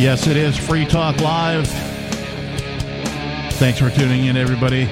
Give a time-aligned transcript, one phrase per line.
[0.00, 1.68] Yes, it is Free Talk Live.
[3.58, 4.84] Thanks for tuning in, everybody,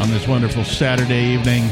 [0.00, 1.68] on this wonderful Saturday evening.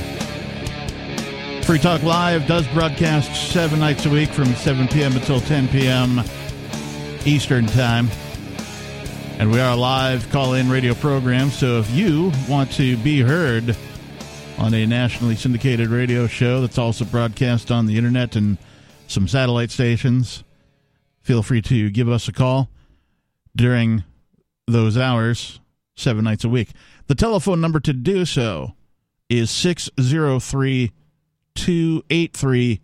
[1.62, 5.14] Free Talk Live does broadcast seven nights a week from 7 p.m.
[5.14, 6.20] until 10 p.m.
[7.24, 8.10] Eastern Time.
[9.38, 11.48] And we are a live call in radio program.
[11.48, 13.74] So if you want to be heard
[14.58, 18.58] on a nationally syndicated radio show that's also broadcast on the internet and
[19.06, 20.44] some satellite stations,
[21.24, 22.68] feel free to give us a call
[23.56, 24.04] during
[24.66, 25.58] those hours,
[25.96, 26.70] seven nights a week.
[27.06, 28.74] The telephone number to do so
[29.28, 30.92] is 603
[31.54, 32.80] 283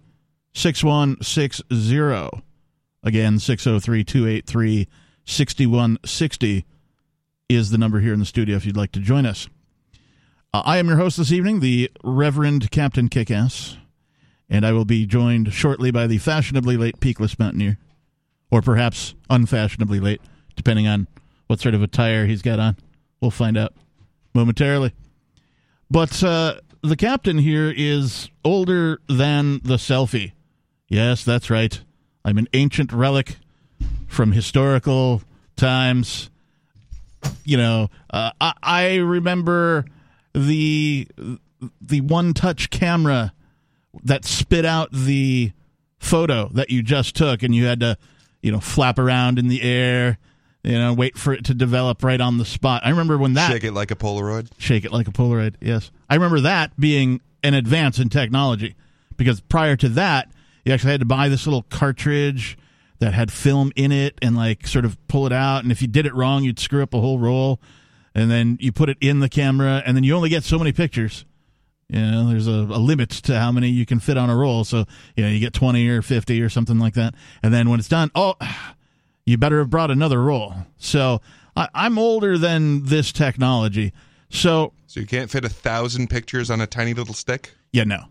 [0.53, 2.43] 6160.
[3.03, 4.89] Again, 603 283
[5.25, 6.67] 6160
[7.48, 9.48] is the number here in the studio if you'd like to join us.
[10.53, 13.77] Uh, I am your host this evening, the Reverend Captain Kickass,
[14.48, 17.79] and I will be joined shortly by the fashionably late Peakless Mountaineer
[18.51, 20.20] or perhaps unfashionably late,
[20.56, 21.06] depending on
[21.47, 22.77] what sort of attire he's got on.
[23.20, 23.75] We'll find out
[24.34, 24.92] momentarily.
[25.91, 30.33] But uh, the captain here is older than the selfie.
[30.89, 31.81] Yes, that's right.
[32.25, 33.37] I'm an ancient relic
[34.07, 35.23] from historical
[35.57, 36.31] times.
[37.45, 39.85] You know, uh, I, I remember
[40.35, 41.09] the
[41.81, 43.33] the one touch camera
[44.05, 45.53] that spit out the
[45.98, 47.98] photo that you just took, and you had to
[48.42, 50.19] you know, flap around in the air,
[50.62, 52.83] you know, wait for it to develop right on the spot.
[52.84, 54.48] I remember when that shake it like a Polaroid.
[54.58, 55.55] Shake it like a Polaroid.
[55.60, 58.74] Yes, I remember that being an advance in technology
[59.16, 60.30] because prior to that,
[60.64, 62.58] you actually had to buy this little cartridge
[62.98, 65.88] that had film in it and like sort of pull it out, and if you
[65.88, 67.61] did it wrong, you'd screw up a whole roll.
[68.12, 70.73] And then you put it in the camera, and then you only get so many
[70.73, 71.24] pictures.
[71.90, 74.62] You know, there's a, a, limit to how many you can fit on a roll.
[74.62, 74.84] So,
[75.17, 77.14] you know, you get 20 or 50 or something like that.
[77.42, 78.34] And then when it's done, oh,
[79.27, 80.55] you better have brought another roll.
[80.77, 81.20] So
[81.56, 83.92] I, I'm older than this technology.
[84.29, 87.55] So, so you can't fit a thousand pictures on a tiny little stick?
[87.73, 88.05] Yeah, no.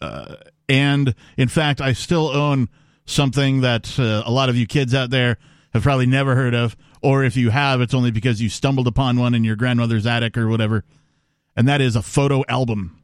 [0.00, 0.36] Uh,
[0.68, 2.68] and in fact, I still own
[3.04, 5.38] something that uh, a lot of you kids out there
[5.72, 6.76] have probably never heard of.
[7.02, 10.38] Or if you have, it's only because you stumbled upon one in your grandmother's attic
[10.38, 10.84] or whatever.
[11.56, 13.03] And that is a photo album.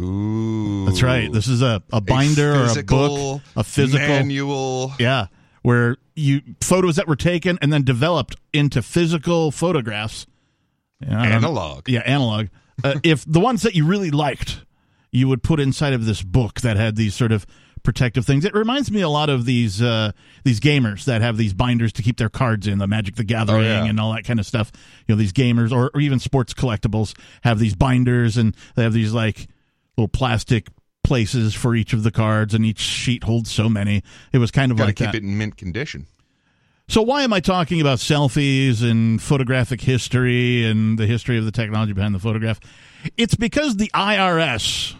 [0.00, 0.84] Ooh.
[0.86, 1.32] That's right.
[1.32, 4.92] This is a, a binder a or a book, a physical manual.
[4.98, 5.26] Yeah.
[5.62, 10.26] Where you photos that were taken and then developed into physical photographs.
[11.00, 11.88] analog.
[11.88, 12.48] Yeah, analog.
[12.82, 14.62] uh, if the ones that you really liked,
[15.10, 17.46] you would put inside of this book that had these sort of
[17.84, 18.44] protective things.
[18.44, 20.10] It reminds me a lot of these uh,
[20.42, 23.60] these gamers that have these binders to keep their cards in, the Magic the Gathering
[23.60, 23.84] oh, yeah.
[23.84, 24.72] and all that kind of stuff.
[25.06, 28.92] You know, these gamers or, or even sports collectibles have these binders and they have
[28.92, 29.46] these like
[29.96, 30.68] little plastic
[31.02, 34.02] places for each of the cards, and each sheet holds so many.
[34.32, 35.14] It was kind of Gotta like keep that.
[35.16, 36.06] it in mint condition.
[36.88, 41.52] So why am I talking about selfies and photographic history and the history of the
[41.52, 42.60] technology behind the photograph?
[43.16, 44.94] It's because the IRS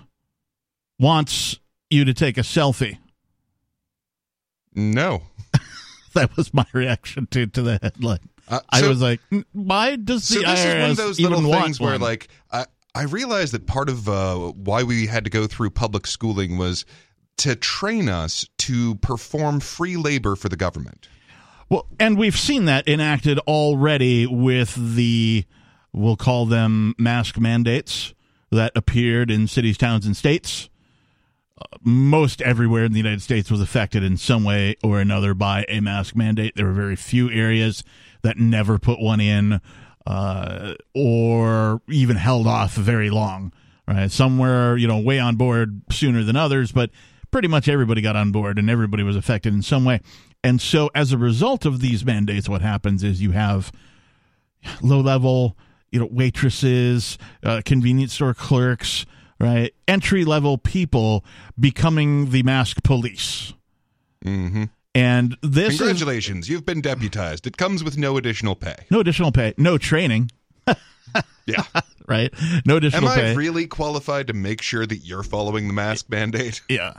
[0.99, 1.59] wants
[1.91, 2.99] you to take a selfie.
[4.75, 5.23] No.
[6.15, 8.19] that was my reaction to to the headline.
[8.49, 9.21] Uh, so, I was like,
[9.53, 12.01] why does the so this IRS is one of those little things where one?
[12.01, 16.07] like I, I realized that part of uh, why we had to go through public
[16.07, 16.85] schooling was
[17.39, 21.09] to train us to perform free labor for the government.
[21.69, 25.45] Well, and we've seen that enacted already with the,
[25.93, 28.15] we'll call them mask mandates
[28.53, 30.69] that appeared in cities, towns, and states.
[31.61, 35.65] Uh, most everywhere in the United States was affected in some way or another by
[35.69, 36.55] a mask mandate.
[36.55, 37.83] There were very few areas
[38.23, 39.61] that never put one in
[40.07, 43.53] uh, or even held off very long.
[43.87, 46.91] Right, somewhere you know way on board sooner than others, but
[47.31, 50.01] pretty much everybody got on board and everybody was affected in some way.
[50.45, 53.73] And so, as a result of these mandates, what happens is you have
[54.83, 55.57] low level,
[55.91, 59.05] you know, waitresses, uh, convenience store clerks,
[59.41, 61.25] right, entry level people
[61.59, 63.55] becoming the mask police.
[64.25, 64.65] Mm-hmm.
[64.95, 67.47] And this Congratulations, is, you've been deputized.
[67.47, 68.77] It comes with no additional pay.
[68.91, 70.31] No additional pay, no training.
[71.47, 71.65] yeah.
[72.09, 72.33] right?
[72.65, 73.15] No additional pay.
[73.15, 73.33] Am pay.
[73.33, 76.61] I really qualified to make sure that you're following the mask mandate?
[76.69, 76.95] Yeah.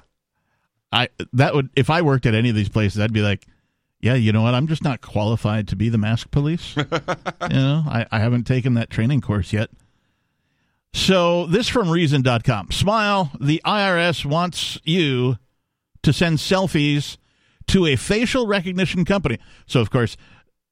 [0.92, 3.48] I that would if I worked at any of these places, I'd be like,
[4.00, 4.54] yeah, you know what?
[4.54, 6.76] I'm just not qualified to be the mask police.
[6.78, 6.86] you
[7.50, 9.72] know, I, I haven't taken that training course yet.
[10.94, 12.72] So this from reason.com.
[12.72, 15.38] Smile, the IRS wants you
[16.04, 17.18] to send selfies
[17.68, 19.40] to a facial recognition company.
[19.66, 20.18] So, of course,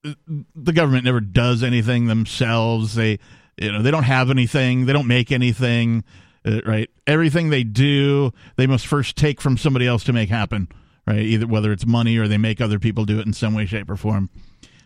[0.04, 2.95] the government never does anything themselves.
[2.95, 3.19] They,
[3.57, 4.86] you know, they don't have anything.
[4.86, 6.04] They don't make anything.
[6.45, 6.90] Uh, right?
[7.07, 10.68] Everything they do, they must first take from somebody else to make happen.
[11.07, 11.19] right?
[11.19, 13.89] Either whether it's money or they make other people do it in some way, shape,
[13.89, 14.30] or form.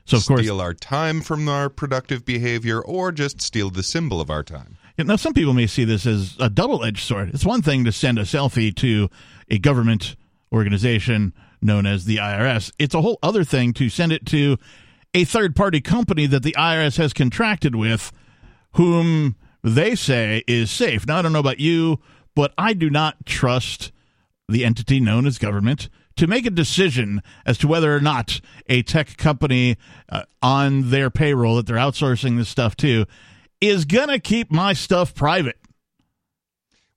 [0.06, 3.84] So of steal course, steal our time from our productive behavior, or just steal the
[3.84, 4.78] symbol of our time.
[4.98, 7.30] Now, some people may see this as a double edged sword.
[7.34, 9.10] It's one thing to send a selfie to
[9.50, 10.16] a government
[10.52, 14.58] organization known as the IRS, it's a whole other thing to send it to
[15.14, 18.12] a third party company that the IRS has contracted with,
[18.74, 21.08] whom they say is safe.
[21.08, 22.00] Now, I don't know about you,
[22.36, 23.92] but I do not trust
[24.48, 28.82] the entity known as government to make a decision as to whether or not a
[28.82, 29.78] tech company
[30.10, 33.06] uh, on their payroll that they're outsourcing this stuff to
[33.62, 35.58] is going to keep my stuff private.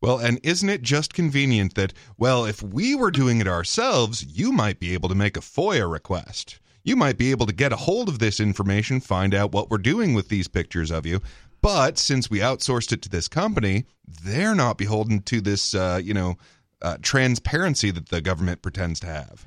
[0.01, 4.51] Well, and isn't it just convenient that, well, if we were doing it ourselves, you
[4.51, 6.59] might be able to make a FOIA request.
[6.83, 9.79] You might be able to get a hold of this information, find out what we're
[9.79, 11.21] doing with these pictures of you.
[11.61, 13.85] But since we outsourced it to this company,
[14.25, 16.37] they're not beholden to this, uh, you know,
[16.81, 19.47] uh, transparency that the government pretends to have.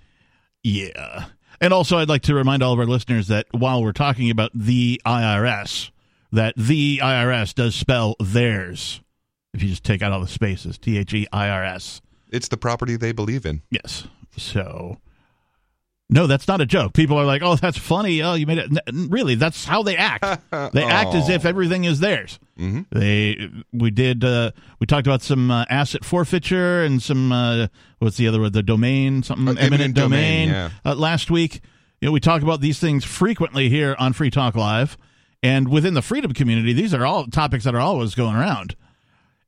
[0.63, 1.25] Yeah.
[1.59, 4.51] And also, I'd like to remind all of our listeners that while we're talking about
[4.53, 5.89] the IRS,
[6.31, 9.01] that the IRS does spell theirs.
[9.53, 12.01] If you just take out all the spaces, T H E I R S.
[12.31, 13.61] It's the property they believe in.
[13.69, 14.07] Yes.
[14.35, 14.97] So,
[16.09, 16.93] no, that's not a joke.
[16.93, 18.21] People are like, "Oh, that's funny.
[18.23, 20.23] Oh, you made it." N- really, that's how they act.
[20.73, 22.39] They act as if everything is theirs.
[22.59, 22.97] Mm-hmm.
[22.99, 27.67] They we did uh, we talked about some uh, asset forfeiture and some uh,
[27.99, 28.53] what's the other word?
[28.53, 30.49] The domain something Uh, eminent, eminent domain.
[30.49, 31.61] domain, uh, last week,
[32.01, 34.97] you know, we talk about these things frequently here on Free Talk Live,
[35.43, 38.75] and within the freedom community, these are all topics that are always going around.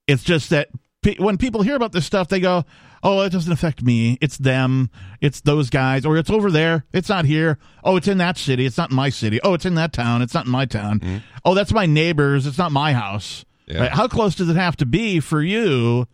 [0.07, 0.69] It's just that
[1.01, 2.63] pe- when people hear about this stuff, they go,
[3.03, 4.17] "Oh, it doesn't affect me.
[4.21, 4.89] It's them.
[5.21, 6.85] It's those guys, or it's over there.
[6.93, 7.57] It's not here.
[7.83, 8.65] Oh, it's in that city.
[8.65, 9.39] It's not in my city.
[9.43, 10.21] Oh, it's in that town.
[10.21, 10.99] It's not in my town.
[10.99, 11.17] Mm-hmm.
[11.43, 12.45] Oh, that's my neighbors.
[12.45, 13.81] It's not my house." Yeah.
[13.81, 13.91] Right?
[13.91, 16.07] How close does it have to be for you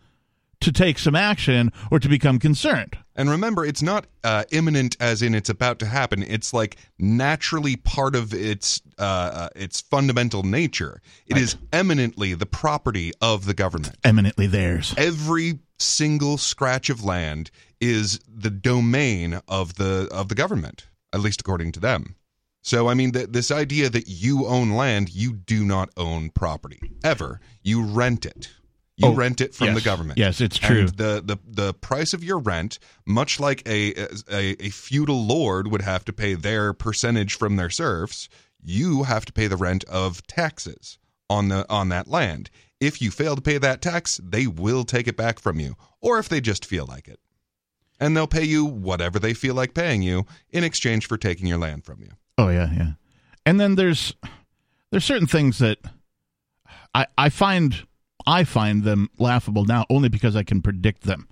[0.60, 2.96] to take some action or to become concerned?
[3.14, 6.22] And remember, it's not uh, imminent as in it's about to happen.
[6.22, 11.02] It's like naturally part of its uh, uh, its fundamental nature.
[11.26, 13.96] It is eminently the property of the government.
[14.02, 14.94] Eminently theirs.
[14.96, 17.50] Every single scratch of land
[17.80, 22.16] is the domain of the of the government, at least according to them.
[22.62, 26.80] So, I mean, th- this idea that you own land, you do not own property
[27.02, 27.40] ever.
[27.62, 28.50] You rent it.
[29.02, 29.76] You Oh, rent it from yes.
[29.76, 30.18] the government.
[30.18, 30.80] Yes, it's true.
[30.80, 33.92] And the, the the price of your rent, much like a,
[34.30, 38.28] a a feudal lord would have to pay their percentage from their serfs,
[38.62, 42.50] you have to pay the rent of taxes on the on that land.
[42.80, 46.18] If you fail to pay that tax, they will take it back from you, or
[46.18, 47.20] if they just feel like it.
[48.00, 51.58] And they'll pay you whatever they feel like paying you in exchange for taking your
[51.58, 52.10] land from you.
[52.38, 52.92] Oh yeah, yeah.
[53.46, 54.14] And then there's
[54.90, 55.78] there's certain things that
[56.94, 57.86] I I find
[58.26, 61.28] I find them laughable now only because I can predict them.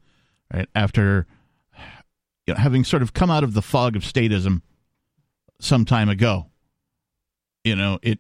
[0.52, 1.26] Right after
[2.46, 4.62] you know, having sort of come out of the fog of statism
[5.60, 6.46] some time ago.
[7.64, 8.19] You know, it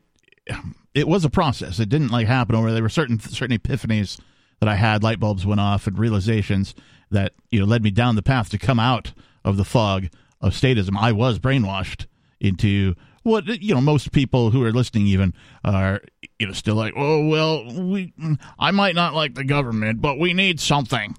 [0.94, 1.78] it was a process.
[1.78, 2.72] It didn't like happen over.
[2.72, 4.20] There were certain certain epiphanies
[4.60, 6.74] that I had, light bulbs went off, and realizations
[7.10, 9.12] that you know led me down the path to come out
[9.44, 10.08] of the fog
[10.40, 10.96] of statism.
[10.98, 12.06] I was brainwashed
[12.40, 15.34] into what you know most people who are listening even
[15.64, 16.00] are
[16.38, 18.12] you know still like oh well we
[18.58, 21.16] I might not like the government but we need something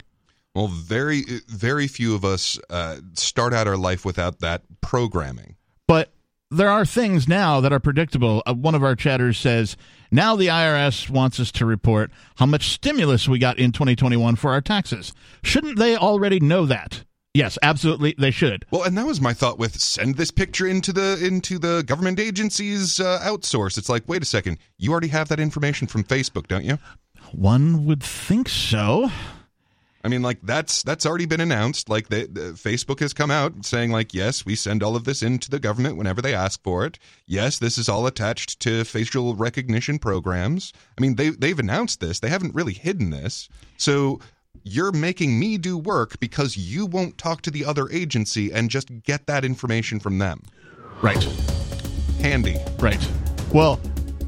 [0.56, 5.56] Well, very very few of us uh, start out our life without that programming.
[5.88, 6.12] but
[6.54, 8.44] there are things now that are predictable.
[8.46, 9.78] Uh, one of our chatters says
[10.12, 14.52] now the IRS wants us to report how much stimulus we got in 2021 for
[14.52, 15.14] our taxes.
[15.44, 17.06] Shouldn't they already know that?
[17.34, 18.66] Yes, absolutely, they should.
[18.72, 22.20] Well, and that was my thought with send this picture into the into the government
[22.20, 23.78] agencies uh, outsource.
[23.78, 26.78] It's like, wait a second, you already have that information from Facebook, don't you?
[27.32, 29.10] One would think so.
[30.04, 31.88] I mean, like that's that's already been announced.
[31.88, 35.22] Like the, the, Facebook has come out saying, like, yes, we send all of this
[35.22, 36.98] into the government whenever they ask for it.
[37.28, 40.74] Yes, this is all attached to facial recognition programs.
[40.98, 42.20] I mean, they they've announced this.
[42.20, 43.48] They haven't really hidden this.
[43.78, 44.20] So
[44.64, 49.04] you're making me do work because you won't talk to the other agency and just
[49.04, 50.42] get that information from them.
[51.02, 51.24] Right.
[52.20, 52.58] Handy.
[52.80, 53.06] Right.
[53.54, 53.80] Well,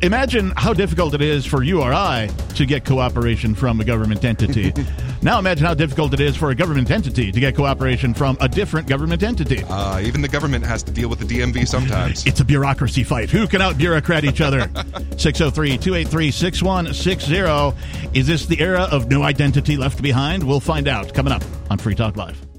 [0.04, 4.24] imagine how difficult it is for you or I to get cooperation from a government
[4.24, 4.74] entity.
[5.22, 8.50] now imagine how difficult it is for a government entity to get cooperation from a
[8.50, 9.64] different government entity.
[9.64, 12.26] Uh, even the government has to deal with the DMV sometimes.
[12.34, 13.30] It's a bureaucracy fight.
[13.30, 14.62] Who can out bureaucrat each other?
[15.18, 18.20] 603 283 6160.
[18.20, 20.44] Is this the era of no identity left behind?
[20.44, 22.53] We'll find out coming up on Free Talk Live.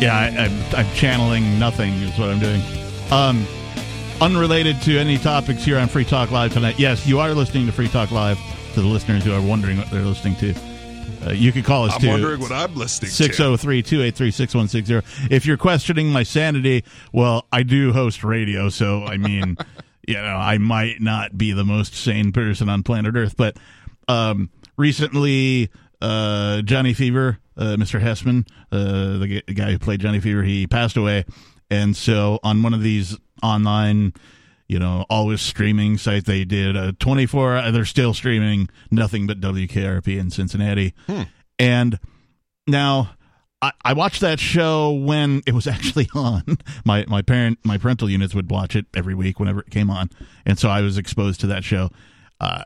[0.00, 2.62] Yeah, I, I, I'm channeling nothing is what I'm doing.
[3.10, 3.46] Um,
[4.22, 6.78] unrelated to any topics here on Free Talk Live tonight.
[6.78, 8.38] Yes, you are listening to Free Talk Live.
[8.72, 10.54] To the listeners who are wondering what they're listening to,
[11.26, 12.08] uh, you could call us I'm too.
[12.08, 13.14] wondering what I'm listening to.
[13.14, 15.34] 603 283 6160.
[15.34, 19.58] If you're questioning my sanity, well, I do host radio, so I mean,
[20.06, 23.56] you know, I might not be the most sane person on planet Earth, but
[24.08, 28.00] um, recently, uh, Johnny Fever, uh, Mr.
[28.00, 31.24] Hesseman, uh, the g- guy who played Johnny Fever, he passed away.
[31.70, 34.12] And so on one of these online,
[34.68, 40.18] you know, always streaming sites, they did a 24, they're still streaming nothing but WKRP
[40.18, 40.94] in Cincinnati.
[41.58, 41.98] And
[42.66, 43.12] now
[43.62, 46.58] I, watched that show when it was actually on.
[46.84, 50.10] My my parent my parental units would watch it every week whenever it came on,
[50.44, 51.90] and so I was exposed to that show.
[52.40, 52.64] Uh,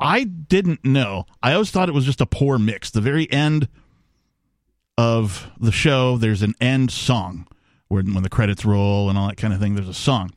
[0.00, 1.26] I didn't know.
[1.42, 2.90] I always thought it was just a poor mix.
[2.90, 3.68] The very end
[4.98, 7.46] of the show, there's an end song
[7.88, 9.74] where when the credits roll and all that kind of thing.
[9.74, 10.32] There's a song,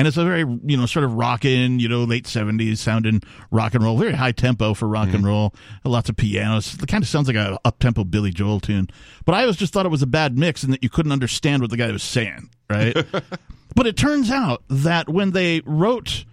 [0.00, 3.74] and it's a very you know sort of rockin', you know, late '70s sounding rock
[3.74, 5.26] and roll, very high tempo for rock and mm-hmm.
[5.26, 5.54] roll.
[5.84, 6.72] Lots of pianos.
[6.72, 8.88] It kind of sounds like a up tempo Billy Joel tune.
[9.26, 11.60] But I always just thought it was a bad mix and that you couldn't understand
[11.60, 12.96] what the guy was saying, right?
[13.76, 16.24] but it turns out that when they wrote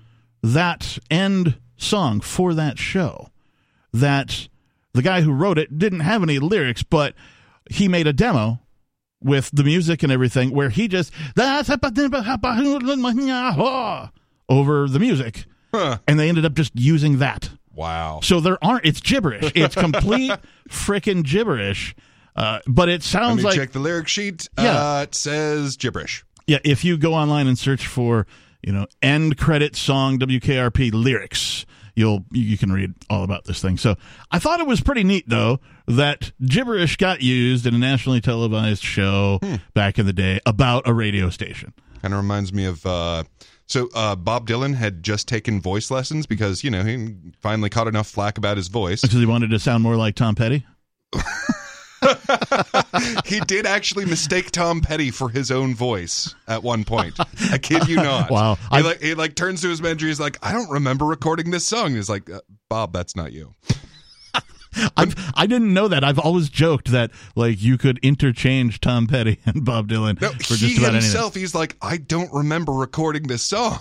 [0.42, 3.32] that end song for that show,
[3.92, 4.48] that
[4.94, 7.16] the guy who wrote it didn't have any lyrics, but
[7.70, 8.62] he made a demo
[9.22, 11.12] with the music and everything where he just
[14.50, 15.98] over the music Huh.
[16.08, 18.22] and they ended up just using that Wow.
[18.24, 20.32] so there aren't it's gibberish it's complete
[20.70, 21.96] freaking gibberish
[22.36, 24.48] uh, but it sounds like check the lyric sheet.
[24.60, 24.98] Yeah.
[24.98, 26.24] Uh, it says gibberish.
[26.46, 28.26] yeah if you go online and search for
[28.64, 31.66] you know end credit song wkrp lyrics
[31.98, 33.96] you'll you you can read all about this thing so
[34.32, 38.84] i thought it was pretty neat though that gibberish got used in a nationally televised
[38.84, 39.40] show
[39.74, 42.86] back in the day about a radio station Kind of reminds me of.
[42.86, 43.24] Uh,
[43.66, 47.88] so uh, Bob Dylan had just taken voice lessons because you know he finally caught
[47.88, 49.02] enough flack about his voice.
[49.02, 50.64] because he wanted to sound more like tom petty
[53.26, 57.16] he did actually mistake Tom Petty for his own voice at one point.
[57.52, 58.30] I kid you not.
[58.30, 58.58] Wow.
[58.72, 60.08] He like he like turns to his manager.
[60.08, 61.96] He's like, I don't remember recording this song.
[61.96, 63.56] He's like, uh, Bob, that's not you.
[64.98, 66.04] I've, I didn't know that.
[66.04, 70.54] I've always joked that like you could interchange Tom Petty and Bob Dylan No, for
[70.54, 71.36] he just about himself.
[71.36, 73.80] He's like, I don't remember recording this song.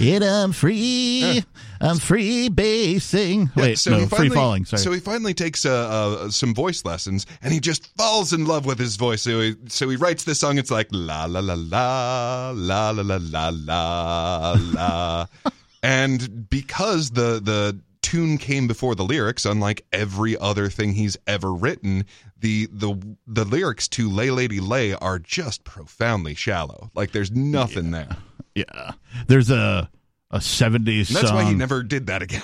[0.00, 1.44] It I'm free.
[1.80, 3.50] I'm free basing.
[3.54, 4.64] Yeah, Wait, so no, he free falling.
[4.64, 4.80] Sorry.
[4.80, 8.64] So he finally takes uh, uh, some voice lessons, and he just falls in love
[8.64, 9.22] with his voice.
[9.22, 10.56] So he, so he writes this song.
[10.56, 15.26] It's like la la la la la la la la la la,
[15.82, 21.52] and because the the tune came before the lyrics, unlike every other thing he's ever
[21.52, 22.06] written,
[22.38, 26.90] the the the lyrics to "Lay Lady Lay" are just profoundly shallow.
[26.94, 28.16] Like there's nothing there.
[28.54, 28.92] Yeah,
[29.26, 29.90] there's a
[30.30, 31.36] a '70s And that's song.
[31.36, 32.42] why he never did that again.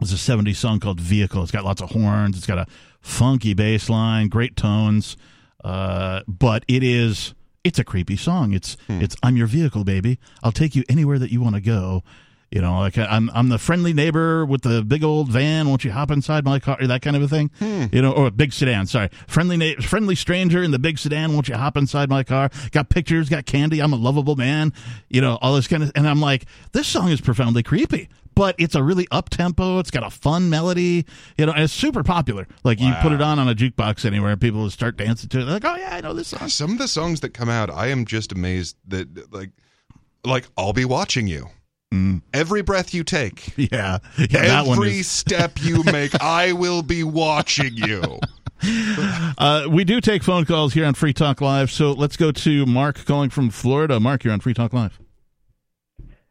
[0.00, 2.36] It's a '70s song called "Vehicle." It's got lots of horns.
[2.36, 2.66] It's got a
[3.00, 5.16] funky bass line, great tones,
[5.64, 8.52] uh, but it is it's a creepy song.
[8.52, 9.00] It's Hmm.
[9.02, 10.18] it's I'm your vehicle, baby.
[10.42, 12.04] I'll take you anywhere that you want to go.
[12.50, 15.68] You know, like I'm I'm the friendly neighbor with the big old van.
[15.68, 16.78] Won't you hop inside my car?
[16.80, 17.50] That kind of a thing.
[17.58, 17.86] Hmm.
[17.92, 18.86] You know, or a big sedan.
[18.86, 21.34] Sorry, friendly na- friendly stranger in the big sedan.
[21.34, 22.48] Won't you hop inside my car?
[22.70, 23.80] Got pictures, got candy.
[23.82, 24.72] I'm a lovable man.
[25.10, 25.92] You know, all this kind of.
[25.94, 28.08] And I'm like, this song is profoundly creepy.
[28.34, 29.80] But it's a really up tempo.
[29.80, 31.04] It's got a fun melody,
[31.36, 32.46] you know, and it's super popular.
[32.62, 35.40] Like you put it on on a jukebox anywhere, and people will start dancing to
[35.40, 35.44] it.
[35.44, 37.68] They're like, "Oh yeah, I know this song." some of the songs that come out,
[37.68, 39.50] I am just amazed that like
[40.24, 41.48] like I'll be watching you.
[42.34, 45.08] Every breath you take, Yeah, yeah, that one every is.
[45.08, 48.02] step you make, I will be watching you.
[49.38, 52.66] Uh, we do take phone calls here on Free Talk Live, so let's go to
[52.66, 54.00] Mark calling from Florida.
[54.00, 54.98] Mark, you're on Free Talk Live.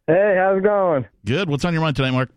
[0.08, 1.06] Hey, how's it going?
[1.26, 1.50] Good.
[1.50, 2.30] What's on your mind tonight, Mark?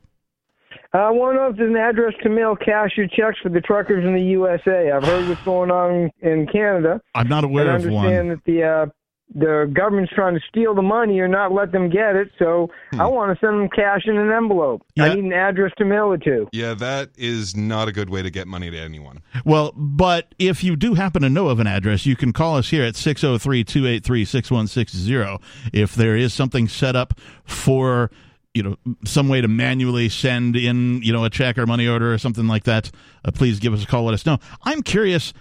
[0.93, 3.61] I want to know if there's an address to mail cash or checks for the
[3.61, 4.93] truckers in the USA.
[4.93, 7.01] I've heard what's going on in Canada.
[7.17, 8.29] I'm not and aware I of understand one.
[8.29, 8.87] that the uh,
[9.35, 12.31] the government's trying to steal the money or not let them get it.
[12.39, 14.83] So I want to send them cash in an envelope.
[14.97, 15.03] Hmm.
[15.03, 15.05] Yeah.
[15.05, 16.49] I need an address to mail it to.
[16.53, 19.23] Yeah, that is not a good way to get money to anyone.
[19.45, 22.71] Well, but if you do happen to know of an address, you can call us
[22.71, 25.39] here at 603 283 6160.
[25.73, 28.11] If there is something set up for,
[28.55, 32.13] you know, some way to manually send in, you know, a check or money order
[32.13, 32.91] or something like that,
[33.25, 34.05] uh, please give us a call.
[34.05, 34.39] Let us know.
[34.65, 35.33] I'm curious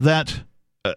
[0.00, 0.42] that.
[0.84, 0.94] Uh,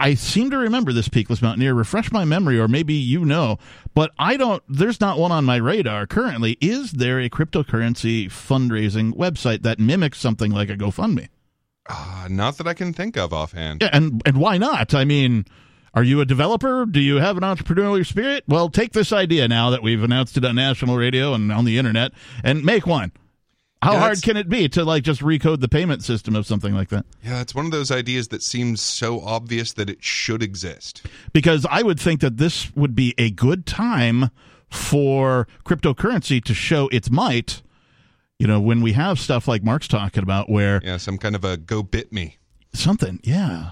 [0.00, 1.74] I seem to remember this Peakless Mountaineer.
[1.74, 3.58] Refresh my memory, or maybe you know,
[3.94, 4.62] but I don't.
[4.66, 6.56] There's not one on my radar currently.
[6.60, 11.28] Is there a cryptocurrency fundraising website that mimics something like a GoFundMe?
[11.86, 13.82] Uh, not that I can think of offhand.
[13.82, 14.94] Yeah, and and why not?
[14.94, 15.44] I mean,
[15.92, 16.86] are you a developer?
[16.86, 18.44] Do you have an entrepreneurial spirit?
[18.48, 21.78] Well, take this idea now that we've announced it on national radio and on the
[21.78, 23.12] internet, and make one.
[23.82, 26.74] How Yeah, hard can it be to like just recode the payment system of something
[26.74, 27.06] like that?
[27.24, 31.06] Yeah, it's one of those ideas that seems so obvious that it should exist.
[31.32, 34.30] Because I would think that this would be a good time
[34.68, 37.62] for cryptocurrency to show its might.
[38.38, 41.44] You know, when we have stuff like Mark's talking about, where Yeah, some kind of
[41.44, 42.36] a go bit me.
[42.74, 43.70] something, yeah.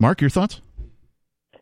[0.00, 0.60] Mark, your thoughts?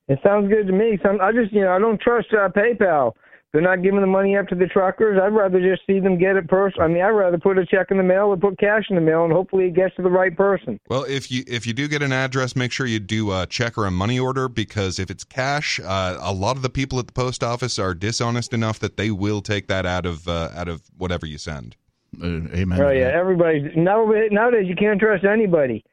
[0.09, 0.99] It sounds good to me.
[1.03, 3.13] Some, I just, you know, I don't trust uh, PayPal.
[3.55, 5.17] They're not giving the money up to the truckers.
[5.23, 6.77] I'd rather just see them get it first.
[6.81, 9.01] I mean, I'd rather put a check in the mail or put cash in the
[9.01, 10.81] mail, and hopefully it gets to the right person.
[10.89, 13.79] Well, if you if you do get an address, make sure you do a check
[13.79, 17.07] or a money order because if it's cash, uh, a lot of the people at
[17.07, 20.67] the post office are dishonest enough that they will take that out of uh, out
[20.67, 21.77] of whatever you send.
[22.21, 22.81] Uh, amen.
[22.81, 24.31] Oh yeah, everybody's nowadays.
[24.33, 25.85] Nowadays, you can't trust anybody.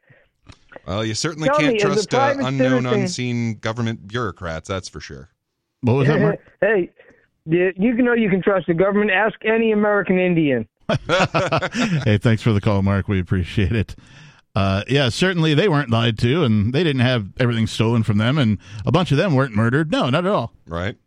[0.87, 4.67] Well, you certainly Tell can't me, trust uh, unknown, citizen- unseen government bureaucrats.
[4.67, 5.29] That's for sure.
[5.81, 6.39] What was that, Mark?
[6.61, 6.89] hey,
[7.45, 9.11] you you can know you can trust the government.
[9.11, 10.67] Ask any American Indian.
[10.89, 13.07] hey, thanks for the call, Mark.
[13.07, 13.95] We appreciate it.
[14.53, 18.37] Uh, yeah, certainly they weren't lied to, and they didn't have everything stolen from them,
[18.37, 19.91] and a bunch of them weren't murdered.
[19.91, 20.51] No, not at all.
[20.67, 20.97] right?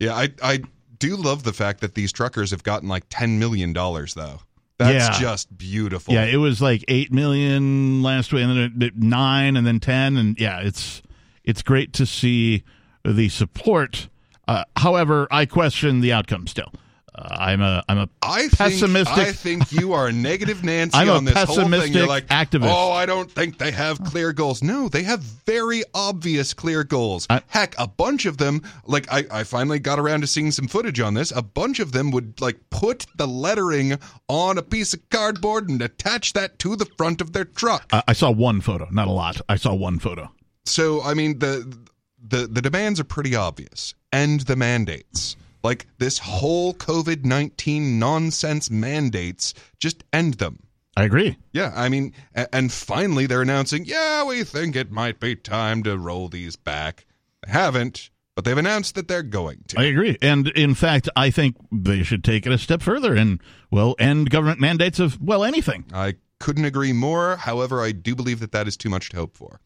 [0.00, 0.60] Yeah, I I
[0.98, 4.40] do love the fact that these truckers have gotten like ten million dollars though.
[4.78, 5.20] That's Yeah.
[5.20, 6.14] just beautiful.
[6.14, 9.78] Yeah, it was like eight million last week, and then it- it- nine, and then
[9.78, 11.02] ten, and yeah, it's
[11.44, 12.64] it's great to see
[13.04, 14.08] the support.
[14.46, 16.72] Uh, however, I question the outcome still.
[17.16, 20.98] Uh, I'm a I'm a I pessimistic- Think, I think you are a negative Nancy
[20.98, 21.92] I'm on this whole thing.
[21.92, 22.68] You're like, activist.
[22.68, 24.64] oh, I don't think they have clear goals.
[24.64, 27.28] No, they have very obvious clear goals.
[27.30, 30.66] I- Heck, a bunch of them, like I, I finally got around to seeing some
[30.66, 31.30] footage on this.
[31.30, 33.96] A bunch of them would like put the lettering
[34.28, 37.86] on a piece of cardboard and attach that to the front of their truck.
[37.92, 39.40] I I saw one photo, not a lot.
[39.48, 40.32] I saw one photo.
[40.66, 41.78] So I mean the
[42.26, 43.94] the the demands are pretty obvious.
[44.12, 45.36] End the mandates.
[45.62, 50.60] Like this whole COVID nineteen nonsense mandates, just end them.
[50.96, 51.36] I agree.
[51.52, 52.12] Yeah, I mean,
[52.52, 57.04] and finally they're announcing, yeah, we think it might be time to roll these back.
[57.44, 59.80] They haven't, but they've announced that they're going to.
[59.80, 60.16] I agree.
[60.22, 63.40] And in fact, I think they should take it a step further and,
[63.72, 65.84] well, end government mandates of, well, anything.
[65.92, 67.36] I couldn't agree more.
[67.36, 69.58] However, I do believe that that is too much to hope for.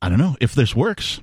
[0.00, 1.20] I don't know if this works.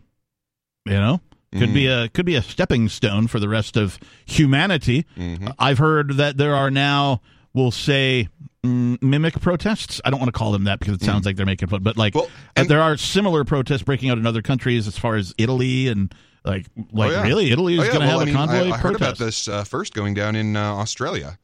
[0.88, 1.22] You know,
[1.54, 5.06] could be a could be a stepping stone for the rest of humanity.
[5.18, 5.54] Mhm.
[5.60, 7.22] I've heard that there are now,
[7.54, 8.28] we'll say,
[8.64, 10.00] mm, mimic protests.
[10.06, 11.98] I don't want to call them that because it sounds like they're making fun, but
[11.98, 15.34] like Well, and- there are similar protests breaking out in other countries, as far as
[15.38, 16.14] Italy and
[16.46, 17.24] like like Oh, yeah.
[17.24, 18.78] really, Italy is Oh, yeah, going to well, have I a mean, convoy I, I
[18.78, 21.38] heard about this uh, first going down in uh, Australia.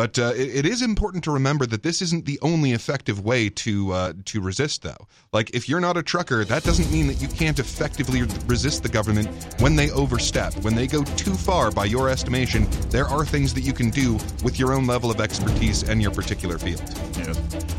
[0.00, 3.50] But uh, it, it is important to remember that this isn't the only effective way
[3.50, 5.06] to uh, to resist, though.
[5.30, 8.88] Like, if you're not a trucker, that doesn't mean that you can't effectively resist the
[8.88, 11.70] government when they overstep, when they go too far.
[11.70, 15.20] By your estimation, there are things that you can do with your own level of
[15.20, 16.80] expertise and your particular field.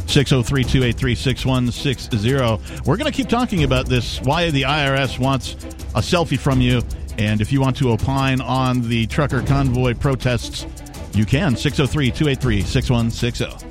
[0.07, 2.83] 603 283 6160.
[2.85, 5.53] We're going to keep talking about this why the IRS wants
[5.95, 6.83] a selfie from you.
[7.17, 10.67] And if you want to opine on the trucker convoy protests,
[11.13, 11.55] you can.
[11.55, 13.70] 603 283 6160.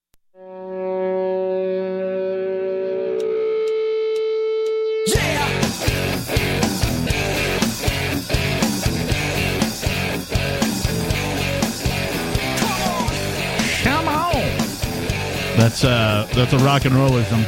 [15.61, 17.45] That's uh that's a rock and rollism.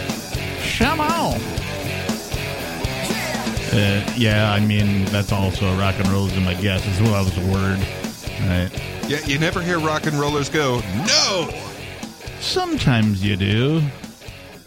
[0.77, 1.41] Come on.
[3.73, 7.35] Uh, yeah, I mean that's also a rock and rollism, I guess, as well as
[7.35, 7.79] a word.
[8.47, 8.69] Right.
[9.09, 11.49] Yeah, you never hear rock and rollers go, no!
[12.39, 13.81] Sometimes you do.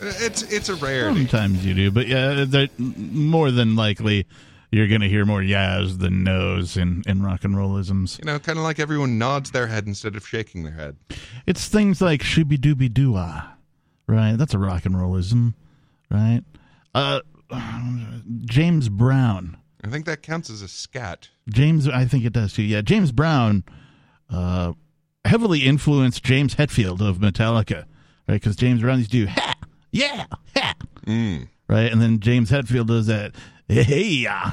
[0.01, 1.21] It's, it's a rarity.
[1.29, 4.27] Sometimes you do, but yeah, more than likely
[4.77, 8.19] you're going to hear more yas than nos in, in rock and rollisms.
[8.19, 10.97] You know, kind of like everyone nods their head instead of shaking their head.
[11.47, 13.15] It's things like shooby dooby doo
[14.07, 14.37] right?
[14.37, 15.55] That's a rock and rollism,
[16.11, 16.43] right?
[16.95, 17.21] Uh,
[18.45, 19.57] James Brown.
[19.83, 21.29] I think that counts as a scat.
[21.49, 22.63] James, I think it does too.
[22.63, 23.65] Yeah, James Brown
[24.31, 24.73] uh,
[25.25, 27.85] heavily influenced James Hetfield of Metallica,
[28.29, 28.35] right?
[28.41, 29.55] Because James Brown used to do ha,
[29.91, 30.75] yeah, ha,
[31.07, 31.49] Mm.
[31.69, 33.35] right, and then James Hetfield does that
[33.69, 34.53] yeah,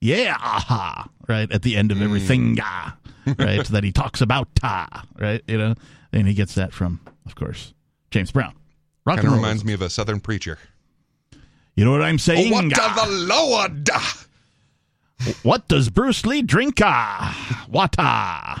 [0.00, 2.96] yeah, aha, right at the end of everything, ah,
[3.38, 3.64] right?
[3.66, 5.42] that he talks about, ah, right?
[5.46, 5.74] You know,
[6.12, 7.74] and he gets that from, of course,
[8.10, 8.54] James Brown.
[9.06, 10.58] Rock Kind of reminds me of a Southern preacher.
[11.76, 12.52] You know what I'm saying?
[12.52, 13.90] what the Lord?
[15.42, 16.80] What does Bruce Lee drink?
[16.82, 18.58] Ah, what ah?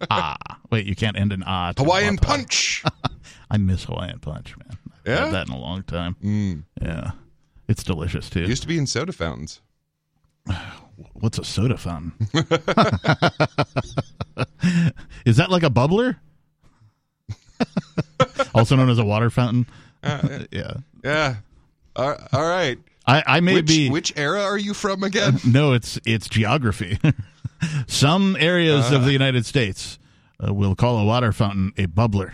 [0.10, 0.36] ah.
[0.70, 1.72] Wait, you can't end an ah.
[1.76, 2.16] Hawaiian.
[2.16, 2.82] Punch.
[3.50, 4.78] I miss Hawaiian Punch, man.
[4.92, 5.24] I've Yeah?
[5.26, 6.16] had that in a long time.
[6.22, 6.62] Mm.
[6.80, 7.10] Yeah,
[7.68, 8.42] it's delicious too.
[8.42, 9.60] Used to be in soda fountains.
[11.14, 12.12] What's a soda fountain?
[15.24, 16.16] Is that like a bubbler?
[18.54, 19.66] also known as a water fountain.
[20.02, 20.74] Uh, Yeah,
[21.04, 21.36] yeah.
[21.96, 22.78] All all right.
[23.06, 23.88] I, I may Which, be.
[23.90, 25.38] which era are you from again?
[25.46, 26.98] No, it's it's geography.
[27.86, 28.96] Some areas Uh.
[28.96, 29.98] of the United States
[30.46, 32.32] uh, will call a water fountain a bubbler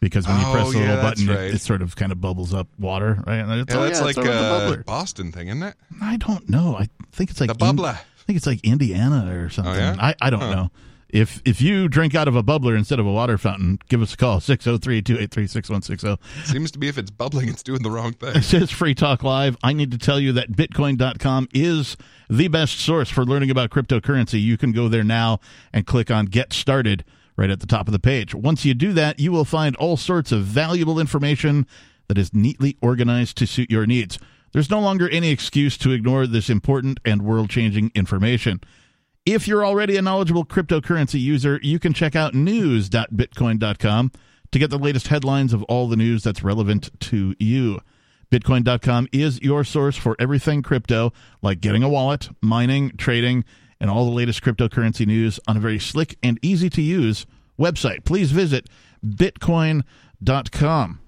[0.00, 1.38] because when you Oh, press the yeah, little button, right.
[1.44, 3.36] it, it sort of kind of bubbles up water, right?
[3.40, 4.84] And it's, Yeah, oh, that's yeah, like it's a a bubbler.
[4.84, 5.74] Boston thing, isn't it?
[6.02, 6.76] I don't know.
[6.76, 7.94] I think it's like The bubbler.
[7.94, 9.72] I think it's like Indiana or oh, something.
[9.74, 9.96] Oh, yeah?
[9.98, 10.54] I, I don't Huh.
[10.54, 10.70] know.
[11.08, 14.12] If if you drink out of a bubbler instead of a water fountain, give us
[14.12, 16.18] a call 603-283-6160.
[16.44, 18.34] Seems to be if it's bubbling, it's doing the wrong thing.
[18.34, 19.56] This is Free Talk Live.
[19.62, 21.96] I need to tell you that Bitcoin.com is
[22.28, 24.42] the best source for learning about cryptocurrency.
[24.42, 25.38] You can go there now
[25.72, 27.04] and click on Get Started
[27.36, 28.34] right at the top of the page.
[28.34, 31.66] Once you do that, you will find all sorts of valuable information
[32.08, 34.18] that is neatly organized to suit your needs.
[34.52, 38.60] There's no longer any excuse to ignore this important and world changing information.
[39.26, 44.12] If you're already a knowledgeable cryptocurrency user, you can check out news.bitcoin.com
[44.52, 47.80] to get the latest headlines of all the news that's relevant to you.
[48.30, 53.44] Bitcoin.com is your source for everything crypto, like getting a wallet, mining, trading,
[53.80, 57.26] and all the latest cryptocurrency news on a very slick and easy to use
[57.58, 58.04] website.
[58.04, 58.68] Please visit
[59.04, 61.00] bitcoin.com.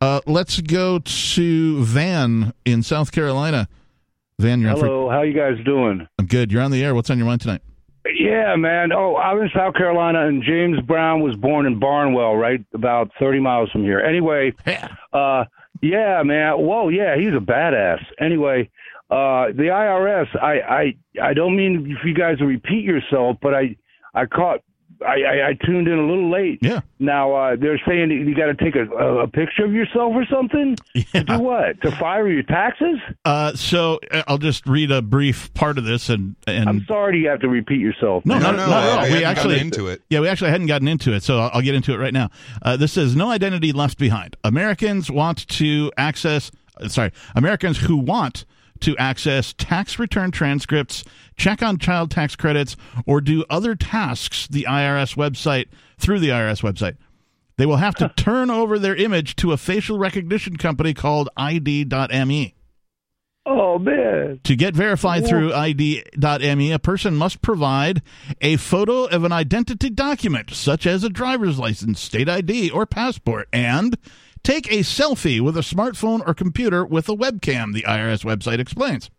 [0.00, 3.68] Uh, let's go to Van in South Carolina.
[4.38, 6.06] Van, you're Hello, how you guys doing?
[6.18, 6.52] I'm good.
[6.52, 6.94] You're on the air.
[6.94, 7.62] What's on your mind tonight?
[8.14, 8.92] Yeah, man.
[8.92, 13.40] Oh, I'm in South Carolina, and James Brown was born in Barnwell, right about 30
[13.40, 13.98] miles from here.
[14.00, 14.88] Anyway, Yeah.
[15.12, 15.44] uh,
[15.80, 16.52] yeah, man.
[16.58, 18.04] Whoa, yeah, he's a badass.
[18.20, 18.70] Anyway,
[19.10, 20.26] uh, the IRS.
[20.42, 23.76] I, I, I don't mean if you guys repeat yourself, but I,
[24.14, 24.60] I caught.
[25.06, 26.58] I, I, I tuned in a little late.
[26.62, 26.80] Yeah.
[26.98, 30.12] Now uh, they're saying that you got to take a, a, a picture of yourself
[30.14, 30.74] or something.
[31.12, 31.82] To do what?
[31.82, 32.96] To file your taxes?
[33.26, 37.18] Uh, so uh, I'll just read a brief part of this, and and I'm sorry
[37.20, 38.24] you have to repeat yourself.
[38.24, 38.98] No, No, not, no, not at I- all.
[39.00, 40.02] I we hadn't gotten actually into it.
[40.08, 42.30] Yeah, we actually hadn't gotten into it, so I'll, I'll get into it right now.
[42.62, 44.34] Uh, this says no identity left behind.
[44.44, 46.50] Americans want to access.
[46.80, 48.46] uh, Sorry, Americans who want
[48.80, 51.04] to access tax return transcripts,
[51.36, 55.66] check on child tax credits, or do other tasks the IRS website
[55.98, 56.96] through the IRS website.
[57.56, 62.54] They will have to turn over their image to a facial recognition company called ID.me.
[63.46, 64.40] Oh man.
[64.42, 68.02] To get verified through ID.me, a person must provide
[68.40, 73.48] a photo of an identity document, such as a driver's license, state ID, or passport,
[73.52, 73.96] and
[74.46, 79.10] take a selfie with a smartphone or computer with a webcam, the IRS website explains.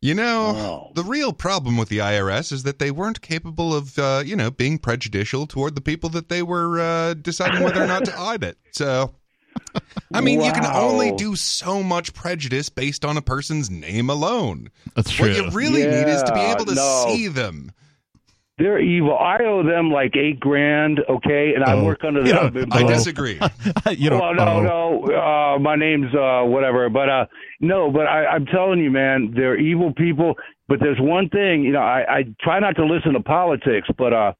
[0.00, 0.92] You know, Wow.
[0.94, 4.50] the real problem with the IRS is that they weren't capable of, uh, you know,
[4.50, 8.58] being prejudicial toward the people that they were uh, deciding whether or not to audit.
[8.72, 9.14] So,
[10.12, 14.70] I mean, you can only do so much prejudice based on a person's name alone.
[14.96, 15.28] That's true.
[15.28, 17.04] What you really need is to be able to no.
[17.06, 17.70] see them.
[18.58, 19.16] They're evil.
[19.18, 21.84] I owe them like eight grand, okay, and I Oh.
[21.84, 22.66] work under Yeah, the.
[22.70, 22.86] I Oh.
[22.88, 23.40] disagree.
[23.96, 25.14] you know, well, no, oh, no.
[25.14, 27.24] Uh, my name's uh, whatever, but uh,
[27.60, 30.34] no, but I, I'm telling you, man, they're evil people.
[30.68, 34.12] But there's one thing, you know, I, I try not to listen to politics, but
[34.12, 34.32] uh,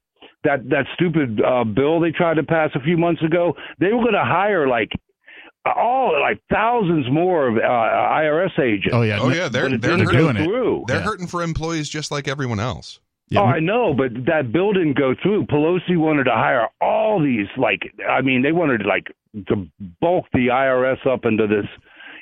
[0.43, 4.01] that that stupid uh, bill they tried to pass a few months ago, they were
[4.01, 4.89] going to hire like
[5.65, 8.89] all like thousands more of uh, IRS agents.
[8.93, 10.43] oh yeah, Oh yeah, they're but it they're hurting go it.
[10.43, 10.83] through.
[10.87, 11.03] they're Yeah.
[11.03, 12.99] hurting for employees just like everyone else.
[13.29, 13.41] Yeah.
[13.41, 15.45] Oh, I know, but that bill didn't go through.
[15.47, 19.07] Pelosi wanted to hire all these, like, I mean, they wanted like
[19.47, 19.67] to
[20.01, 21.65] bulk the IRS up into this,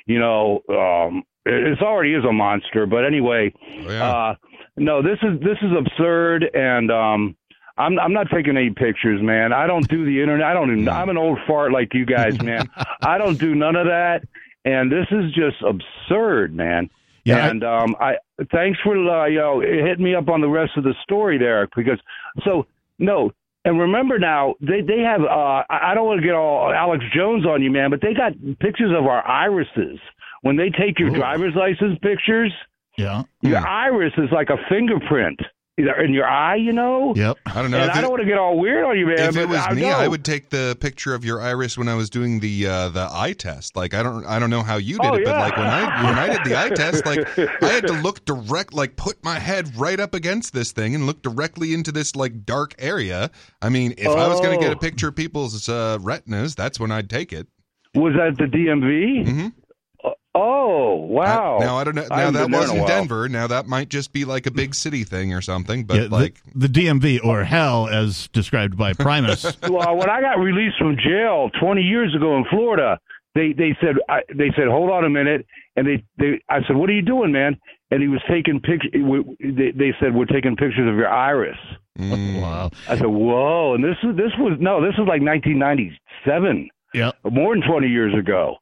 [0.06, 2.86] you know, um, it it's already is a monster.
[2.86, 3.52] But anyway,
[3.86, 4.10] Oh, yeah.
[4.10, 4.34] uh,
[4.76, 7.36] no, this is this is absurd, and um,
[7.76, 9.52] I'm I'm not taking any pictures, man.
[9.52, 10.46] I don't do the internet.
[10.46, 10.70] I don't.
[10.70, 12.70] Even, I'm an old fart like you guys, man.
[13.02, 14.22] I don't do none of that,
[14.64, 16.88] and this is just absurd, man.
[17.24, 18.14] Yeah, I- and um, I
[18.50, 21.68] thanks for uh, you know hitting me up on the rest of the story there
[21.76, 21.98] because
[22.44, 22.66] so
[22.98, 23.30] no.
[23.64, 25.20] And remember now, they they have.
[25.22, 28.32] Uh, I don't want to get all Alex Jones on you, man, but they got
[28.58, 30.00] pictures of our irises
[30.40, 31.14] when they take your Ooh.
[31.14, 32.52] driver's license pictures,
[32.98, 33.22] Yeah.
[33.40, 33.66] your Hmm.
[33.66, 35.40] iris is like a fingerprint
[35.78, 37.14] in your eye, you know.
[37.16, 37.38] Yep.
[37.46, 37.78] I don't know.
[37.78, 39.18] And if I it- don't want to get all weird on you, man.
[39.20, 39.88] if it was I me, know.
[39.90, 43.08] I would take the picture of your iris when I was doing the uh, the
[43.10, 43.74] eye test.
[43.74, 46.04] Like I don't I don't know how you did Oh, it, but like when I
[46.04, 47.26] when I did the eye test, like
[47.62, 51.06] I had to look direct, like put my head right up against this thing and
[51.06, 53.30] look directly into this like dark area.
[53.62, 54.78] I mean, if I was going to get a Oh.
[54.78, 57.46] picture of people's uh, retinas, that's when I'd take it.
[57.94, 59.26] Was that the DMV?
[59.26, 59.52] Mhm.
[60.34, 61.58] Oh, wow.
[61.58, 62.06] I- now I don't know.
[62.08, 62.88] Now haven't that was in a in while.
[62.88, 63.28] Denver.
[63.28, 65.84] Now that might just be like a big city thing or something.
[65.84, 69.44] But Yeah, like, the, DMV or hell, as described by Primus.
[69.68, 72.98] well, when I got released from jail 20 years ago in Florida,
[73.34, 76.76] they they said I, they said hold on a minute, and they they I said
[76.76, 77.56] what are you doing, man?
[77.90, 78.90] And he was taking pictures.
[79.40, 81.56] They, they said we're taking pictures of your iris.
[81.98, 82.70] mm, wow.
[82.88, 86.68] I said whoa, and this is this was no, this was like 1997.
[86.94, 87.16] Yep.
[87.30, 88.56] more than 20 years ago.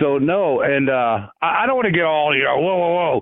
[0.00, 2.56] So no, and uh, I, I don't want to get all you know.
[2.58, 3.20] Whoa, whoa, whoa!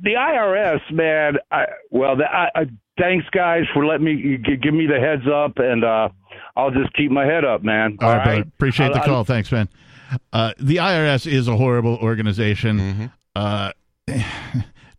[0.00, 1.34] The IRS, man.
[1.50, 2.64] I, well, the, I, I,
[2.98, 6.08] thanks guys for letting me give me the heads up, and uh,
[6.56, 7.96] I'll just keep my head up, man.
[8.02, 8.40] All right, brother.
[8.42, 9.24] Appreciate the I- I- call.
[9.24, 9.68] Thanks, man.
[10.32, 12.78] Uh, the IRS is a horrible organization.
[12.78, 13.12] mhm.
[13.34, 13.72] Uh,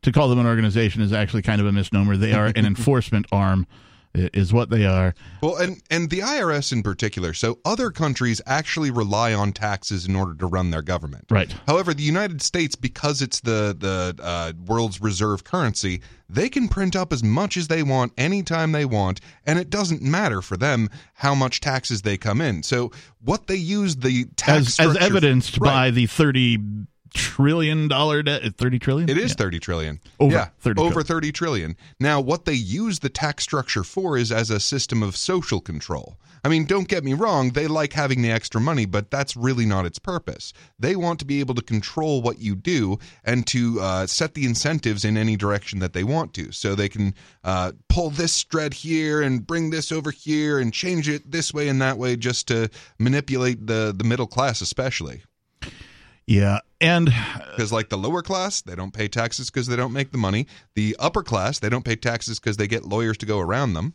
[0.02, 2.18] to call them an organization is actually kind of a misnomer.
[2.18, 3.76] They are an enforcement arm, i-
[4.16, 5.14] is what they are.
[5.42, 7.34] Well, and and the IRS in particular.
[7.34, 11.26] So other countries actually rely on taxes in order to run their government.
[11.30, 11.54] Right.
[11.68, 16.96] However, the United States, because it's the the uh, world's reserve currency, they can print
[16.96, 20.90] up as much as they want anytime they want, and it doesn't matter for them
[21.16, 22.64] how much taxes they come in.
[22.64, 22.92] So
[23.24, 25.70] what they use the tax As, as evidenced Right.
[25.72, 26.58] by the thirty
[27.16, 28.56] trillion dollar debt.
[28.58, 29.10] Thirty trillion.
[29.10, 29.36] It is Yeah.
[29.38, 30.00] 30 trillion.
[30.20, 31.06] Over yeah, 30 over trillion.
[31.08, 31.78] 30 trillion.
[32.00, 36.18] Now, what they use the tax structure for is as a system of social control.
[36.44, 39.66] I mean, don't get me wrong, they like having the extra money, but that's really
[39.66, 40.54] not its purpose.
[40.78, 44.46] They want to be able to control what you do and to uh, set the
[44.46, 46.52] incentives in any direction that they want to.
[46.52, 51.10] So they can uh, pull this thread here and bring this over here and change
[51.10, 55.24] it this way and that way just to manipulate the, the middle class, especially.
[56.28, 57.14] Yeah, and
[57.52, 60.48] Because, like the lower class, they don't pay taxes because they don't make the money.
[60.74, 63.94] The upper class, they don't pay taxes because they get lawyers to go around them.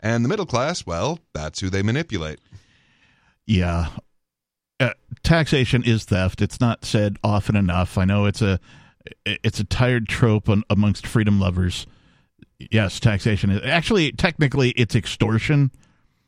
[0.00, 2.38] And the middle class, well, that's who they manipulate.
[3.46, 3.88] Yeah.
[4.78, 4.90] Uh,
[5.22, 6.42] taxation is theft.
[6.42, 7.96] It's not said often enough.
[7.96, 8.60] I know it's a
[9.24, 11.86] it's a tired trope on, amongst freedom lovers.
[12.58, 15.70] Yes, taxation is actually technically it's extortion.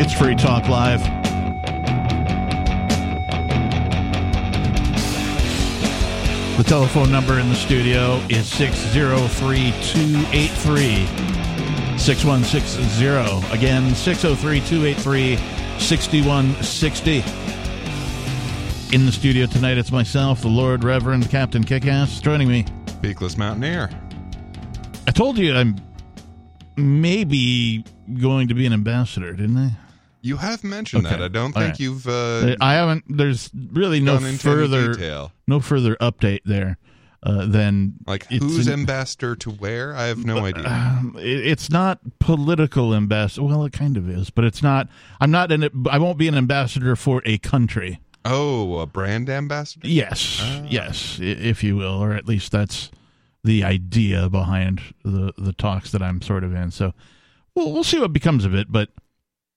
[0.00, 1.21] It's Free Talk Live.
[6.62, 11.06] The telephone number in the studio is 603 283
[11.98, 13.52] 6160.
[13.52, 15.36] Again, 603 283
[15.80, 17.24] 6160.
[18.94, 22.64] In the studio tonight, it's myself, the Lord Reverend Captain Kickass, joining me.
[23.02, 23.90] Peakless Mountaineer.
[25.08, 25.74] I told you I'm
[26.76, 27.84] maybe
[28.20, 29.72] going to be an ambassador, didn't I?
[30.22, 31.16] You have mentioned Okay.
[31.16, 31.24] that.
[31.24, 31.80] I don't All think right.
[31.80, 33.04] you've uh, I haven't.
[33.08, 35.32] There's really no gone into any further detail.
[35.46, 36.78] no further update there
[37.24, 39.94] uh, than Like who's an- ambassador to where?
[39.94, 40.66] I have no idea.
[40.68, 43.44] Um, it- it's not political ambassador.
[43.46, 44.88] Well, it kind of is, but it's not.
[45.20, 45.68] I'm not an.
[45.90, 48.00] I won't be an ambassador for a country.
[48.24, 49.88] Oh, a brand ambassador?
[49.88, 50.62] Yes, Ah.
[50.70, 52.88] yes, if you will, or at least that's
[53.42, 56.70] the idea behind the the talks that I'm sort of in.
[56.70, 56.94] So
[57.56, 58.70] we'll we'll see what becomes of it.
[58.70, 58.90] But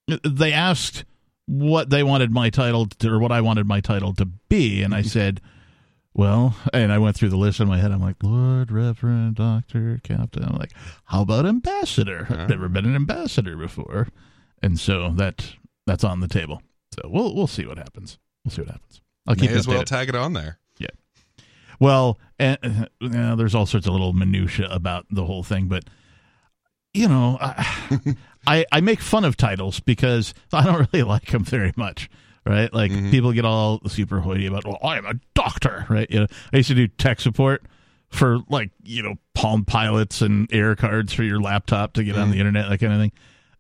[0.08, 1.06] they asked
[1.48, 4.94] what they wanted my title to, or what I wanted my title to be, and
[4.94, 5.41] I said,
[6.13, 7.91] well, and I went through the list in my head.
[7.91, 10.44] I'm like, Lord, Reverend, Doctor, Captain.
[10.44, 10.72] I'm like,
[11.06, 12.26] how about ambassador?
[12.30, 14.08] I've never been an ambassador before,
[14.62, 16.62] and so that that's on the table.
[16.94, 18.18] So we'll we'll see what happens.
[18.44, 19.02] We'll see what happens.
[19.28, 19.86] I'll keep May as well updated.
[19.86, 20.60] tag it on there.
[20.78, 20.88] Yeah.
[21.80, 25.84] Well, and, uh, there's all sorts of little minutia about the whole thing, but
[26.96, 28.16] you know, I,
[28.48, 32.10] I I make fun of titles because I don't really like them very much.
[32.48, 33.10] Right, like mm-hmm.
[33.10, 34.68] people get all super hoity about.
[34.68, 36.10] Oh, well, I am a doctor, right?
[36.12, 37.64] You know, I used to do tech support
[38.10, 42.26] for like you know Palm Pilots and air cards for your laptop to get on
[42.26, 42.32] mm-hmm.
[42.34, 43.12] the internet, that kind of thing.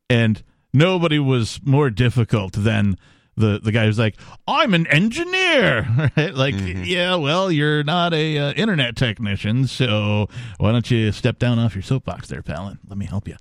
[0.07, 2.95] And nobody was more difficult than
[3.37, 4.15] the the guy who's like,
[4.47, 6.33] "I'm an engineer." Right?
[6.33, 11.59] Like, yeah, well, you're not a uh, internet technician, so why don't you step down
[11.59, 13.35] off your soapbox there, pal, and let me help you.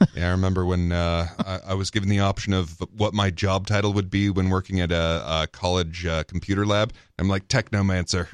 [0.14, 3.66] Yeah, I remember when uh, I, I was given the option of what my job
[3.66, 6.94] title would be when working at a, a college uh, computer lab.
[7.18, 8.28] I'm like technomancer.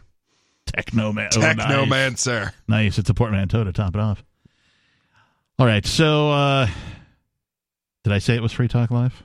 [0.66, 1.37] Technoman.
[1.37, 1.57] Oh, nice.
[1.57, 2.53] Technomancer.
[2.69, 2.99] Nice.
[2.99, 4.23] It's a portmanteau to top it off.
[5.59, 5.85] All right.
[5.85, 6.69] So, uh,
[8.05, 9.25] did I say it was Free Talk Live?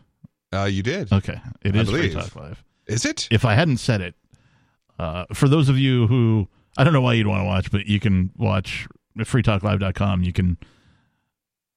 [0.53, 1.11] Uh, you did.
[1.11, 1.39] Okay.
[1.63, 2.13] it I is Free.
[2.13, 2.63] Talk Live.
[2.87, 3.27] Is it?
[3.31, 4.15] If I hadn't said it,
[4.99, 7.85] uh, for those of you who, I don't know why you'd want to watch, but
[7.85, 8.87] you can watch
[9.19, 10.23] at freetalklive.com.
[10.23, 10.57] You can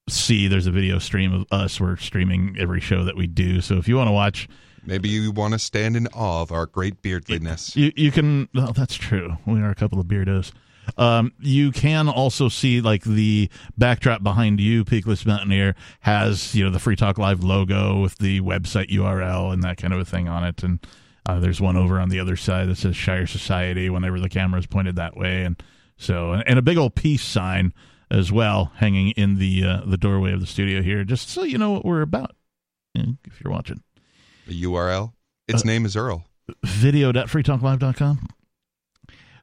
[0.09, 1.81] see there's a video stream of us.
[1.81, 3.61] We're streaming every show that we do.
[3.61, 4.49] So if you want to watch,
[4.87, 7.75] Maybe you want to stand in awe of our great beardliness.
[7.75, 8.49] You you can.
[8.55, 9.39] Well, that's true.
[9.47, 10.53] We are a couple of beardos.
[10.97, 16.71] Um, you can also see like the backdrop behind you, Peakless Mountaineer, has you know
[16.71, 20.29] the Free Talk Live logo with the website URL and that kind of a thing
[20.29, 20.85] on it, and
[21.27, 24.59] uh, there's one over on the other side that says Shire Society whenever the camera
[24.61, 25.63] is pointed that way, and
[25.97, 27.73] so and, a big old peace sign
[28.11, 31.57] as well hanging in the uh, the doorway of the studio here, just so you
[31.59, 32.37] know what we're about.
[32.95, 33.83] If you're watching
[34.47, 35.13] The URL.
[35.49, 36.25] Its Uh, name is Earl.
[36.65, 38.29] video.freetalklive.com.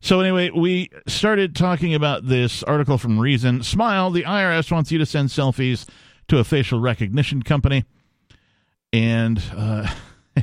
[0.01, 3.61] So anyway, we started talking about this article from Reason.
[3.61, 5.87] Smile, the IRS wants you to send selfies
[6.27, 7.85] to a facial recognition company.
[8.91, 9.87] And uh,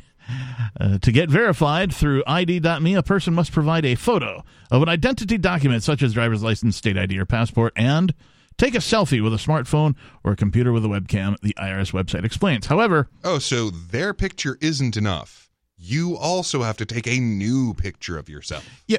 [0.81, 5.37] uh, to get verified through ID.me, a person must provide a photo of an identity
[5.39, 8.15] document such as driver's license, state ID, or passport, and
[8.59, 12.25] take a selfie with a smartphone or a computer with a webcam, the IRS website
[12.25, 12.67] explains.
[12.67, 15.51] However, Oh, so their picture isn't enough.
[15.77, 18.69] You also have to take a new picture of yourself.
[18.89, 18.99] Yeah,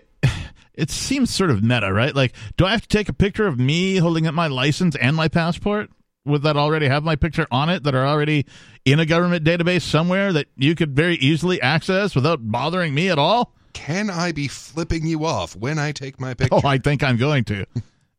[0.79, 2.15] it seems sort of meta, right?
[2.15, 5.15] Like, do I have to take a picture of me holding up my license and
[5.15, 5.89] my passport?
[6.25, 8.45] Would that already have my picture on it that are already
[8.85, 13.19] in a government database somewhere that you could very easily access without bothering me at
[13.19, 13.53] all?
[13.73, 16.55] Can I be flipping you off when I take my picture?
[16.55, 17.65] Oh, I think I'm going to.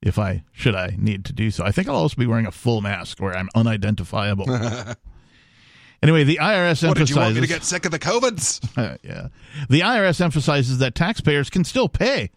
[0.03, 1.65] If I should, I need to do so.
[1.65, 4.51] I think I'll also be wearing a full mask where I'm unidentifiable.
[6.03, 7.09] anyway, the IRS what emphasizes.
[7.09, 8.79] did you want me to get sick of the COVIDs?
[8.79, 9.29] Uh, yeah.
[9.69, 12.31] The IRS emphasizes that taxpayers can still pay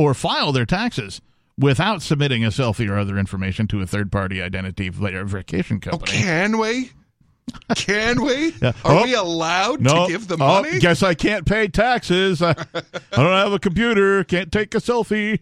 [0.00, 1.20] or file their taxes
[1.58, 6.12] without submitting a selfie or other information to a third party identity verification oh, company.
[6.18, 6.90] Oh, can we?
[7.74, 8.54] Can we?
[8.62, 8.72] Yeah.
[8.84, 10.78] Are Oh, we allowed no, to give the oh, money?
[10.78, 12.40] guess I can't pay taxes.
[12.40, 12.82] I, I
[13.16, 14.24] don't have a computer.
[14.24, 15.38] Can't take a selfie.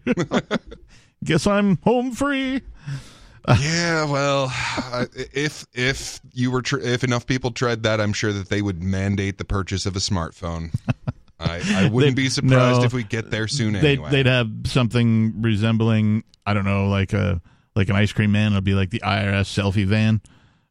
[1.23, 2.61] guess I'm home free.
[3.61, 4.51] yeah, well,
[5.33, 8.83] if if you were tr- if enough people tried that, I'm sure that they would
[8.83, 10.73] mandate the purchase of a smartphone.
[11.39, 12.85] I, I wouldn't be surprised no.
[12.85, 14.11] if we get there soon They'd, anyway.
[14.11, 17.41] they'd have something resembling, I don't know, like a
[17.75, 18.51] like an ice cream man.
[18.51, 20.21] It'll be like the IRS selfie van,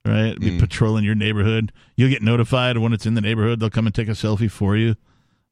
[0.05, 0.27] right?
[0.27, 0.61] It'd be Mm.
[0.61, 1.73] patrolling your neighborhood.
[1.97, 3.61] You'll get notified when it's in the neighborhood.
[3.61, 4.97] They'll come and take a selfie for you,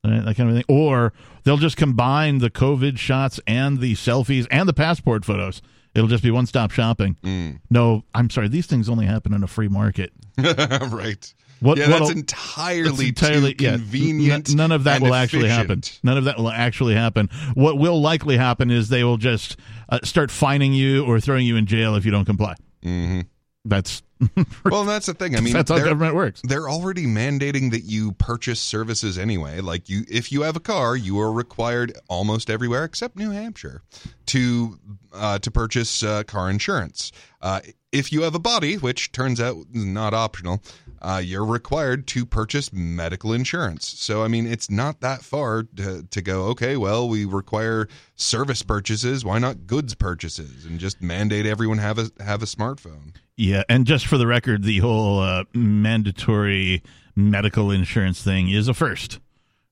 [0.05, 0.23] right?
[0.25, 0.65] That kind of thing.
[0.69, 1.13] Or
[1.45, 5.63] they'll just combine the COVID shots and the selfies and the passport photos.
[5.95, 7.17] It'll just be one stop shopping.
[7.25, 7.61] Mm.
[7.71, 8.49] No, I'm sorry.
[8.49, 10.13] These things only happen in a free market.
[10.39, 11.33] right.
[11.61, 11.79] What?
[11.79, 14.55] yeah, that's entirely, it's entirely too convenient.
[14.55, 15.83] none of that will actually happen.
[16.03, 17.31] None of that will actually happen.
[17.55, 19.57] What will likely happen is they will just
[19.89, 22.55] uh, start fining you or throwing you in jail if you don't comply.
[22.83, 23.21] hmm
[23.65, 24.03] That's
[24.65, 25.37] Well, that's the thing.
[25.37, 26.41] I mean, that's how government works.
[26.43, 29.61] they're already mandating that you purchase services anyway.
[29.61, 33.83] Like you, if you have a car, you are required almost everywhere except New Hampshire
[34.27, 34.79] to
[35.13, 37.13] uh, to purchase uh, car insurance.
[37.41, 37.61] Uh,
[37.93, 40.63] if you have a body, which turns out is not optional,
[41.01, 43.87] uh, you're required to purchase medical insurance.
[43.87, 46.45] So I mean, it's not that far to, to go.
[46.47, 47.87] Okay, well, we require
[48.17, 49.25] service purchases.
[49.25, 53.15] Why not goods purchases and just mandate everyone have a have a smartphone?
[53.39, 56.83] Yeah, and just for the record, the whole uh, mandatory
[57.15, 59.21] medical insurance thing is a first.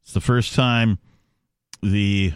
[0.02, 0.98] It's the first time
[1.82, 2.32] the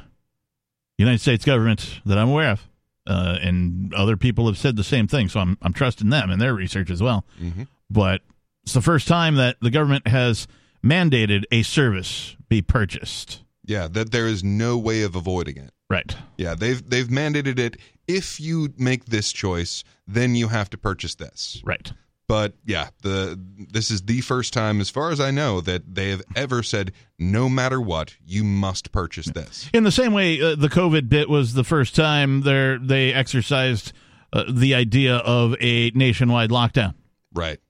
[0.96, 2.68] United States government that I'm aware of,
[3.06, 5.28] uh, and other people have said the same thing.
[5.28, 7.24] So I'm I'm trusting them and their research as well.
[7.40, 7.64] Mm-hmm.
[7.90, 8.22] But
[8.64, 10.46] it's the first time that the government has
[10.84, 13.42] mandated a service be purchased.
[13.64, 15.72] Yeah, that there is no way of avoiding it.
[15.90, 16.14] Right.
[16.36, 17.76] Yeah, they've they've mandated it.
[18.06, 21.62] If you make this choice, then you have to purchase this.
[21.64, 21.92] Right.
[22.26, 23.40] But yeah, the
[23.72, 26.92] this is the first time, as far as I know, that they have ever said,
[27.18, 29.70] no matter what, you must purchase this.
[29.72, 33.94] In the same way, uh, the COVID bit was the first time they they exercised
[34.32, 36.94] uh, the idea of a nationwide lockdown.
[37.32, 37.60] Right.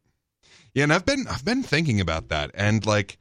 [0.75, 3.19] Yeah, and I've been I've been thinking about that, and like,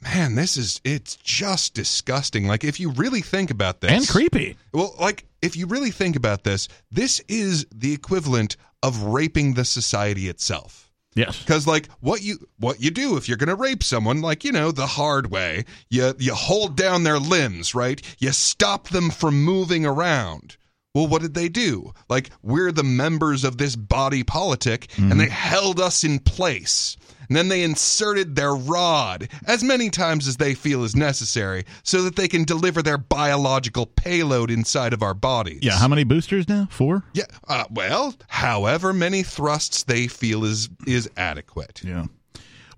[0.00, 2.46] man, this is it's just disgusting.
[2.46, 4.56] Like, if you really think about this, And creepy.
[4.72, 9.64] Well, like if you really think about this, this is the equivalent of raping the
[9.64, 10.88] society itself.
[11.14, 11.40] Yes.
[11.40, 14.70] Because like what you what you do if you're gonna rape someone, like you know
[14.70, 18.00] the hard way, you you hold down their limbs, right?
[18.18, 20.56] You stop them from moving around.
[20.94, 21.92] Well, what did they do?
[22.08, 25.18] Like we're the members of this body politic, and mm-hmm.
[25.18, 26.96] they held us in place.
[27.28, 32.02] And then they inserted their rod as many times as they feel is necessary so
[32.02, 35.60] that they can deliver their biological payload inside of our bodies.
[35.62, 35.78] Yeah.
[35.78, 36.68] How many boosters now?
[36.70, 37.04] Four.
[37.12, 37.24] Yeah.
[37.46, 41.82] Uh, well, however many thrusts they feel is is adequate.
[41.84, 42.06] Yeah.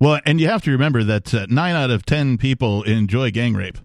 [0.01, 3.55] Well, and you have to remember that uh, nine out of ten people enjoy gang
[3.55, 3.78] rape.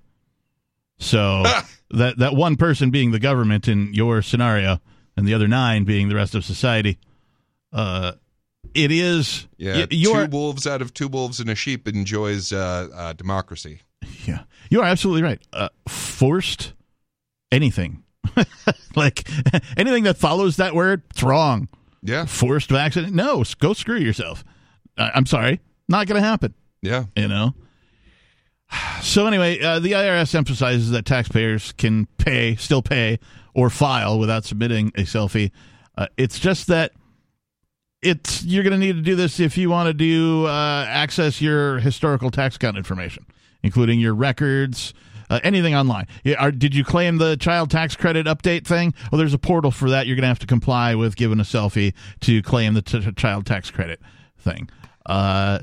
[0.98, 1.44] So
[1.92, 4.80] that that one person being the government in your scenario,
[5.16, 6.98] and the other nine being the rest of society,
[7.74, 8.14] uh,
[8.74, 13.14] it is Yeah, two wolves out of two wolves and a sheep enjoys uh, uh,
[13.14, 13.82] democracy.
[14.26, 15.42] yeah you are absolutely right.
[15.54, 16.74] Uh, forced
[17.52, 18.04] anything
[18.96, 19.28] like
[19.78, 21.70] anything that follows that word, it's wrong.
[22.02, 24.44] Yeah, Forced vaccine, no, go screw yourself.
[24.98, 26.54] I I'm sorry, not going to happen.
[26.82, 27.54] yeah, you know.
[29.02, 33.20] So anyway, uh, the IRS emphasizes that taxpayers can pay, still pay,
[33.54, 35.52] or file without submitting a selfie.
[35.96, 36.92] Uh, it's just that
[38.06, 41.42] it's you're going to need to do this if you want to do uh, access
[41.42, 43.26] your historical tax account information,
[43.64, 44.94] including your records.
[45.28, 46.06] Uh, anything online.
[46.38, 48.94] Are, did you claim the child tax credit update thing?
[49.12, 50.06] Well, there's a portal for that.
[50.06, 53.48] You're going to have to comply with giving a selfie to claim the t- child
[53.48, 54.00] tax credit
[54.38, 54.70] thing.
[55.04, 55.62] Uh,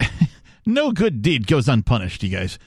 [0.66, 2.58] no good deed goes unpunished, you guys.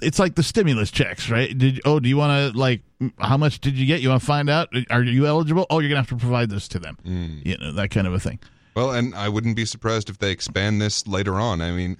[0.00, 1.56] It's like the stimulus checks, right?
[1.56, 2.82] Did oh, do you want to like
[3.18, 4.00] how much did you get?
[4.00, 4.68] You want to find out?
[4.90, 5.66] Are you eligible?
[5.70, 6.96] Oh, you're gonna have to provide this to them.
[7.44, 8.38] You know that kind of a thing.
[8.76, 11.60] Well, and I wouldn't be surprised if they expand this later on.
[11.60, 11.96] I mean,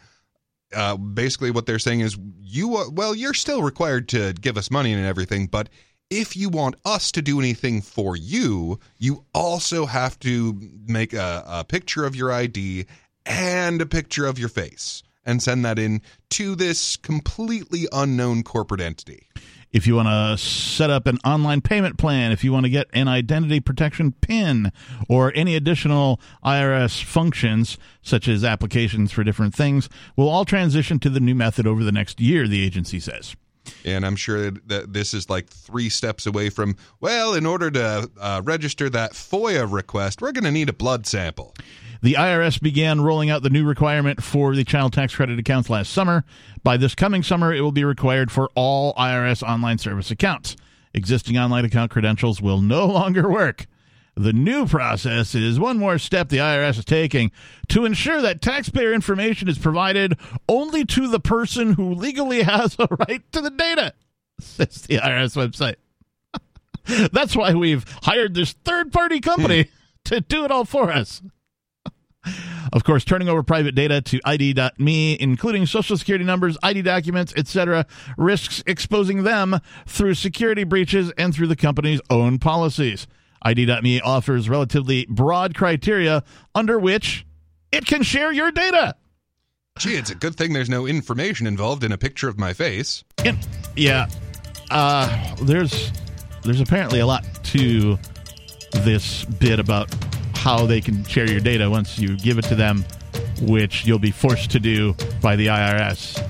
[0.74, 4.70] uh, basically, what they're saying is, you are, well, you're still required to give us
[4.70, 5.68] money and everything, but
[6.10, 11.44] if you want us to do anything for you, you also have to make a,
[11.46, 12.86] a picture of your ID
[13.26, 16.00] and a picture of your face and send that in
[16.30, 19.28] to this completely unknown corporate entity.
[19.70, 22.86] If you want to set up an online payment plan, if you want to get
[22.94, 24.72] an identity protection PIN
[25.06, 31.10] or any additional IRS functions, such as applications for different things, will all transition to
[31.10, 33.36] the new method over the next year, the agency says.
[33.84, 38.10] And I'm sure that this is like three steps away from, well, in order to
[38.18, 41.54] uh, register that FOIA request, we're going to need a blood sample.
[42.00, 45.92] The IRS began rolling out the new requirement for the child tax credit accounts last
[45.92, 46.24] summer.
[46.62, 50.56] By this coming summer, it will be required for all IRS online service accounts.
[50.94, 53.66] Existing online account credentials will no longer work.
[54.14, 57.30] The new process is one more step the IRS is taking
[57.68, 60.18] to ensure that taxpayer information is provided
[60.48, 63.94] only to the person who legally has a right to the data,
[64.40, 65.76] says the IRS website.
[67.12, 69.68] That's why we've hired this third party company hmm.
[70.06, 71.22] to do it all for us.
[72.72, 77.86] Of course, turning over private data to ID.me, including social security numbers, ID documents, etc.,
[78.16, 83.06] risks exposing them through security breaches and through the company's own policies.
[83.42, 87.24] ID.me offers relatively broad criteria under which
[87.72, 88.96] it can share your data.
[89.78, 93.04] Gee, it's a good thing there's no information involved in a picture of my face.
[93.24, 93.38] And,
[93.76, 94.08] yeah,
[94.70, 95.92] uh, there's
[96.42, 97.98] there's apparently a lot to
[98.72, 99.88] this bit about
[100.38, 102.84] how they can share your data once you give it to them,
[103.42, 106.24] which you'll be forced to do by the IRS.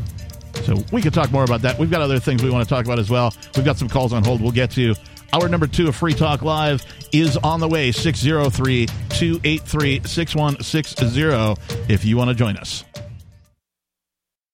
[0.64, 1.78] So we could talk more about that.
[1.78, 3.34] We've got other things we want to talk about as well.
[3.54, 4.40] We've got some calls on hold.
[4.40, 4.94] We'll get to.
[5.32, 12.04] Hour number two of Free Talk Live is on the way 603 283 6160 if
[12.04, 12.84] you want to join us.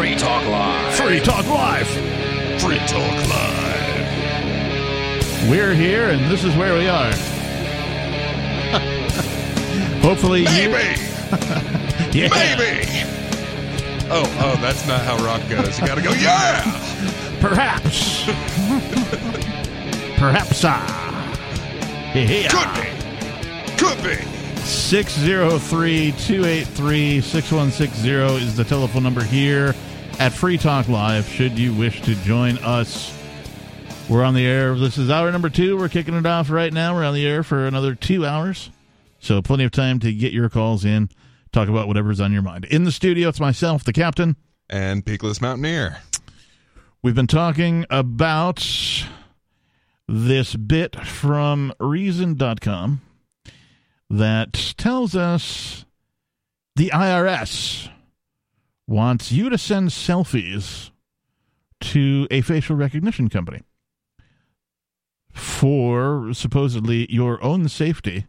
[0.00, 0.94] Free Talk Live.
[0.94, 1.86] Free Talk Live.
[2.62, 4.06] Free Talk Live.
[5.50, 7.12] We're here, and this is where we are.
[10.00, 10.72] Hopefully, Maybe.
[10.72, 10.78] you.
[12.18, 12.30] Yeah.
[12.30, 12.88] Maybe.
[14.10, 15.78] Oh, oh, that's not how rock goes.
[15.78, 16.62] You gotta go, yeah!
[17.38, 18.24] Perhaps.
[20.18, 20.64] Perhaps.
[20.64, 21.34] Ah.
[22.14, 22.48] Yeah.
[22.48, 22.88] Could be.
[23.76, 24.16] Could be.
[24.64, 29.74] 603 283 6160 is the telephone number here
[30.20, 33.18] at Free Talk Live, should you wish to join us.
[34.06, 34.74] We're on the air.
[34.74, 35.78] This is hour number two.
[35.78, 36.94] We're kicking it off right now.
[36.94, 38.68] We're on the air for another two hours.
[39.18, 41.08] So, plenty of time to get your calls in,
[41.52, 42.66] talk about whatever's on your mind.
[42.66, 44.36] In the studio, it's myself, the captain.
[44.68, 46.02] And Peakless Mountaineer.
[47.02, 48.62] We've been talking about
[50.06, 53.00] this bit from Reason.com
[54.10, 55.86] that tells us
[56.76, 57.88] the IRS
[58.90, 60.90] wants you to send selfies
[61.80, 63.60] to a facial recognition company
[65.32, 68.26] for supposedly your own safety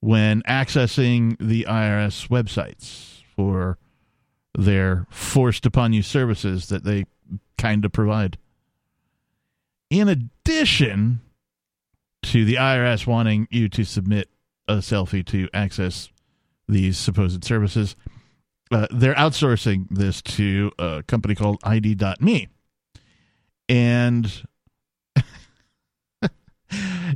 [0.00, 3.78] when accessing the IRS websites for
[4.58, 7.04] their forced upon you services that they
[7.56, 8.36] kind of provide.
[9.90, 11.20] In addition
[12.24, 14.28] to the IRS wanting you to submit
[14.66, 16.08] a selfie to access
[16.68, 17.94] these supposed services,
[18.70, 22.48] uh, they're outsourcing this to a company called ID.me.
[23.68, 24.42] And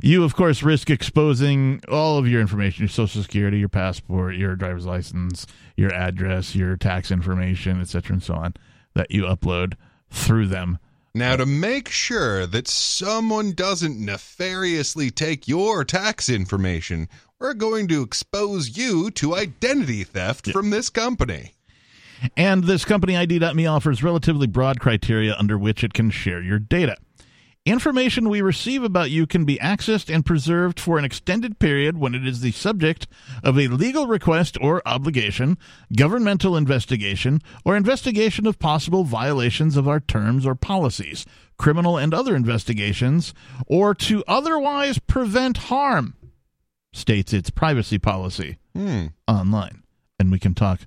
[0.01, 4.55] you, of course, risk exposing all of your information your social security, your passport, your
[4.55, 5.45] driver's license,
[5.75, 8.53] your address, your tax information, etc., and so on
[8.93, 9.75] that you upload
[10.09, 10.77] through them.
[11.13, 17.09] Now, to make sure that someone doesn't nefariously take your tax information,
[17.41, 21.53] we're going to expose you to identity theft from this company.
[22.37, 26.95] And this company ID.me offers relatively broad criteria under which it can share your data.
[27.65, 32.13] Information we receive about you can be accessed and preserved for an extended period when
[32.13, 33.07] it is the subject
[33.43, 35.57] of a legal request or obligation,
[35.95, 41.25] governmental investigation, or investigation of possible violations of our terms or policies,
[41.57, 43.33] criminal and other investigations,
[43.67, 46.15] or to otherwise prevent harm,
[46.93, 49.07] states its privacy policy Hmm.
[49.27, 49.83] online.
[50.19, 50.81] And we can talk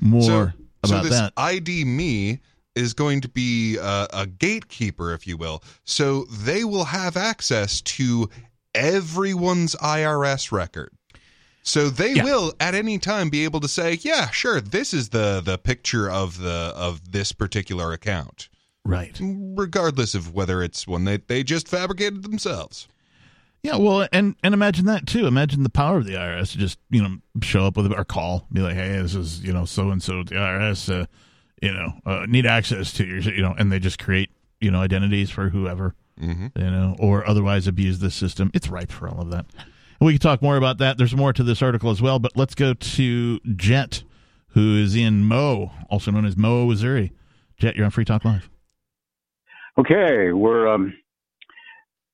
[0.00, 0.52] more So,
[0.86, 1.32] so about this that.
[1.36, 2.40] ID me
[2.74, 5.62] is going to be a, a gatekeeper, if you will.
[5.84, 8.28] So they will have access to
[8.74, 10.90] everyone's IRS record.
[11.62, 12.24] So they Yeah.
[12.24, 16.10] will at any time be able to say, "Yeah, sure, this is the the picture
[16.10, 18.48] of the of this particular account."
[18.84, 19.16] Right.
[19.20, 22.88] regardless of whether it's one that they just fabricated themselves.
[23.62, 25.26] Yeah, well, and and imagine that too.
[25.26, 28.04] Imagine the power of the IRS to just you know show up with a or
[28.04, 31.06] call, be like, hey, this is you know so and so the IRS, uh,
[31.62, 34.80] you know, uh, need access to your you know, and they just create you know
[34.80, 36.48] identities for whoever Mm-hmm.
[36.56, 38.50] you know, or otherwise abuse the system.
[38.54, 39.46] It's ripe for all of that.
[39.56, 40.98] And we can talk more about that.
[40.98, 44.04] There's more to this article as well, but let's go to Jet,
[44.48, 47.12] who is in Mo, also known as Mo, Missouri.
[47.56, 48.50] Jet, you're on Free Talk Live.
[49.78, 50.92] Okay, we're um,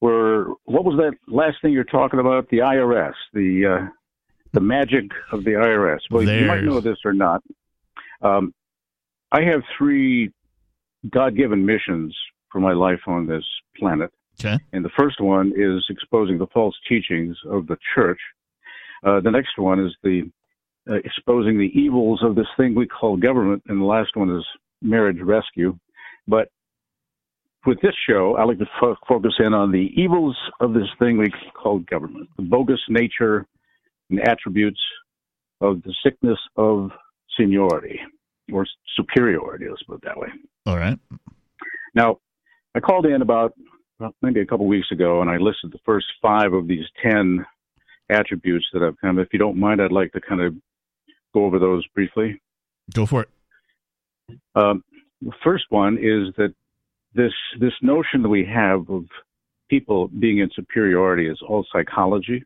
[0.01, 2.49] we're what was that last thing you're talking about?
[2.51, 3.89] The IRS, the uh,
[4.53, 6.01] the magic of the IRS.
[6.11, 7.43] Well, you might know this or not.
[8.23, 8.55] Um,
[9.31, 10.33] I have three
[11.11, 12.17] God-given missions
[12.51, 13.45] for my life on this
[13.77, 14.57] planet, Okay.
[14.73, 18.19] and the first one is exposing the false teachings of the church.
[19.05, 20.23] Uh, the next one is the
[20.91, 24.45] uh, exposing the evils of this thing we call government, and the last one is
[24.81, 25.79] marriage rescue.
[26.27, 26.49] But
[27.67, 31.19] with this show, I like to fo- focus in on the evils of this thing
[31.19, 33.47] we call government, the bogus nature
[34.11, 34.81] and attributes
[35.61, 36.91] of the sickness of
[37.39, 38.01] seniority
[38.53, 40.29] or superiority, let's put it that way.
[40.67, 40.99] All right.
[41.95, 42.19] Now,
[42.75, 43.55] I called in about
[43.99, 47.45] well, maybe a couple weeks ago and I listed the first five of these 10
[48.11, 50.55] attributes that I've kind of, if you don't mind, I'd like to kind of
[51.35, 52.41] go over those briefly.
[52.95, 53.29] Go for it.
[54.55, 54.85] Um,
[55.21, 56.55] the first one is that
[57.15, 59.05] this this notion that we have of
[59.69, 62.45] people being in superiority is all psychology.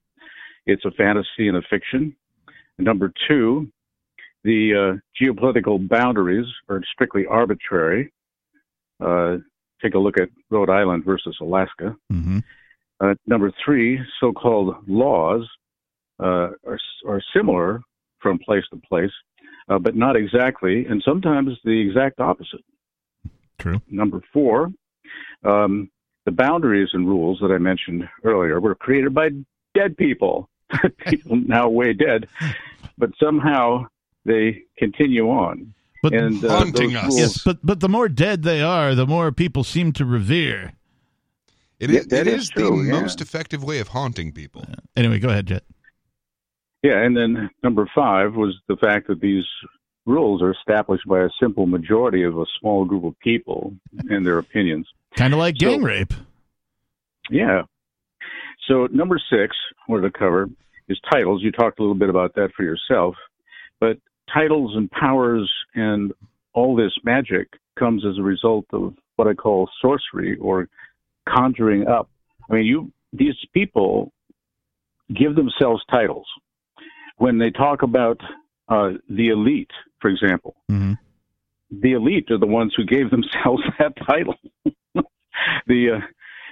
[0.66, 2.14] It's a fantasy and a fiction.
[2.78, 3.68] And number two,
[4.44, 8.12] the uh, geopolitical boundaries are strictly arbitrary.
[9.00, 9.38] Uh,
[9.82, 11.96] take a look at Rhode Island versus Alaska.
[12.12, 12.38] Mm-hmm.
[13.00, 15.48] Uh, number three, so-called laws
[16.20, 17.82] uh, are are similar
[18.20, 19.10] from place to place,
[19.68, 22.64] uh, but not exactly, and sometimes the exact opposite.
[23.58, 23.80] True.
[23.88, 24.72] Number four,
[25.44, 25.90] um,
[26.26, 29.30] the boundaries and rules that I mentioned earlier were created by
[29.74, 30.48] dead people,
[31.06, 32.28] people now way dead,
[32.98, 33.86] but somehow
[34.24, 35.74] they continue on.
[36.02, 37.04] But and uh, Haunting us.
[37.04, 40.72] rules- yes, but but the more dead they are, the more people seem to revere.
[41.78, 43.00] It Yeah, it is is true, the yeah.
[43.00, 44.64] most effective way of haunting people.
[44.96, 45.64] Anyway, go ahead, Jet.
[46.82, 49.44] Yeah, and then number five was the fact that these
[50.06, 53.74] rules are established by a simple majority of a small group of people
[54.08, 54.88] and their opinions.
[55.16, 56.12] Kind of like So- gang rape.
[57.30, 57.62] Yeah.
[58.66, 59.56] So number six,
[59.88, 60.48] we're to cover
[60.88, 61.42] is titles.
[61.42, 63.14] You talked a little bit about that for yourself,
[63.80, 63.98] but
[64.32, 66.12] titles and powers and
[66.52, 67.48] all this magic
[67.78, 70.68] comes as a result of what I call sorcery or
[71.28, 72.08] conjuring up.
[72.50, 74.12] I mean, you these people
[75.14, 76.26] give themselves titles
[77.18, 78.20] when they talk about
[78.68, 80.54] uh, the elite, for example.
[80.68, 80.92] hmm
[81.70, 84.36] The elite are the ones who gave themselves that title.
[85.66, 86.00] the uh,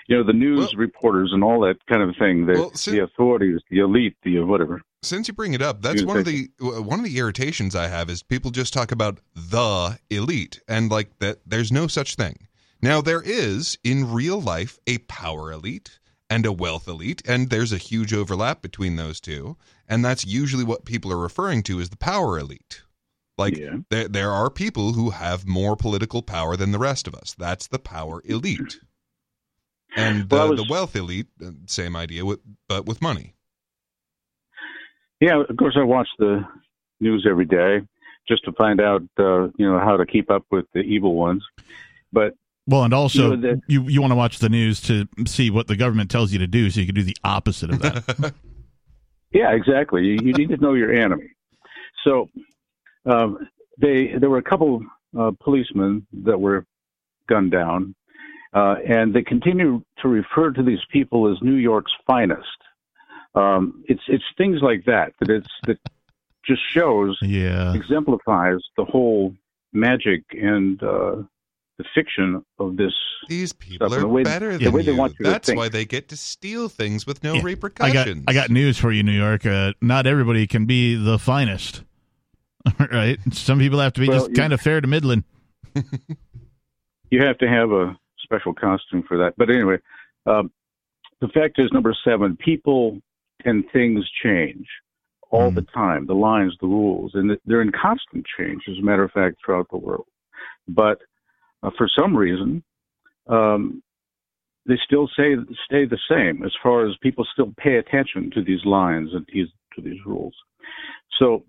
[0.08, 2.46] you know the news Well- reporters and all that kind of thing.
[2.46, 4.82] The, Well, see- the authorities, the elite, the whatever.
[5.02, 8.10] Since you bring it up, that's one of the one of the irritations I have
[8.10, 12.48] is people just talk about the elite and like that there's no such thing.
[12.82, 15.98] Now there is in real life a power elite
[16.30, 19.56] and a wealth elite and there's a huge overlap between those two
[19.88, 22.82] and that's usually what people are referring to as the power elite.
[23.36, 23.78] Like Yeah.
[23.90, 27.34] there there are people who have more political power than the rest of us.
[27.36, 28.78] That's the power elite.
[29.96, 33.34] And the, Well, was- the wealth elite, uh, same idea, with, but with money.
[35.20, 36.44] Yeah, of course I watch the
[37.00, 37.80] news every day
[38.28, 41.42] just to find out uh, you know how to keep up with the evil ones.
[42.12, 42.34] But
[42.66, 45.50] Well, and also You know, the- you you want to watch the news to see
[45.50, 48.34] what the government tells you to do, so you can do the opposite of that.
[49.32, 50.04] Yeah, exactly.
[50.04, 51.30] You, you need to know your enemy.
[52.04, 52.28] So
[53.06, 53.38] um,
[53.80, 54.82] they there were a couple
[55.18, 56.66] uh, policemen that were
[57.28, 57.94] gunned down,
[58.54, 62.46] uh, and they continue to refer to these people as New York's finest.
[63.34, 65.78] Um, it's it's things like that that it's that
[66.44, 67.72] just shows yeah.
[67.74, 69.34] exemplifies the whole
[69.72, 71.16] magic and uh,
[71.82, 72.92] the fiction of this.
[73.28, 75.46] These people Stuff, are the way- better the than way they want you to That's
[75.48, 75.58] think.
[75.58, 77.38] why they get to steal things with no Yeah.
[77.38, 78.24] I got repercussions.
[78.28, 79.46] I got news for you, New York.
[79.46, 81.82] Uh, not everybody can be the finest.
[82.92, 83.18] right?
[83.32, 85.24] Some people have to be Well, just you- kind of fair to middling.
[87.10, 89.34] You have to have a special costume for that.
[89.36, 89.78] But anyway,
[90.26, 90.52] um,
[91.20, 93.00] the fact is, number seven, people
[93.44, 94.66] and things change
[95.30, 95.56] all Mm.
[95.56, 96.06] the time.
[96.06, 99.68] The lines, the rules, and they're in constant change, as a matter of fact, throughout
[99.70, 100.06] the world.
[100.68, 101.00] But
[101.62, 102.62] uh, for some reason,
[103.28, 103.82] um,
[104.66, 105.34] they still say
[105.64, 109.48] stay the same as far as people still pay attention to these lines and these
[109.74, 110.34] to these rules.
[111.18, 111.44] So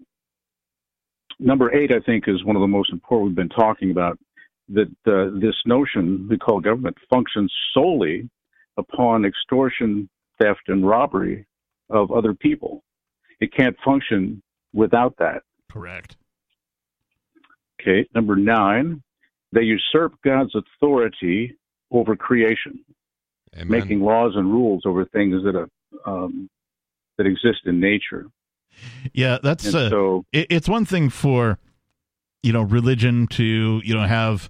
[1.39, 4.17] number eight, I think, is one of the most important we've been talking about.
[4.69, 8.29] That uh, this notion we call government functions solely
[8.77, 10.09] upon extortion,
[10.39, 11.45] theft, and robbery
[11.89, 12.83] of other people.
[13.41, 14.41] It can't function
[14.73, 15.41] without that.
[15.69, 16.15] Correct.
[17.81, 18.07] Okay.
[18.15, 19.01] Number nine,
[19.51, 21.57] they usurp God's authority
[21.91, 22.79] over creation,
[23.55, 23.67] Amen.
[23.67, 25.69] making laws and rules over things that are,
[26.05, 26.49] um,
[27.17, 28.27] that exist in nature.
[29.13, 31.59] Yeah, that's uh, so, it, it's one thing for
[32.43, 34.49] you know religion to you know have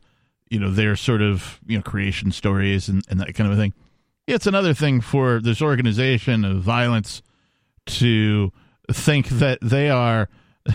[0.50, 3.62] you know their sort of you know creation stories and, and that kind of a
[3.62, 3.74] thing
[4.28, 7.22] it's another thing for this organization of violence
[7.86, 8.52] to
[8.92, 10.30] think that they are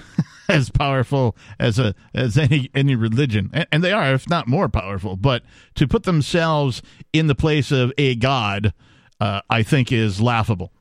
[0.48, 4.68] as powerful as a as any any religion and, and they are if not more
[4.68, 5.42] powerful but
[5.74, 6.82] to put themselves
[7.12, 8.72] in the place of a god
[9.20, 10.72] uh, i think is laughable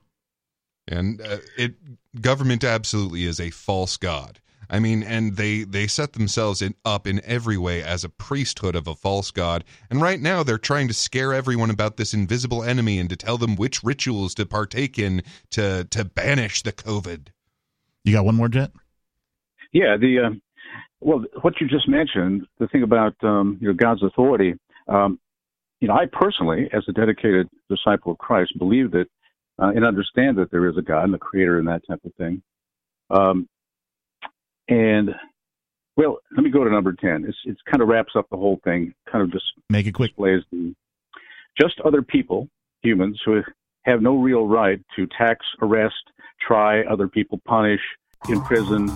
[0.88, 1.76] and uh, it
[2.22, 4.40] government absolutely is a false god.
[4.68, 8.76] I mean, and they they set themselves in, up in every way as a priesthood
[8.76, 9.64] of a false god.
[9.92, 13.38] And right now, they're trying to scare everyone about this invisible enemy and to tell
[13.38, 17.28] them which rituals to partake in to to banish the COVID.
[18.04, 18.72] You got one more, Jet?
[19.76, 20.30] Yeah, the uh,
[21.02, 24.54] well, what you just mentioned, the thing about um, your God's authority.
[24.88, 25.20] Um,
[25.82, 29.08] you know, I personally, as a dedicated disciple of Christ, believe that
[29.62, 32.14] uh, and understand that there is a God and a Creator and that type of
[32.16, 32.42] thing.
[33.10, 33.50] Um,
[34.70, 35.10] and
[35.98, 37.26] well, let me go to number ten.
[37.28, 38.94] It's it kind of wraps up the whole thing.
[39.12, 40.12] Kind of just make it quick.
[40.12, 40.74] Displays the
[41.60, 42.48] just other people,
[42.82, 43.42] humans who
[43.84, 45.96] have no real right to tax, arrest,
[46.48, 47.82] try other people, punish,
[48.30, 48.88] imprison,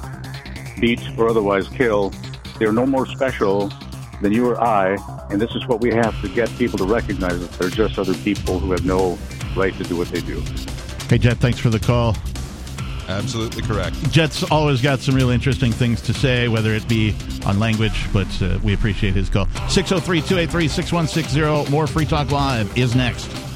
[0.79, 2.13] beat, or otherwise kill.
[2.57, 3.71] They're no more special
[4.21, 4.97] than you or I,
[5.29, 8.13] and this is what we have to get people to recognize that they're just other
[8.15, 9.17] people who have no
[9.55, 10.41] right to do what they do.
[11.07, 12.15] Hey, Jet, thanks for the call.
[13.07, 13.95] Absolutely correct.
[14.11, 17.15] Jet's always got some really interesting things to say, whether it be
[17.45, 19.45] on language, but uh, we appreciate his call.
[19.67, 21.71] 603 283 6160.
[21.71, 23.48] More Free Talk Live is next.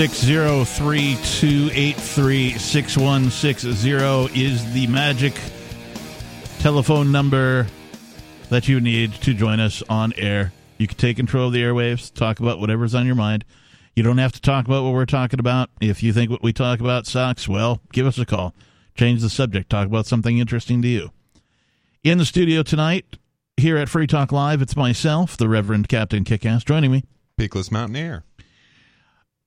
[0.00, 5.38] Six zero three two eight three six one six zero is the magic
[6.58, 7.66] telephone number
[8.48, 10.54] that you need to join us on air.
[10.78, 13.44] You can take control of the airwaves, talk about whatever's on your mind.
[13.94, 15.68] You don't have to talk about what we're talking about.
[15.82, 18.54] If you think what we talk about sucks, well, give us a call.
[18.94, 19.68] Change the subject.
[19.68, 21.10] Talk about something interesting to you.
[22.02, 23.04] In the studio tonight,
[23.58, 27.04] here at Free Talk Live, it's myself, the Reverend Captain Kickass, joining me.
[27.38, 28.24] Peakless Mountaineer.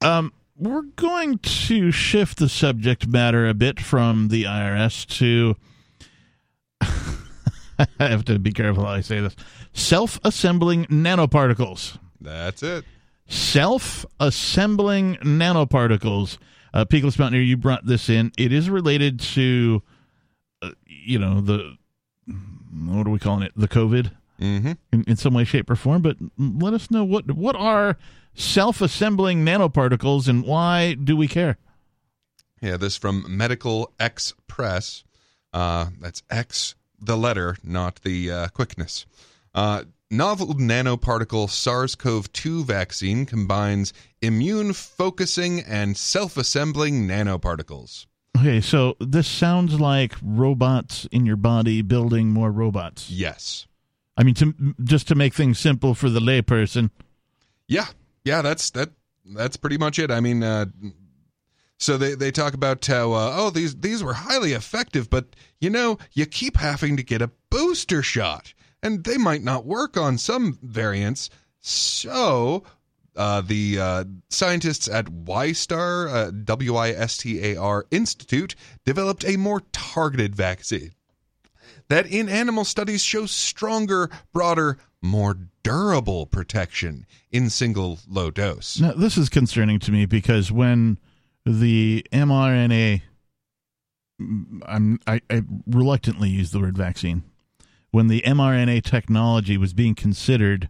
[0.04, 0.32] Um,
[0.64, 5.55] we're going to shift the subject matter a bit from the IRS to.
[6.80, 9.36] I have to be careful how I say this.
[9.74, 11.97] Self assembling nanoparticles.
[12.22, 12.86] That's it.
[13.28, 16.38] Self assembling nanoparticles.
[16.74, 18.32] Uh, Peakless Mountaineer, you brought this in.
[18.38, 19.82] It is related to,
[20.61, 21.78] uh, you know, the.
[22.86, 23.51] What are we calling it?
[23.55, 24.11] The COVID?
[24.44, 24.72] Mm-hmm.
[24.91, 26.02] In, in some way, shape, or form.
[26.02, 27.98] But let us know what what are
[28.34, 31.58] self-assembling nanoparticles and why do we care?
[32.62, 35.04] Yeah, this from Medical Xpress.
[35.54, 39.06] Uh, that's X, the letter, not the uh, quickness.
[39.54, 48.08] Uh, novel nanoparticle SARS CoV 2 vaccine combines immune focusing and self assembling nanoparticles.
[48.38, 53.10] Okay, so this sounds like robots in your body building more robots.
[53.10, 53.68] Yes.
[54.16, 56.91] I mean, to, just to make things simple for the layperson.
[57.68, 57.88] Yeah,
[58.24, 58.91] yeah, that's that.
[59.26, 60.11] That's pretty much it.
[60.11, 60.66] I mean, uh,
[61.78, 65.70] so they, they talk about how uh, oh these these were highly effective, but you
[65.70, 70.18] know you keep having to get a booster shot, and they might not work on
[70.18, 71.30] some variants.
[71.59, 72.64] So
[73.16, 78.55] uh, the uh, scientists at Wistar uh, W I S T A R Institute
[78.86, 80.91] developed a more targeted vaccine
[81.89, 88.79] that in animal studies shows stronger, broader, more durable protection in single low dose.
[88.79, 90.97] Now, this is concerning to me because when
[91.45, 93.01] the mRNA,
[94.65, 97.23] I'm, I, I reluctantly use the word vaccine,
[97.91, 100.69] when the mRNA technology was being considered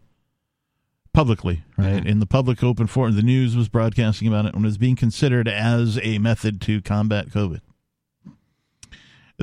[1.14, 2.08] publicly, right, mm-hmm.
[2.08, 4.96] in the public open forum, the news was broadcasting about it when it was being
[4.96, 7.62] considered as a method to combat COVID.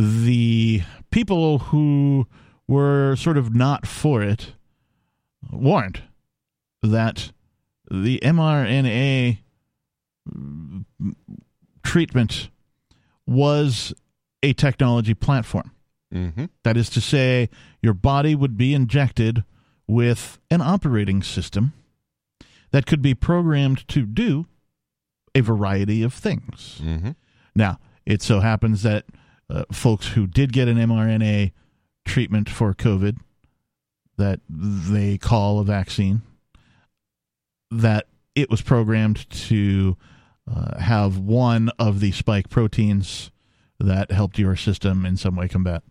[0.01, 2.27] The people who
[2.67, 4.55] were sort of not for it
[5.51, 6.05] warned
[6.83, 7.33] that
[7.91, 9.41] the mRNA
[11.83, 12.49] treatment
[13.27, 13.93] was
[14.43, 15.73] a technology platform.
[16.15, 16.47] Mm-hmm.
[16.63, 17.51] That is to say,
[17.83, 19.45] your body would be injected
[19.87, 21.75] with an operating system
[22.71, 24.47] that could be programmed to do
[25.35, 26.81] a variety of things.
[26.83, 27.11] Mm-hmm.
[27.55, 29.05] Now, it so happens that
[29.51, 31.53] uh, folks who did get an mRNA
[32.05, 33.19] treatment for COVID
[34.17, 36.23] that they call a vaccine,
[37.71, 39.97] that it was programmed to
[40.51, 43.31] uh, have one of the spike proteins
[43.79, 45.83] that helped your system in some way combat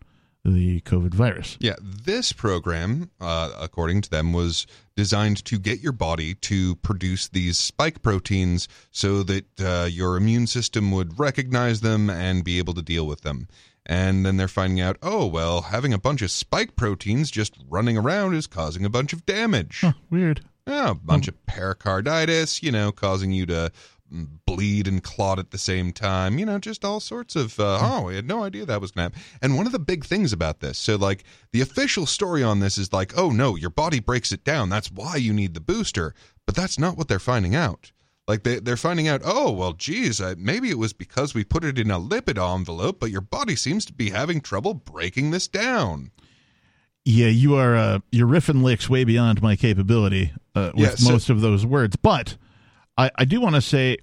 [0.44, 1.56] the COVID virus.
[1.60, 4.66] Yeah, this program, uh, according to them, was
[4.96, 10.46] designed to get your body to produce these spike proteins so that uh, your immune
[10.46, 13.48] system would recognize them and be able to deal with them.
[13.86, 17.96] And then they're finding out, oh, well, having a bunch of spike proteins just running
[17.96, 19.78] around is causing a bunch of damage.
[19.80, 20.42] Huh, weird.
[20.66, 23.72] Yeah, a bunch of pericarditis, you know, causing you to
[24.10, 26.38] bleed and clot at the same time.
[26.38, 27.58] You know, just all sorts of.
[27.58, 29.38] Uh, oh, we had no idea that was going to happen.
[29.42, 32.76] And one of the big things about this, so like the official story on this
[32.78, 34.68] is like, oh no, your body breaks it down.
[34.68, 36.14] That's why you need the booster.
[36.46, 37.92] But that's not what they're finding out.
[38.28, 41.64] Like they, they're finding out, oh, well, geez, uh, maybe it was because we put
[41.64, 45.48] it in a lipid envelope, but your body seems to be having trouble breaking this
[45.48, 46.12] down.
[47.04, 51.10] Yeah, you are uh, you're riffing licks way beyond my capability uh, with Yeah, so-
[51.12, 52.36] most of those words, but
[53.00, 53.96] I, I do want to say,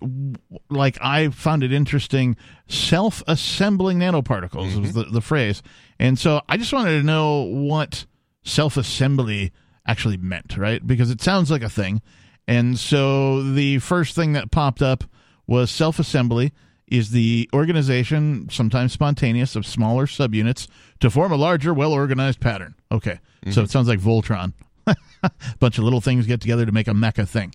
[0.69, 2.35] like I found it interesting,
[2.67, 4.99] self-assembling nanoparticles was mm-hmm.
[4.99, 5.61] the, the phrase,
[5.99, 8.07] and so I just wanted to know what
[8.43, 9.51] self-assembly
[9.85, 10.85] actually meant, right?
[10.85, 12.01] Because it sounds like a thing,
[12.47, 15.03] and so the first thing that popped up
[15.45, 16.51] was self-assembly
[16.87, 20.67] is the organization, sometimes spontaneous, of smaller subunits
[21.01, 22.73] to form a larger, well organized pattern.
[22.91, 23.19] Okay.
[23.43, 23.59] So mm-hmm.
[23.61, 24.53] it sounds like Voltron.
[24.87, 24.95] a
[25.59, 27.53] bunch of little things get together to make a mecha thing.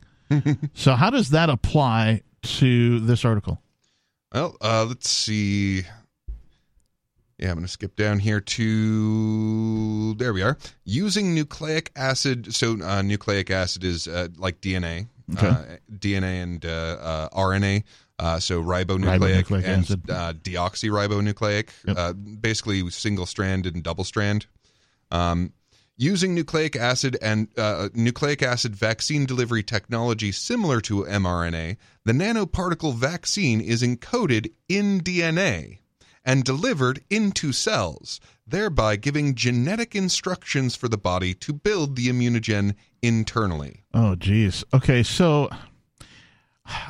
[0.75, 3.61] So, how does that apply to this article?
[4.35, 5.83] Well, uh, let's see.
[7.39, 10.57] Yeah, I'm going to skip down here to there we are.
[10.85, 12.55] Using nucleic acid.
[12.55, 15.47] So uh, nucleic acid is uh, like DNA, Okay.
[15.49, 17.83] uh, DNA and uh, uh, RNA.
[18.19, 20.11] Uh, so ribonucleic, Ribonucleic and acid.
[20.11, 21.97] uh, deoxyribonucleic, Yep.
[21.99, 24.47] uh, basically single strand and double strand.
[25.11, 25.53] Um,
[26.03, 32.95] using nucleic acid and uh, nucleic acid vaccine delivery technology similar to mRNA, the nanoparticle
[32.95, 35.79] vaccine is encoded in DNA
[36.25, 42.75] and delivered into cells, thereby giving genetic instructions for the body to build the immunogen
[43.01, 43.85] internally.
[43.95, 44.65] Oh, geez.
[44.75, 45.51] Okay, so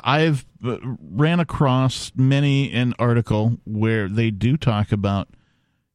[0.03, 5.29] I've uh, ran across many an article where they do talk about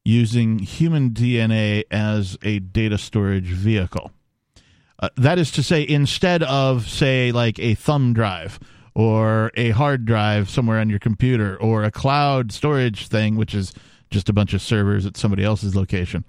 [0.05, 4.11] using human DNA as a data storage vehicle.
[5.01, 8.59] Uh, that is to say, instead of, say, like a thumb drive
[8.93, 13.73] or a hard drive somewhere on your computer or a cloud storage thing, which is
[14.09, 16.25] just a bunch of servers at somebody else's location.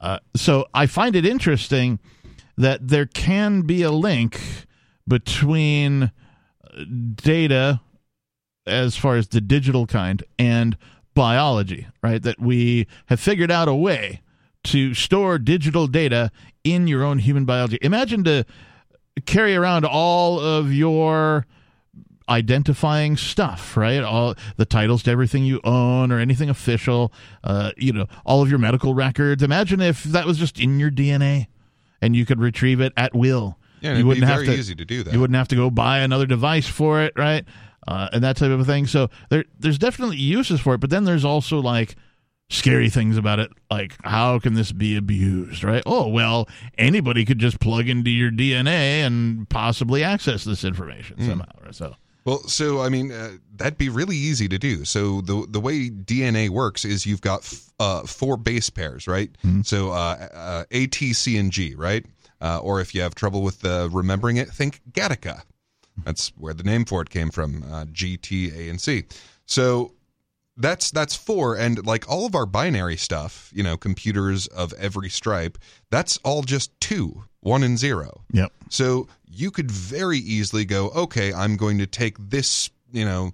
[0.00, 1.98] Uh, so I find it interesting
[2.56, 4.40] that there can be a link
[5.06, 6.10] between uh,
[7.14, 7.80] data
[8.66, 10.76] as far as the digital kind and
[11.18, 12.22] biology, right?
[12.22, 14.22] That we have figured out a way
[14.64, 16.30] to store digital data
[16.62, 17.76] in your own human biology.
[17.82, 18.44] Imagine to
[19.26, 21.44] carry around all of your
[22.28, 24.00] identifying stuff, right?
[24.00, 27.12] All the titles to everything you own or anything official,
[27.42, 29.42] uh, you know, all of your medical records.
[29.42, 31.48] Imagine if that was just in your DNA
[32.00, 33.58] and you could retrieve it at will.
[33.80, 35.12] Yeah, you wouldn't have very to, easy to do that.
[35.12, 37.44] You wouldn't have to go buy another device for it, right?
[37.88, 38.86] Uh, and that type of a thing.
[38.86, 41.96] So there, there's definitely uses for it, but then there's also like
[42.50, 45.82] scary things about it, like how can this be abused, right?
[45.86, 51.26] Oh well, anybody could just plug into your DNA and possibly access this information Hmm.
[51.28, 51.70] somehow.
[51.70, 54.84] So Well, so I mean, uh, that'd be really easy to do.
[54.84, 59.30] So the the way DNA works is you've got f- uh, four base pairs, right?
[59.62, 62.04] So uh, uh, A, T, C, and G, right?
[62.40, 65.42] Uh, or if you have trouble with uh, remembering it, think Gattaca.
[66.04, 67.64] That's where the name for it came from.
[67.70, 69.04] Uh, G, T, A, and C.
[69.46, 69.92] So
[70.56, 75.08] that's that's four and like all of our binary stuff you know computers of every
[75.08, 75.56] stripe
[75.88, 78.52] that's all just two one and zero yep.
[78.68, 83.32] so you could very easily go, okay, I'm going to take this, you know,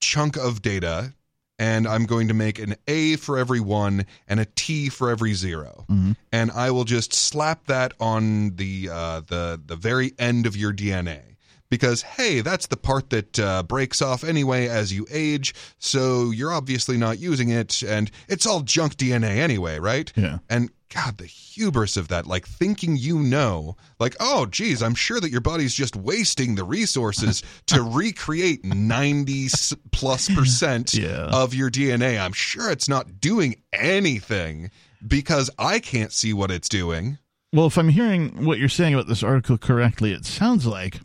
[0.00, 1.12] chunk of data
[1.58, 5.34] and I'm going to make an A for every one and a T for every
[5.34, 5.84] 0
[6.32, 10.72] And I will just slap that on the uh, the the very end of your
[10.72, 11.33] DNA.
[11.74, 16.52] Because hey, that's the part that uh, breaks off anyway as you age, so you're
[16.52, 20.12] obviously not using it, and it's all junk DNA anyway, right?
[20.14, 20.38] Yeah.
[20.48, 25.18] And God, the hubris of that, like thinking you know, like, oh, geez, I'm sure
[25.18, 29.48] that your body's just wasting the resources to recreate 90
[30.36, 31.28] percent Yeah.
[31.32, 32.20] of your DNA.
[32.20, 34.70] I'm sure it's not doing anything
[35.04, 37.18] because I can't see what it's doing.
[37.52, 41.00] Well, if I'm hearing what you're saying about this article correctly, it sounds like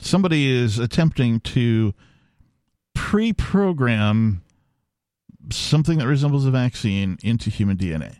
[0.00, 1.94] somebody is attempting to
[2.94, 4.42] pre-program
[5.50, 8.16] something that resembles a vaccine into human DNA.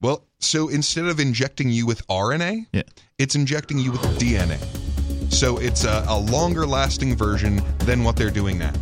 [0.00, 2.82] Well, so instead of injecting you with RNA, Yeah.
[3.18, 4.58] it's injecting you with DNA.
[5.32, 8.72] So it's a, a longer lasting version than what they're doing now.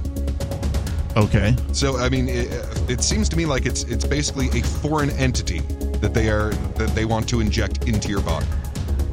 [1.16, 1.54] Okay.
[1.72, 2.48] So I mean, it,
[2.88, 5.58] it seems to me like it's it's basically a foreign entity
[6.00, 8.46] that they are that they want to inject into your body.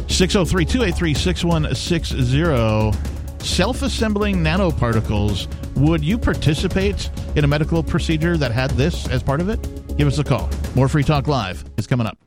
[0.08, 3.17] 603 283 6160.
[3.40, 5.48] Self assembling nanoparticles.
[5.76, 9.60] Would you participate in a medical procedure that had this as part of it?
[9.98, 10.50] give us a call.
[10.76, 12.18] More Free Talk Live is coming up.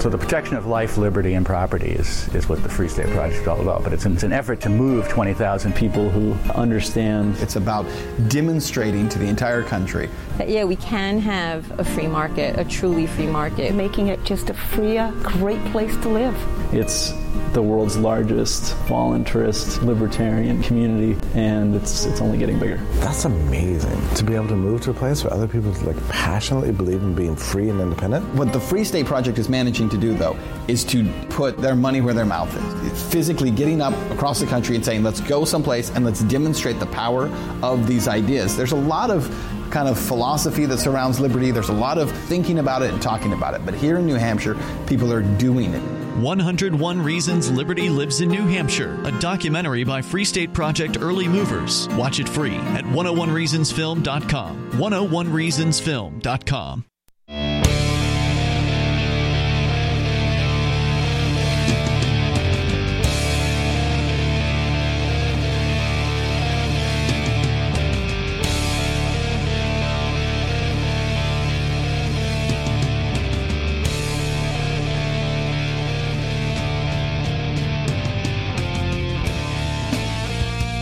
[0.00, 3.40] So the protection of life, liberty, and property is, is what the Free State Project
[3.40, 3.84] is all about.
[3.84, 7.36] But it's, it's an effort to move 20,000 people who understand.
[7.38, 7.86] It's about
[8.28, 13.06] demonstrating to the entire country that, yeah, we can have a free market, a truly
[13.06, 13.72] free market.
[13.74, 16.36] Making it just a freer, great place to live.
[16.74, 17.14] It's
[17.54, 22.76] the world's largest voluntarist libertarian community, and it's it's only getting bigger.
[22.94, 26.72] That's amazing to be able to move to a place where other people like passionately
[26.72, 28.26] believe in being free and independent.
[28.34, 30.36] What the Free State Project is managing to do, though,
[30.66, 32.92] is to put their money where their mouth is.
[32.92, 36.80] It's physically getting up across the country and saying, "Let's go someplace and let's demonstrate
[36.80, 37.30] the power
[37.62, 39.32] of these ideas." There's a lot of
[39.70, 41.52] kind of philosophy that surrounds liberty.
[41.52, 43.64] There's a lot of thinking about it and talking about it.
[43.64, 46.03] But here in New Hampshire, people are doing it.
[46.16, 51.88] 101 Reasons Liberty Lives in New Hampshire, a documentary by Free State Project Early Movers.
[51.90, 54.70] Watch it free at 101reasonsfilm.com.
[54.72, 56.84] 101reasonsfilm.com.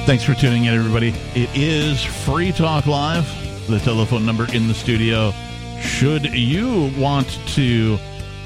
[0.05, 1.11] Thanks for tuning in, everybody.
[1.35, 3.25] It is Free Talk Live,
[3.69, 5.33] the telephone number in the studio.
[5.81, 7.99] Should you want to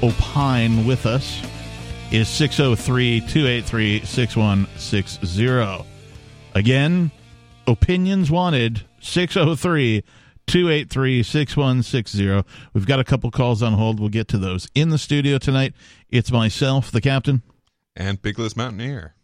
[0.03, 1.41] opine with us,
[2.11, 5.85] is 603 283 6160.
[6.53, 7.09] Again,
[7.65, 10.03] opinions wanted 603
[10.45, 12.43] 283 6160.
[12.75, 13.99] We've got a couple calls on hold.
[13.99, 14.69] We'll get to those.
[14.75, 15.73] In the studio tonight,
[16.11, 17.41] it's myself, the captain,
[17.95, 19.15] and Big Peakless Mountaineer.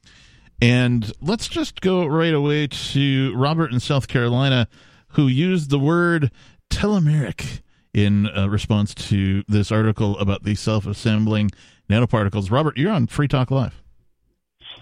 [0.62, 4.68] And let's just go right away to Robert in South Carolina,
[5.10, 6.32] who used the word
[6.70, 7.62] telomeric
[7.94, 11.52] in uh, response to this article about the self assembling
[11.90, 12.50] nanoparticles.
[12.50, 13.82] Robert, you're on Free Talk Live.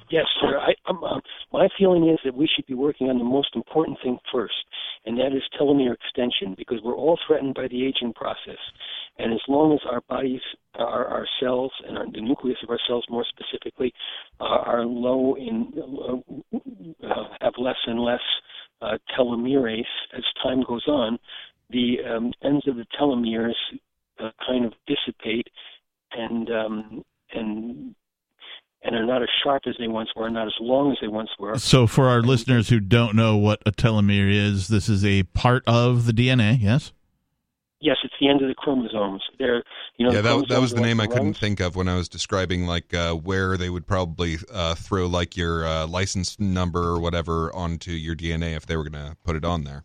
[0.10, 0.60] Yes, sir.
[0.60, 1.20] I, uh,
[1.54, 4.54] my feeling is that we should be working on the most important thing first,
[5.06, 8.60] and that is telomere extension, because we're all threatened by the aging process.
[9.18, 10.42] And as long as our bodies,
[10.76, 13.94] our, our cells, and our, the nucleus of our cells more specifically,
[14.40, 15.72] uh, are low in,
[17.04, 18.22] uh, have less and less
[18.82, 19.84] uh, telomerase
[20.18, 21.20] as time goes on,
[21.70, 23.54] the um, ends of the telomeres
[24.20, 25.48] uh, kind of dissipate
[26.14, 27.04] and um,
[27.34, 27.96] and
[28.84, 31.30] and are not as sharp as they once were, not as long as they once
[31.38, 31.58] were.
[31.58, 35.64] So, for our listeners who don't know what a telomere is, this is a part
[35.68, 36.92] of the DNA, yes?
[37.82, 39.24] Yes, it's the end of the chromosomes.
[39.40, 39.64] They're,
[39.98, 42.08] you know, yeah, that, that was the name I couldn't think of when I was
[42.08, 47.00] describing like uh, where they would probably uh, throw like your uh, license number or
[47.00, 49.84] whatever onto your DNA if they were going to put it on there.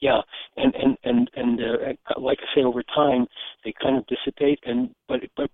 [0.00, 0.20] Yeah,
[0.56, 3.26] and and and and uh, like I say, over time
[3.64, 5.48] they kind of dissipate, and but but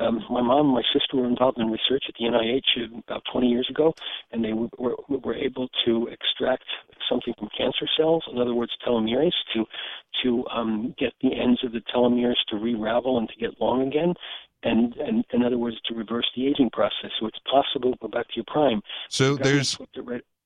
[0.00, 3.46] um, my mom and my sister were involved in research at the NIH about 20
[3.46, 3.94] years ago,
[4.32, 4.68] and they were,
[5.08, 6.64] were able to extract
[7.08, 9.64] something from cancer cells, in other words, telomerase, to
[10.22, 14.14] to um, get the ends of the telomeres to re-ravel and to get long again.
[14.62, 17.10] And, and in other words, to reverse the aging process.
[17.18, 18.82] So it's possible to go back to your prime.
[19.08, 19.78] So there's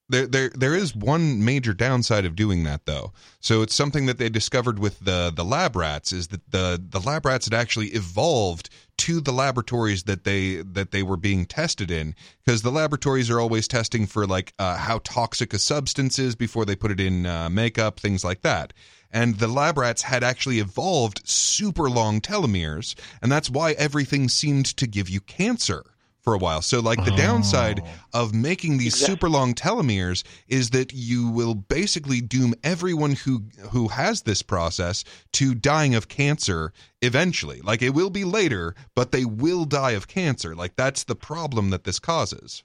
[0.08, 3.12] there, there, there is one major downside of doing that, though.
[3.40, 7.00] So it's something that they discovered with the the lab rats is that the the
[7.00, 8.68] lab rats had actually evolved
[8.98, 12.14] to the laboratories that they that they were being tested in,
[12.44, 16.64] because the laboratories are always testing for like uh, how toxic a substance is before
[16.64, 18.72] they put it in uh, makeup, things like that.
[19.10, 24.66] And the lab rats had actually evolved super long telomeres, and that's why everything seemed
[24.76, 25.84] to give you cancer
[26.24, 26.62] for a while.
[26.62, 27.16] So, like, the oh.
[27.16, 27.82] downside
[28.14, 29.14] of making these exactly.
[29.14, 35.04] super long telomeres is that you will basically doom everyone who who has this process
[35.34, 36.72] to dying of cancer
[37.02, 37.60] eventually.
[37.60, 40.56] Like, it will be later, but they will die of cancer.
[40.56, 42.64] Like, that's the problem that this causes.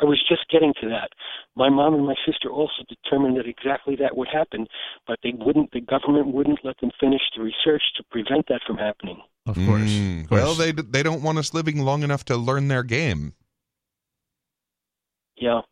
[0.00, 1.10] I was just getting to that.
[1.56, 4.68] My mom and my sister also determined that exactly that would happen,
[5.08, 5.72] but they wouldn't.
[5.72, 9.20] The government wouldn't let them finish the research to prevent that from happening.
[9.48, 9.90] Of course.
[9.90, 10.42] Mm, of course.
[10.42, 13.32] Well, they they don't want us living long enough to learn their game.
[15.36, 15.62] Yeah,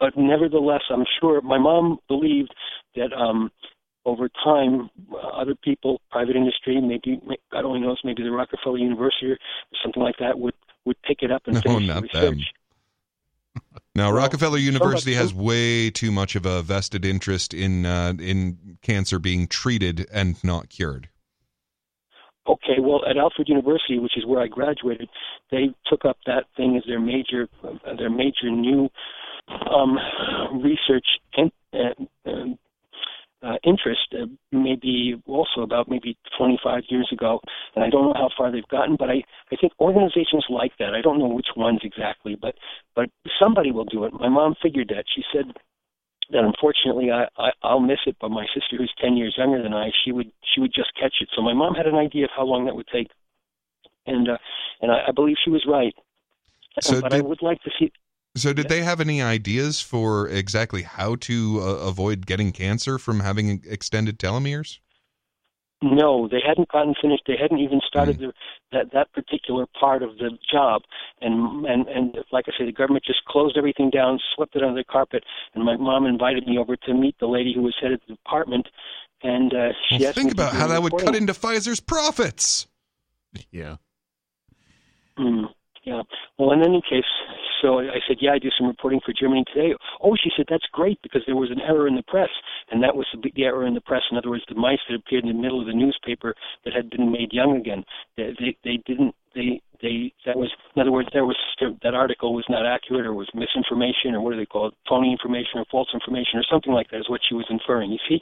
[0.00, 2.54] but nevertheless, I'm sure my mom believed
[2.94, 3.50] that um,
[4.04, 7.20] over time, uh, other people, private industry, maybe
[7.52, 9.38] God only knows, maybe the Rockefeller University or
[9.82, 12.22] something like that would would pick it up and no, finish not the research.
[12.22, 12.40] Them.
[13.94, 18.78] Now, well, Rockefeller University has way too much of a vested interest in uh, in
[18.82, 21.08] cancer being treated and not cured.
[22.48, 25.08] Okay, well, at Alfred University, which is where I graduated,
[25.50, 27.48] they took up that thing as their major,
[27.98, 28.88] their major new
[29.70, 29.98] um,
[30.62, 32.30] research in, uh,
[33.42, 37.40] uh, interest uh, maybe also about maybe 25 years ago,
[37.74, 39.22] and I don't know how far they've gotten, but I
[39.52, 40.94] I think organizations like that.
[40.94, 42.54] I don't know which ones exactly, but
[42.94, 44.12] but somebody will do it.
[44.14, 45.04] My mom figured that.
[45.14, 45.52] She said
[46.30, 49.72] that unfortunately I, I I'll miss it, but my sister who's 10 years younger than
[49.72, 51.28] I, she would she would just catch it.
[51.34, 53.08] So my mom had an idea of how long that would take,
[54.06, 54.38] and uh,
[54.80, 55.94] and I, I believe she was right.
[56.80, 57.92] So but did- I would like to see.
[58.36, 63.20] So, did they have any ideas for exactly how to uh, avoid getting cancer from
[63.20, 64.78] having extended telomeres?
[65.82, 67.24] No, they hadn't gotten finished.
[67.26, 68.32] They hadn't even started the,
[68.72, 70.82] that that particular part of the job,
[71.20, 74.80] and and and like I say, the government just closed everything down, swept it under
[74.80, 75.22] the carpet.
[75.54, 78.14] And my mom invited me over to meet the lady who was head of the
[78.14, 78.68] department,
[79.22, 81.80] and uh, she Well, asked think me about how a that would cut into Pfizer's
[81.80, 82.66] profits.
[83.50, 83.76] Yeah.
[85.18, 85.44] Mm,
[85.84, 86.02] yeah.
[86.38, 87.04] Well, in any case,
[87.66, 89.74] so I said, yeah, I do some reporting for Germany today.
[90.00, 92.30] Oh, she said, that's great because there was an error in the press,
[92.70, 94.02] and that was the, error in the press.
[94.10, 96.90] In other words, the mice that appeared in the middle of the newspaper that had
[96.90, 97.82] been made young again.
[98.16, 101.36] They they, they didn't they they that was in other words there was
[101.82, 105.10] that article was not accurate or was misinformation or what do they call it phony
[105.12, 108.20] information or false information or something like that is what she was inferring you see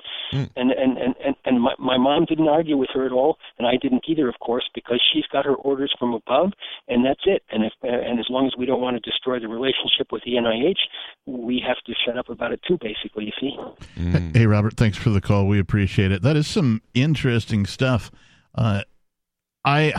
[0.57, 3.67] and and and and, and my, my mom didn't argue with her at all and
[3.67, 6.53] i didn't either of course because she's got her orders from above
[6.89, 9.49] and that's it and if and as long as we don't want to destroy the
[9.49, 10.75] relationship with the nih
[11.27, 13.57] we have to shut up about it too basically you see
[14.35, 15.47] Hey, Robert, thanks for the call.
[15.47, 16.23] We appreciate it.
[16.23, 18.11] That is some interesting stuff.
[18.55, 18.83] Uh,
[19.65, 19.93] I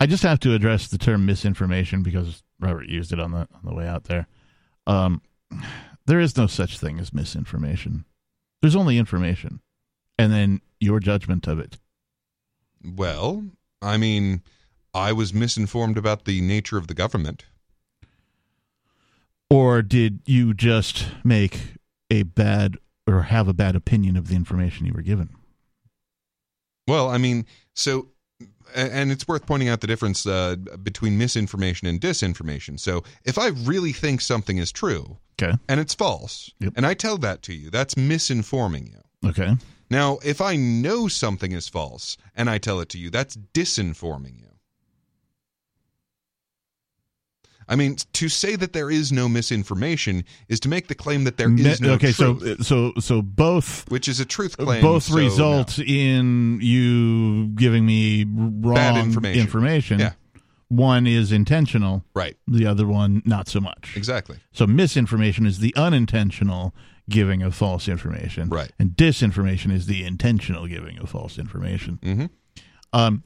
[0.00, 3.60] I just have to address the term misinformation because Robert used it on the on
[3.64, 4.28] the way out there.
[4.86, 5.22] Um,
[6.06, 8.04] there is no such thing as misinformation.
[8.62, 9.60] There's only information,
[10.18, 11.78] and then your judgment of it.
[12.84, 13.44] Well,
[13.82, 14.42] I mean,
[14.94, 17.44] I was misinformed about the nature of the government.
[19.50, 21.74] Or did you just make
[22.10, 22.76] a bad
[23.06, 25.30] or have a bad opinion of the information you were given?
[26.86, 28.08] Well, I mean, so,
[28.74, 32.78] and it's worth pointing out the difference uh, between misinformation and disinformation.
[32.78, 35.56] So, if I really think something is true, Okay.
[35.68, 39.28] and it's false, and I tell that to you, that's misinforming you.
[39.30, 39.56] Okay.
[39.90, 44.38] Now, if I know something is false and I tell it to you, that's disinforming
[44.40, 44.47] you.
[47.68, 51.36] I mean, to say that there is no misinformation is to make the claim that
[51.36, 54.80] there is no okay, truth, so so so both which is a truth claim.
[54.80, 59.40] both so result in you giving me wrong Bad information.
[59.40, 59.98] information.
[60.00, 60.12] Yeah.
[60.68, 62.36] One is intentional, Right.
[62.46, 63.94] The other one not so much.
[63.96, 64.38] Exactly.
[64.52, 66.74] So misinformation is the unintentional
[67.08, 68.70] giving of false information, Right.
[68.78, 71.98] And disinformation is the intentional giving of false information.
[72.02, 72.26] Mm-hmm.
[72.92, 73.22] Um,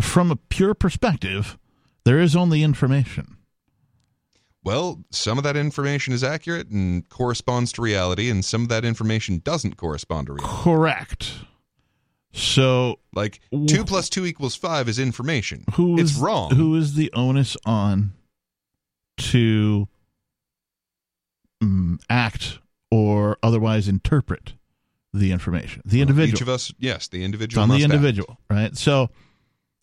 [0.00, 1.56] from a pure perspective,
[2.04, 3.36] there is only information.
[4.64, 8.84] Well, some of that information is accurate and corresponds to reality, and some of that
[8.84, 10.62] information doesn't correspond to reality.
[10.62, 11.32] Correct.
[12.32, 15.64] So, like two plus two equals five is information.
[15.74, 16.54] who it's wrong.
[16.54, 18.12] Who is the onus on
[19.18, 19.88] to
[21.62, 22.58] mm, act
[22.90, 24.54] or otherwise interpret
[25.12, 25.82] the information?
[25.84, 26.36] The individual.
[26.36, 27.62] Each of us, yes, the It's individual.
[27.64, 27.92] on the must act.
[27.94, 28.76] individual, right?
[28.76, 29.10] So,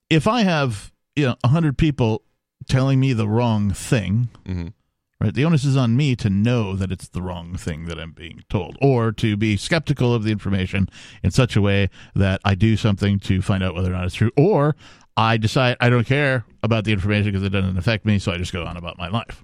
[0.10, 2.24] if I have you know hundred people
[2.68, 4.74] telling me the wrong thing, Mhm.
[5.20, 5.34] right?
[5.34, 8.44] The onus is on me to know that it's the wrong thing that I'm being
[8.50, 10.88] told, or to be skeptical of the information
[11.24, 14.16] in such a way that I do something to find out whether or not it's
[14.16, 14.76] true, or
[15.18, 18.38] I decide I don't care about the information because it doesn't affect me, so I
[18.38, 19.44] just go on about my life.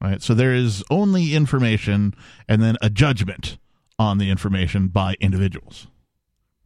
[0.00, 0.22] Right?
[0.22, 2.14] So there is only information
[2.48, 3.58] and then a judgment
[3.98, 5.88] on the information by individuals.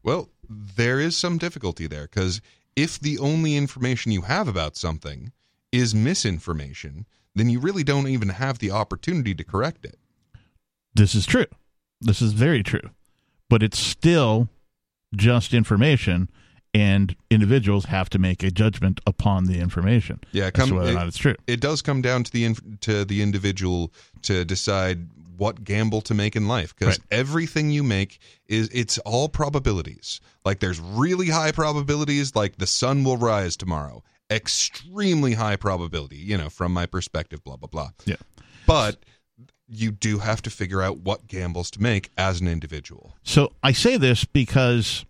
[0.02, 2.42] Well, there is some difficulty there because
[2.76, 5.32] if the only information you have about something
[5.70, 9.98] is misinformation, then you really don't even have the opportunity to correct it.
[10.94, 11.46] This is true.
[12.00, 12.90] This is very true.
[13.48, 14.48] But it's still
[15.14, 16.30] just information,
[16.74, 20.20] and individuals have to make a judgment upon the information.
[20.32, 21.36] Yeah, come, to whether it, or not it's true.
[21.46, 23.92] It does come down to the inf- to the individual
[24.22, 25.06] to decide
[25.42, 27.06] what gamble to make in life because Right.
[27.20, 30.20] everything you make is it's all probabilities.
[30.44, 34.02] Like there's really high probabilities, like the sun will rise tomorrow.
[34.30, 37.42] Extremely high probability, you know, from my perspective.
[37.44, 37.90] Blah blah blah.
[38.04, 38.16] Yeah,
[38.66, 38.96] but
[39.68, 43.16] you do have to figure out what gambles to make as an individual.
[43.22, 45.04] So I say this because,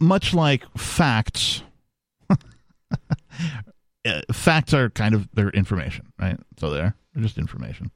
[0.00, 1.62] much like facts,
[2.30, 6.38] uh, facts are kind of they're information, right?
[6.58, 7.90] So they're they're just information.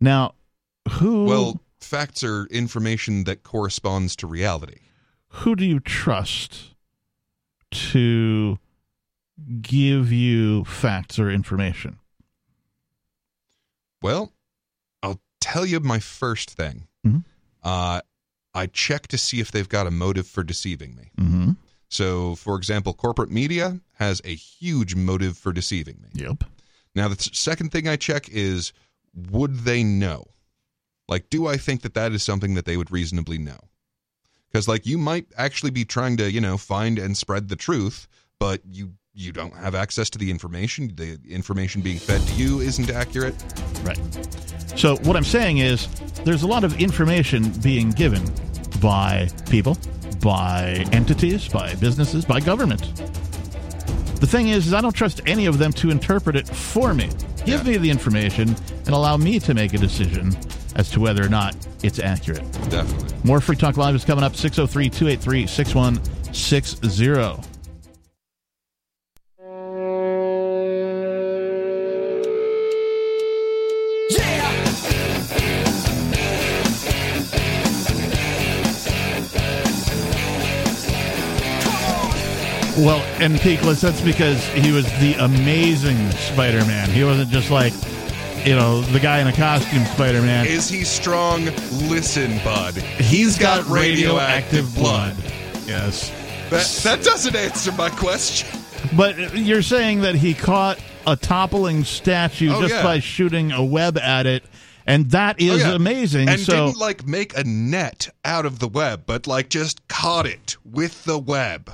[0.00, 0.34] Now,
[0.92, 4.80] who Well, facts are information that corresponds to reality.
[5.28, 6.74] who do you trust
[7.70, 8.58] to
[9.60, 11.98] give you facts or information?
[14.02, 14.32] Well,
[15.02, 16.86] I'll tell you my first thing.
[17.06, 17.24] Mhm.
[17.62, 18.00] Uh,
[18.54, 21.10] I check to see if they've got a motive for deceiving me.
[21.18, 21.50] Mm-hmm.
[21.88, 26.08] So, for example, corporate media has a huge motive for deceiving me.
[26.14, 26.44] Yep.
[26.94, 28.72] Now, the second thing I check is
[29.30, 30.24] would they know?
[31.08, 33.58] Like, do I think that that is something that they would reasonably know?
[34.50, 38.08] Because, like, you might actually be trying to, you know, find and spread the truth,
[38.38, 40.92] but you you don't have access to the information.
[40.94, 43.34] The information being fed to you isn't accurate.
[43.82, 43.98] Right.
[44.76, 45.88] So what I'm saying is
[46.22, 48.22] there's a lot of information being given
[48.80, 49.76] by people,
[50.22, 52.94] by entities, by businesses, by government.
[54.20, 57.10] The thing is, is I don't trust any of them to interpret it for me.
[57.44, 58.54] Give me the information
[58.86, 60.36] and allow me to make a decision
[60.76, 62.50] as to whether or not it's accurate.
[62.68, 63.16] Definitely.
[63.24, 67.57] More Free Talk Live is coming up 603 283 6160.
[82.78, 86.88] Well, and Peakless, that's because he was the amazing Spider Man.
[86.88, 87.72] He wasn't just like,
[88.46, 90.46] you know, the guy in a costume Spider Man.
[90.46, 91.46] Is he strong?
[91.88, 92.76] Listen, bud.
[92.76, 95.16] He's got radioactive blood.
[95.66, 96.10] Yes.
[96.50, 98.48] That, that doesn't answer my question.
[98.96, 102.82] But you're saying that he caught a toppling statue Oh, just yeah.
[102.84, 104.44] by shooting a web at it,
[104.86, 105.74] and that oh, is Oh, yeah.
[105.74, 106.28] amazing.
[106.28, 110.26] And so, didn't like make a net out of the web, but like just caught
[110.26, 111.70] it with the web.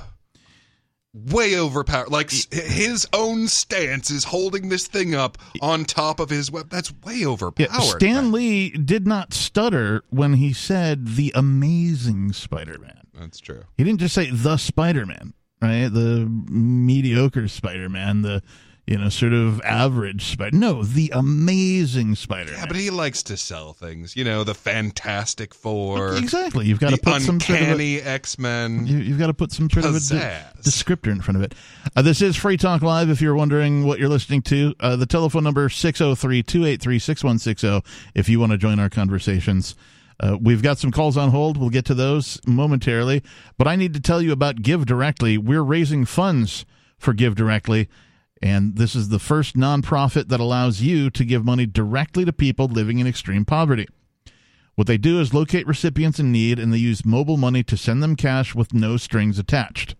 [1.31, 2.09] Way overpowered.
[2.09, 6.69] Like his own stance is holding this thing up on top of his web.
[6.69, 7.71] That's way overpowered.
[7.71, 12.99] yeah, Stan Lee did not stutter when he said the amazing Spider Man.
[13.17, 13.63] That's true.
[13.77, 15.87] He didn't just say the Spider Man, right?
[15.87, 18.43] The mediocre Spider Man, the
[18.87, 20.55] you know sort of average Spider.
[20.55, 24.15] No, the amazing Spider Yeah, but he likes to sell things.
[24.15, 26.15] You know, the Fantastic Four.
[26.15, 26.65] Exactly.
[26.65, 28.85] You've got to put some sort of uncanny X Men.
[28.85, 31.53] You, you've got to put some sort of a de- descriptor in front of it.
[31.95, 33.09] Uh, this is Free Talk Live.
[33.09, 38.51] If you're wondering what you're listening to, uh, the telephone number 603-283-6160 if you want
[38.51, 39.75] to join our conversations.
[40.19, 41.57] Uh, we've got some calls on hold.
[41.57, 43.21] We'll get to those momentarily.
[43.57, 45.37] But I need to tell you about Give Directly.
[45.37, 46.65] We're raising funds
[46.97, 47.89] for Give Directly.
[48.41, 52.67] And this is the first nonprofit that allows you to give money directly to people
[52.67, 53.87] living in extreme poverty.
[54.75, 58.03] What they do is locate recipients in need and they use mobile money to send
[58.03, 59.95] them cash with no strings attached.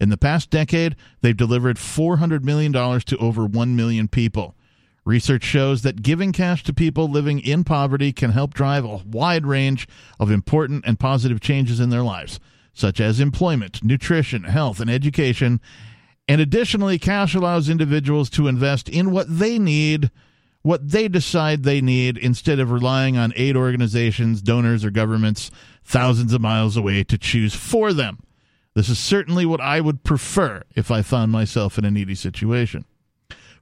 [0.00, 4.54] In the past decade, they've delivered $400 million to over 1 million people.
[5.04, 9.46] Research shows that giving cash to people living in poverty can help drive a wide
[9.46, 9.86] range
[10.18, 12.40] of important and positive changes in their lives,
[12.72, 15.60] such as employment, nutrition, health, and education.
[16.26, 20.10] And additionally, cash allows individuals to invest in what they need,
[20.62, 25.50] what they decide they need, instead of relying on aid organizations, donors, or governments
[25.84, 28.20] thousands of miles away to choose for them.
[28.74, 32.86] This is certainly what I would prefer if I found myself in a needy situation.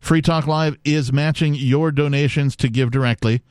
[0.01, 3.43] Free Talk Live is matching your donations to give directly.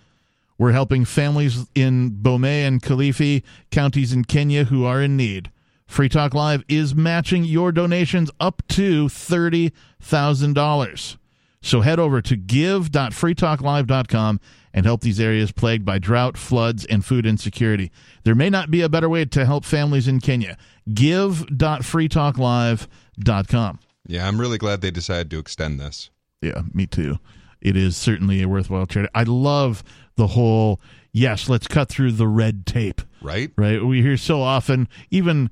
[0.58, 5.52] We're helping families in Bomet and Kilifi counties in Kenya who are in need.
[5.92, 11.18] Free Talk Live is matching your donations up to $30,000.
[11.62, 14.40] So head over to give.freetalklive.com
[14.74, 17.92] and help these areas plagued by drought, floods, and food insecurity.
[18.24, 20.56] There may not be a better way to help families in Kenya.
[20.94, 23.80] Give.freetalklive.com.
[24.08, 26.10] Yeah, I'm really glad they decided to extend this.
[26.42, 27.20] Yeah, me too.
[27.60, 29.12] It is certainly a worthwhile charity.
[29.14, 29.84] I love
[30.16, 30.80] the whole
[31.12, 33.02] yes, let's cut through the red tape.
[33.22, 33.52] Right?
[33.58, 33.84] Right.
[33.84, 35.50] We hear so often, even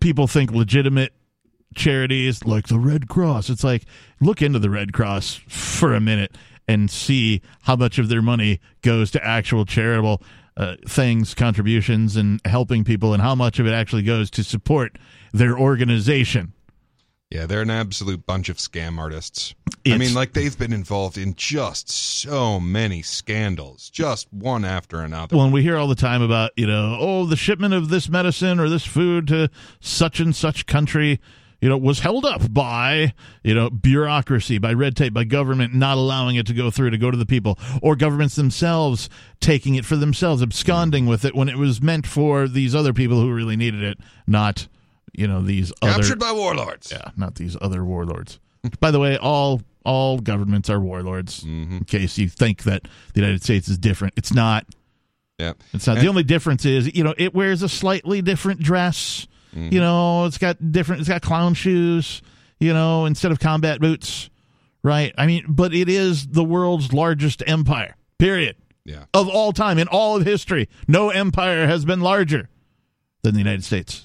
[0.00, 1.12] people think legitimate
[1.74, 3.50] charities like the Red Cross.
[3.50, 3.84] It's like
[4.20, 6.36] look into the Red Cross for a minute
[6.68, 10.22] and see how much of their money goes to actual charitable
[10.56, 14.98] uh, things, contributions, and helping people, and how much of it actually goes to support
[15.32, 16.54] their organization.
[17.30, 19.54] Yeah, they're an absolute bunch of scam artists.
[19.94, 25.36] I mean, like they've been involved in just so many scandals, just one after another.
[25.36, 28.08] Well, and we hear all the time about, you know, oh, the shipment of this
[28.08, 29.50] medicine or this food to
[29.80, 31.20] such and such country,
[31.60, 35.96] you know, was held up by, you know, bureaucracy, by red tape, by government not
[35.96, 39.08] allowing it to go through, to go to the people, or governments themselves
[39.40, 43.20] taking it for themselves, absconding with it when it was meant for these other people
[43.20, 44.68] who really needed it, not,
[45.12, 45.92] you know, these other.
[45.92, 46.90] Captured by warlords.
[46.90, 48.38] Yeah, not these other warlords.
[48.80, 51.44] By the way, all all governments are warlords.
[51.44, 51.78] Mm-hmm.
[51.78, 52.82] In case you think that
[53.14, 54.66] the United States is different, it's not.
[55.38, 55.52] Yeah.
[55.72, 55.96] It's not.
[55.96, 59.26] And- the only difference is, you know, it wears a slightly different dress.
[59.54, 59.72] Mm-hmm.
[59.72, 61.00] You know, it's got different.
[61.00, 62.20] It's got clown shoes.
[62.58, 64.30] You know, instead of combat boots.
[64.82, 65.12] Right.
[65.18, 67.96] I mean, but it is the world's largest empire.
[68.18, 68.56] Period.
[68.84, 69.04] Yeah.
[69.12, 72.48] Of all time, in all of history, no empire has been larger
[73.22, 74.04] than the United States.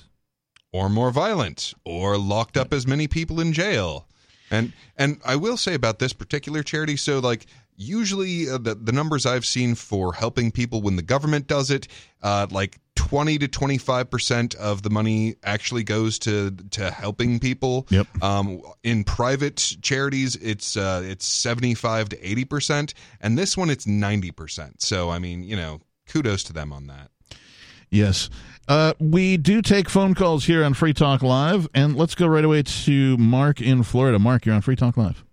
[0.74, 4.08] Or more violent, or locked up as many people in jail.
[4.52, 7.46] And and I will say about this particular charity, so like
[7.78, 11.88] usually uh, the the numbers I've seen for helping people when the government does it,
[12.22, 17.40] uh, like twenty to twenty five percent of the money actually goes to to helping
[17.40, 17.88] people.
[17.90, 18.08] Yep.
[18.22, 23.70] Um, in private charities, it's uh, it's seventy five to eighty percent, and this one
[23.70, 24.82] it's ninety percent.
[24.82, 25.80] So I mean, you know,
[26.10, 27.10] kudos to them on that.
[27.90, 28.30] Yes.
[28.72, 32.46] Uh, we do take phone calls here on Free Talk Live, and let's go right
[32.46, 34.18] away to Mark in Florida.
[34.18, 35.26] Mark, you're on Free Talk Live.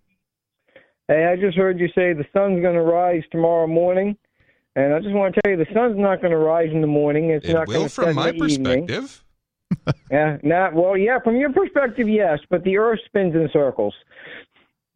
[1.06, 4.16] Hey, I just heard you say the sun's going to rise tomorrow morning,
[4.74, 6.88] and I just want to tell you the sun's not going to rise in the
[6.88, 7.30] morning.
[7.30, 8.86] It's It not will going to from set my in the evening.
[8.88, 9.24] perspective.
[10.10, 10.96] Yeah, not well.
[10.96, 13.94] Yeah, from your perspective, yes, but the Earth spins in circles.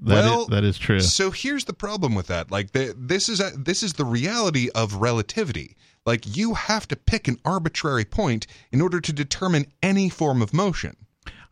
[0.01, 0.99] That is- well, that is true.
[1.01, 2.51] So here's the problem with that.
[2.51, 5.77] Like the, this is a, this is the reality of relativity.
[6.05, 10.53] Like you have to pick an arbitrary point in order to determine any form of
[10.53, 10.97] motion.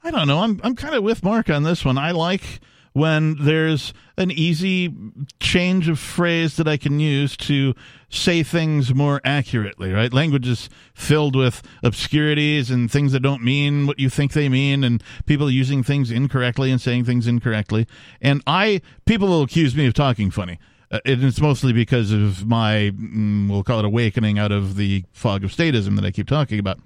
[0.02, 0.38] I don't know.
[0.38, 1.98] I'm I'm kind of with Mark on this one.
[1.98, 2.60] I like
[2.92, 4.92] when there's an easy
[5.38, 7.74] change of phrase that I can use to
[8.08, 10.12] say things more accurately, right?
[10.12, 14.82] Language is filled with obscurities and things that don't mean what you think they mean
[14.82, 17.86] and people using things incorrectly and saying things incorrectly.
[18.20, 20.58] And I people will accuse me of talking funny.
[20.90, 25.04] Uh, and it's mostly because of my mm, we'll call it awakening out of the
[25.12, 26.78] fog of statism that I keep talking about.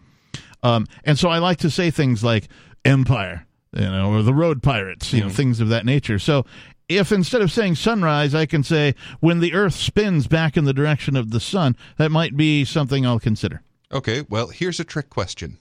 [0.62, 2.48] Um, and so I like to say things like
[2.84, 6.18] empire, you know, or the road pirates, you know, things of that nature.
[6.18, 6.44] So
[6.88, 10.72] if instead of saying sunrise, I can say when the earth spins back in the
[10.72, 13.62] direction of the sun, that might be something I'll consider.
[13.92, 15.58] Okay, well, here's a trick question.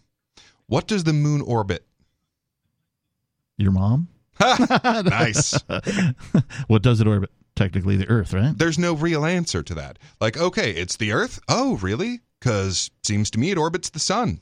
[0.68, 1.86] What does the moon orbit?
[3.57, 4.07] Your mom?
[4.40, 5.53] nice.
[6.68, 7.30] what does it orbit?
[7.56, 8.58] Technically, the earth, right?
[8.58, 10.00] There's no real answer to that.
[10.20, 11.40] Like, okay, it's the Earth.
[11.48, 12.22] Oh, really?
[12.40, 14.40] Because seems to me it orbits the sun.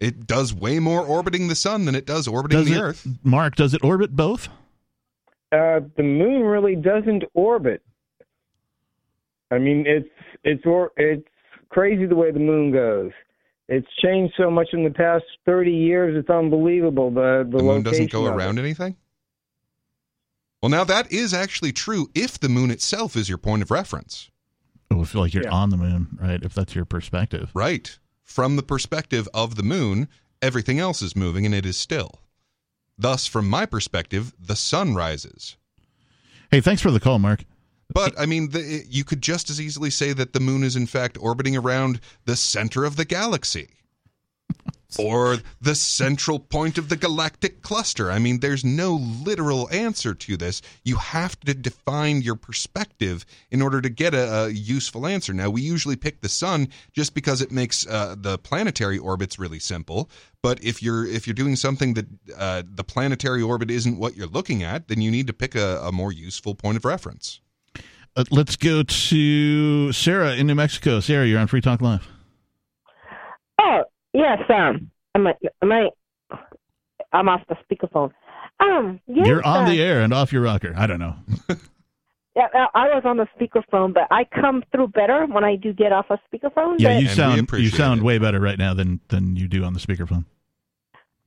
[0.00, 3.06] It does way more orbiting the sun than it does orbiting Does the it, Earth.
[3.22, 4.48] Mark, does it orbit both?
[5.52, 7.82] Uh, the moon really doesn't orbit.
[9.50, 10.08] I mean, it's
[10.44, 11.26] it's or it's
[11.70, 13.12] crazy the way the moon goes.
[13.68, 16.16] It's changed so much in the past thirty years.
[16.18, 17.10] It's unbelievable.
[17.10, 18.36] The the, The moon doesn't go of it.
[18.36, 18.96] around anything?
[20.62, 24.30] Well, now that is actually true if the moon itself is your point of reference.
[24.90, 25.50] Oh, if like you're Yeah.
[25.50, 26.42] on the moon, right?
[26.42, 27.50] If that's your perspective.
[27.54, 27.98] Right.
[28.24, 30.08] From the perspective of the moon,
[30.42, 32.22] everything else is moving and it is still.
[32.96, 35.56] Thus, from my perspective, the sun rises.
[36.50, 37.44] Hey, thanks for the call, Mark.
[37.92, 40.86] But I mean, the, you could just as easily say that the moon is in
[40.86, 43.68] fact orbiting around the center of the galaxy.
[44.96, 48.10] Or the central point of the galactic cluster.
[48.10, 50.62] I mean, there's no literal answer to this.
[50.84, 55.34] You have to define your perspective in order to get a, a useful answer.
[55.34, 59.58] Now, we usually pick the sun just because it makes uh, the planetary orbits really
[59.58, 60.08] simple.
[60.42, 62.06] But if you're if you're doing something that
[62.36, 65.80] uh, the planetary orbit isn't what you're looking at, then you need to pick a,
[65.82, 67.40] a more useful point of reference.
[68.16, 71.00] Uh, let's go to Sarah in New Mexico.
[71.00, 72.08] Sarah, you're on Free Talk Live.
[74.12, 75.90] Yes, um, am I, am I,
[77.12, 78.12] I'm off the speakerphone.
[78.60, 80.74] Um, yes, you're on uh, the air and off your rocker.
[80.76, 81.16] I don't know.
[82.36, 85.72] Yeah, I I was on the speakerphone, but I come through better when I do
[85.72, 86.76] get off a speakerphone.
[86.78, 89.80] Yeah, you sound you sound way better right now than than you do on the
[89.80, 90.24] speakerphone.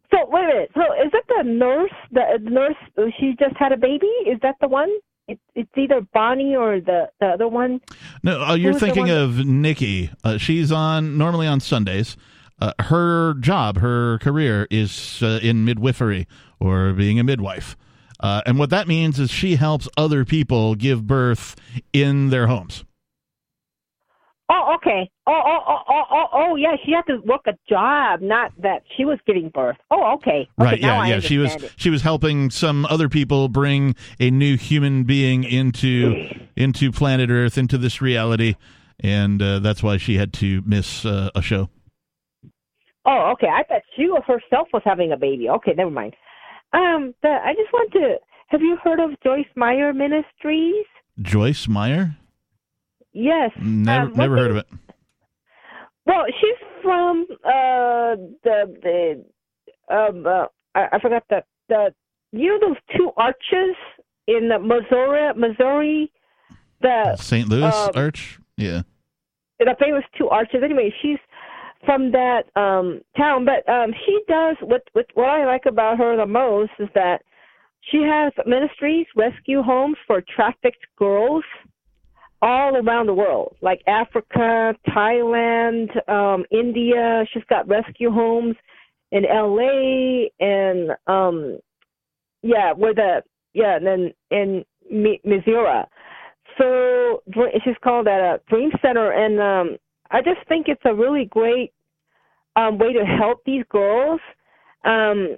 [0.09, 0.71] So wait a minute.
[0.73, 1.91] So is that the nurse?
[2.13, 2.75] The the nurse?
[2.97, 4.07] uh, She just had a baby.
[4.25, 4.89] Is that the one?
[5.27, 7.81] It, it's either Bonnie or the the other one.
[8.23, 10.11] No, uh, you're Who's thinking of Nikki.
[10.23, 12.15] Uh, she's on normally on Sundays.
[12.61, 16.27] Uh, her job, her career is uh, in midwifery
[16.59, 17.75] or being a midwife.
[18.19, 21.55] Uh, and what that means is she helps other people give birth
[21.91, 22.85] in their homes.
[24.53, 25.09] Oh, okay.
[25.25, 26.75] Oh, oh, oh, oh, oh, oh, yeah.
[26.85, 29.77] She had to work a job, not that she was giving birth.
[29.89, 30.47] Oh, okay.
[30.57, 31.19] Right, yeah, yeah.
[31.21, 31.71] She was it.
[31.77, 37.57] she was helping some other people bring a new human being into into planet Earth,
[37.57, 38.55] into this reality,
[38.99, 41.69] and uh, that's why she had to miss uh, a show.
[43.05, 43.47] Oh, okay.
[43.47, 45.49] I thought she herself was having a baby.
[45.49, 46.15] Okay, never mind.
[46.73, 48.15] Um, the, I just want to.
[48.47, 50.85] Have you heard of Joyce Meyer Ministries?
[51.21, 52.15] Joyce Meyer,
[53.13, 53.51] Yes.
[53.59, 54.67] never Um, never heard of it.
[56.05, 59.25] Well, she's from uh the the
[59.93, 60.45] um uh,
[60.75, 61.93] I, I forgot the the
[62.31, 63.75] you know those two arches
[64.27, 66.11] in the Missouri Missouri
[66.81, 67.47] the St.
[67.47, 68.81] Louis um, Arch, yeah.
[69.59, 70.61] the famous two arches.
[70.63, 71.19] Anyway, she's
[71.85, 76.15] from that um town, but um she does what what what I like about her
[76.17, 77.21] the most is that
[77.89, 81.43] she has ministries, rescue homes for trafficked girls.
[82.43, 87.23] all around the world, like Africa, Thailand, um, India.
[87.31, 88.55] She's got rescue homes
[89.11, 91.59] in LA and um
[92.41, 93.21] yeah, where the
[93.53, 94.65] yeah, and then in
[95.23, 95.83] Missouri.
[96.57, 97.21] So
[97.63, 99.77] she's called that a Dream Center, and um
[100.11, 101.73] I just think it's a really great
[102.55, 104.19] um way to help these girls.
[104.83, 105.37] Um,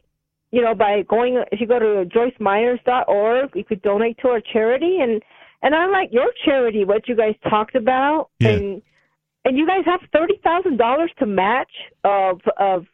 [0.51, 4.99] you know, by going if you go to joycemyers.org, you could donate to our charity
[5.01, 5.21] and
[5.63, 8.49] and I like your charity, what you guys talked about, yeah.
[8.49, 8.81] and
[9.45, 11.71] and you guys have thirty thousand dollars to match
[12.03, 12.85] of of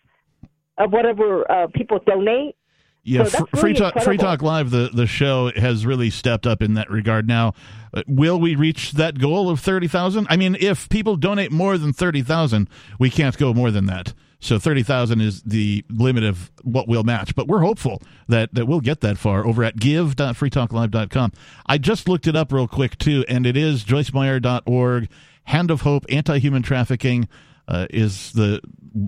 [0.78, 2.56] of whatever uh, people donate.
[3.04, 6.62] Yeah, so Fr- Free Talk Free Talk Live, the the show has really stepped up
[6.62, 7.28] in that regard.
[7.28, 7.54] Now,
[7.94, 10.28] uh, will we reach that goal of thirty thousand?
[10.30, 12.70] I mean, if people donate more than thirty thousand,
[13.00, 14.14] we can't go more than that.
[14.42, 17.36] So thirty thousand is the limit of what we'll match.
[17.36, 21.32] But we're hopeful that, that we'll get that far over at give.freetalklive.com.
[21.66, 25.10] I just looked it up real quick too, and it is joycemeyer.org,
[25.46, 27.28] Hand of Hope, Anti-Human Trafficking
[27.70, 28.60] uh, is the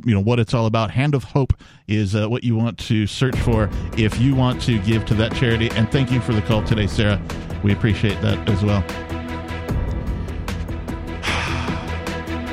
[0.06, 0.92] you know what it's all about.
[0.92, 1.54] Hand of Hope
[1.88, 5.34] is uh, what you want to search for if you want to give to that
[5.36, 5.70] charity.
[5.72, 7.20] And thank you for the call today, Sarah.
[7.64, 8.82] We appreciate that as well.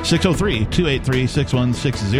[0.03, 2.19] 603 283 6160.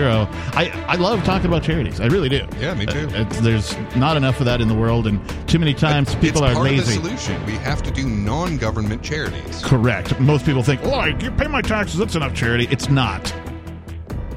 [0.55, 1.99] I I love talking about charities.
[1.99, 2.45] I really do.
[2.59, 3.09] Yeah, me too.
[3.13, 6.53] Uh, there's not enough of that in the world, and too many times people are
[6.53, 6.93] lazy.
[6.93, 7.43] Solution.
[7.47, 9.63] We have to do non-government charities.
[9.63, 10.19] Correct.
[10.19, 11.97] Most people think, "Oh, I pay my taxes.
[11.97, 13.33] That's enough charity." It's not.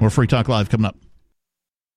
[0.02, 0.96] More Free Talk Live coming up.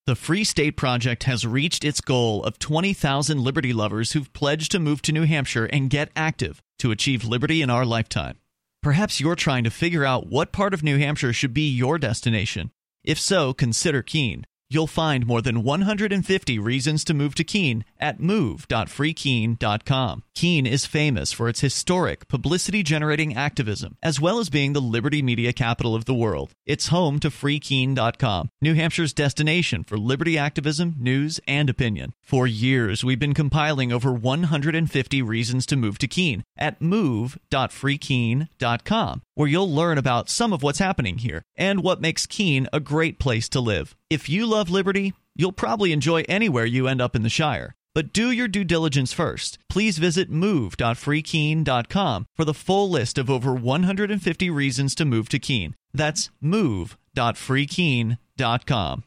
[0.05, 4.79] The Free State Project has reached its goal of 20,000 liberty lovers who've pledged to
[4.79, 8.37] move to New Hampshire and get active to achieve liberty in our lifetime.
[8.83, 12.69] Perhaps you're trying to figure out what part of New Hampshire should be your destination.
[13.03, 14.45] If so, consider Keene.
[14.75, 20.23] You'll find more than 150 reasons to move to Keene at move.freekeene.com.
[20.35, 25.21] Keene is famous for its historic, publicity generating activism, as well as being the liberty
[25.21, 26.51] media capital of the world.
[26.65, 32.11] It's home to freekeene.com, New Hampshire's destination for liberty activism, news, and opinion.
[32.21, 39.47] For years, we've been compiling over 150 reasons to move to Keene at move.freekeene.com, where
[39.47, 43.47] you'll learn about some of what's happening here and what makes Keene a great place
[43.47, 43.95] to live.
[44.09, 47.75] If you love liberty, you'll probably enjoy anywhere you end up in the Shire.
[47.93, 49.57] But do your due diligence first.
[49.69, 55.75] Please visit move.freekeene.com for the full list of over 150 reasons to move to Keene.
[55.93, 59.03] That's move.freekeene.com.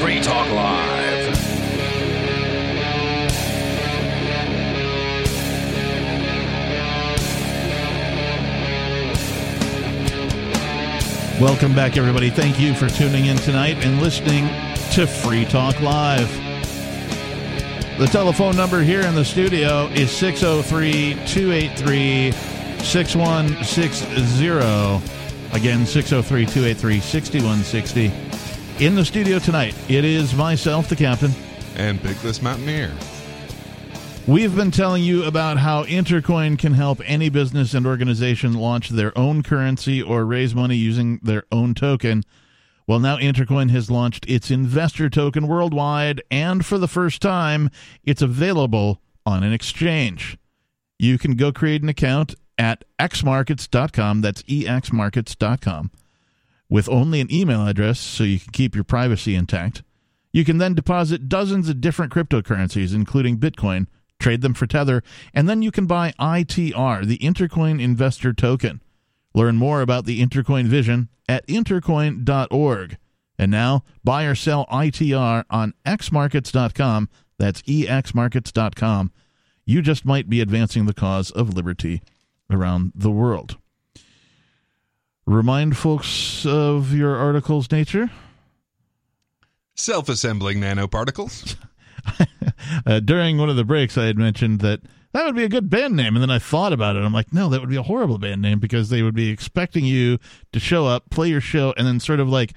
[0.00, 0.85] Free Talk Live.
[11.40, 12.30] Welcome back, everybody.
[12.30, 14.46] Thank you for tuning in tonight and listening
[14.92, 16.30] to Free Talk Live.
[17.98, 22.32] The telephone number here in the studio is 603 283
[22.82, 24.46] 6160.
[25.54, 28.10] Again, 603 283 6160.
[28.82, 31.32] In the studio tonight, it is myself, the captain.
[31.76, 32.94] And Peakless Mountaineer.
[34.28, 39.16] We've been telling you about how Intercoin can help any business and organization launch their
[39.16, 42.24] own currency or raise money using their own token.
[42.88, 47.70] Well, now Intercoin has launched its investor token worldwide, and for the first time,
[48.02, 50.36] it's available on an exchange.
[50.98, 55.92] You can go create an account at xmarkets.com, that's exmarkets.com,
[56.68, 59.84] with only an email address so you can keep your privacy intact.
[60.32, 63.86] You can then deposit dozens of different cryptocurrencies, including Bitcoin,
[64.18, 65.02] trade them for Tether,
[65.34, 68.82] and then you can buy ITR, the Intercoin Investor Token.
[69.34, 72.96] Learn more about the Intercoin vision at intercoin.org.
[73.38, 77.08] And now, buy or sell ITR on xmarkets.com.
[77.38, 79.12] That's exmarkets.com.
[79.66, 82.02] You just might be advancing the cause of liberty
[82.50, 83.58] around the world.
[85.26, 88.10] Remind folks of your article's nature.
[89.74, 91.56] Self assembling nanoparticles.
[92.86, 94.80] uh, during one of the breaks, I had mentioned that
[95.12, 96.14] that would be a good band name.
[96.14, 97.00] And then I thought about it.
[97.00, 99.84] I'm like, no, that would be a horrible band name because they would be expecting
[99.84, 100.18] you
[100.52, 102.52] to show up, play your show, and then sort of like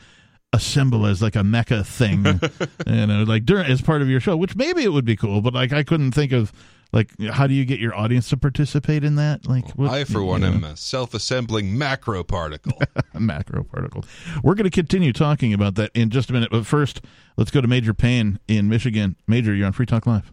[0.51, 2.25] assemble as like a mecca thing,
[2.87, 4.35] you know, like during as part of your show.
[4.35, 6.51] Which maybe it would be cool, but like I couldn't think of
[6.91, 9.47] like how do you get your audience to participate in that?
[9.47, 10.47] Like what, I, for one, know?
[10.47, 12.79] am a self-assembling macro particle.
[13.13, 14.05] macro particle.
[14.43, 17.01] We're going to continue talking about that in just a minute, but first,
[17.37, 19.15] let's go to Major Payne in Michigan.
[19.27, 20.31] Major, you're on Free Talk Live.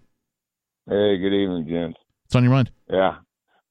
[0.89, 1.99] Hey, good evening, gents.
[2.25, 2.71] it's on your mind?
[2.89, 3.17] Yeah.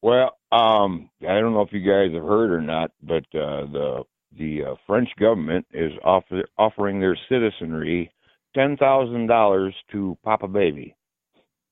[0.02, 4.03] Well, um, I don't know if you guys have heard or not, but uh, the
[4.38, 8.12] the uh, French government is offer, offering their citizenry
[8.53, 10.95] ten thousand dollars to pop a baby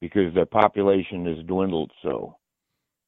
[0.03, 2.35] because their population has dwindled so.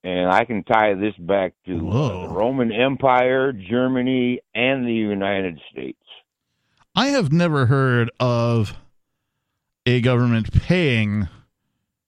[0.06, 5.60] And I can tie this back to uh, the Roman Empire, Germany, and the United
[5.70, 6.00] States.
[6.96, 8.78] I have never heard of
[9.86, 11.28] a government paying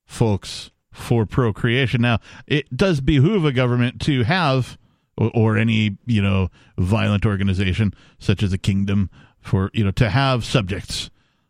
[0.05, 2.01] folks for procreation.
[2.01, 4.77] Now, it does behoove a government to have,
[5.17, 9.09] or, or any you know violent organization such as a kingdom,
[9.41, 11.09] for you know to have subjects,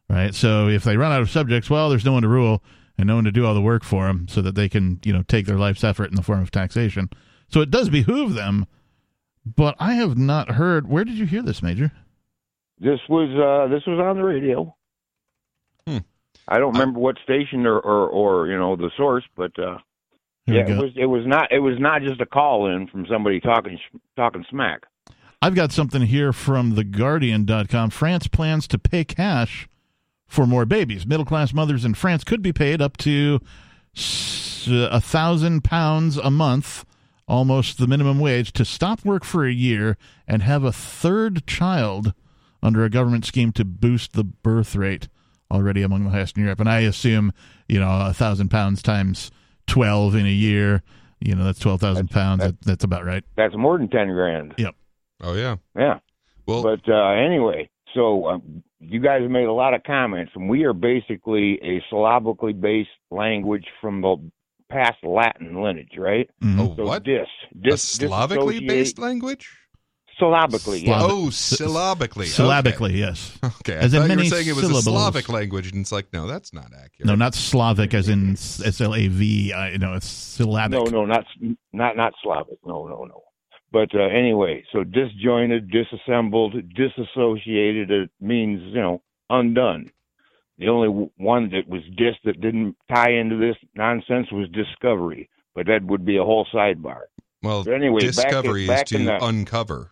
[0.09, 0.33] right?
[0.33, 2.63] So if they run out of subjects, well, there's no one to rule
[2.97, 5.13] and no one to do all the work for them, so that they can you
[5.13, 7.09] know take their life's effort in the form of taxation.
[7.49, 8.65] So it does behoove them.
[9.45, 10.89] But I have not heard.
[10.89, 11.91] Where did you hear this, Major?
[12.79, 14.75] This was uh, this was on the radio.
[15.87, 15.99] Hmm.
[16.47, 19.77] I don't remember what station or, or, or you know the source, but uh,
[20.45, 23.39] yeah, it was it was not it was not just a call in from somebody
[23.39, 23.79] talking
[24.15, 24.83] talking smack.
[25.41, 27.91] I've got something here from theguardian.com.
[27.91, 29.69] France plans to pay cash
[30.27, 31.05] for more babies.
[31.05, 33.39] Middle class mothers in France could be paid up to
[34.67, 36.85] a thousand pounds a month,
[37.27, 39.97] almost the minimum wage, to stop work for a year
[40.27, 42.13] and have a third child
[42.61, 45.07] under a government scheme to boost the birth rate,
[45.49, 46.59] already among the highest in Europe.
[46.59, 47.31] And I assume,
[47.67, 49.31] you know, a thousand pounds times
[49.67, 50.83] 12 in a year,
[51.19, 52.41] you know, that's 12,000 pounds.
[52.41, 53.23] That, that's about right.
[53.35, 54.53] That's more than ten grand.
[54.57, 54.75] Yep.
[55.21, 55.55] Oh yeah.
[55.75, 55.99] Yeah.
[56.45, 60.63] Well, but uh, anyway, so um, you guys made a lot of comments, and we
[60.63, 64.17] are basically a syllabically based language from the
[64.69, 66.29] past Latin lineage, right?
[66.43, 67.03] Oh, So what?
[67.03, 67.27] Dis,
[67.65, 69.49] a Slavically based language?
[70.19, 70.99] Syllabically, yeah.
[71.03, 72.25] Oh, syllabically.
[72.25, 72.99] Syllabically, okay.
[72.99, 73.37] yes.
[73.61, 74.87] Okay, I As in thought you were saying it was syllables.
[74.87, 77.05] a Slavic language, and it's like, no, that's not accurate.
[77.05, 79.53] No, not Slavic, as in S L A V.
[79.53, 80.71] I know it's syllabic.
[80.71, 81.23] No, no, not
[81.71, 82.57] not not Slavic.
[82.65, 83.21] No, no, no.
[83.77, 87.91] But uh, anyway, so disjointed, disassembled, disassociated.
[87.91, 89.91] It means you know undone.
[90.57, 95.67] The only one that was dis that didn't tie into this nonsense was discovery, but
[95.67, 97.01] that would be a whole sidebar.
[97.43, 99.91] Well, But anyway, discovery back is to the- uncover.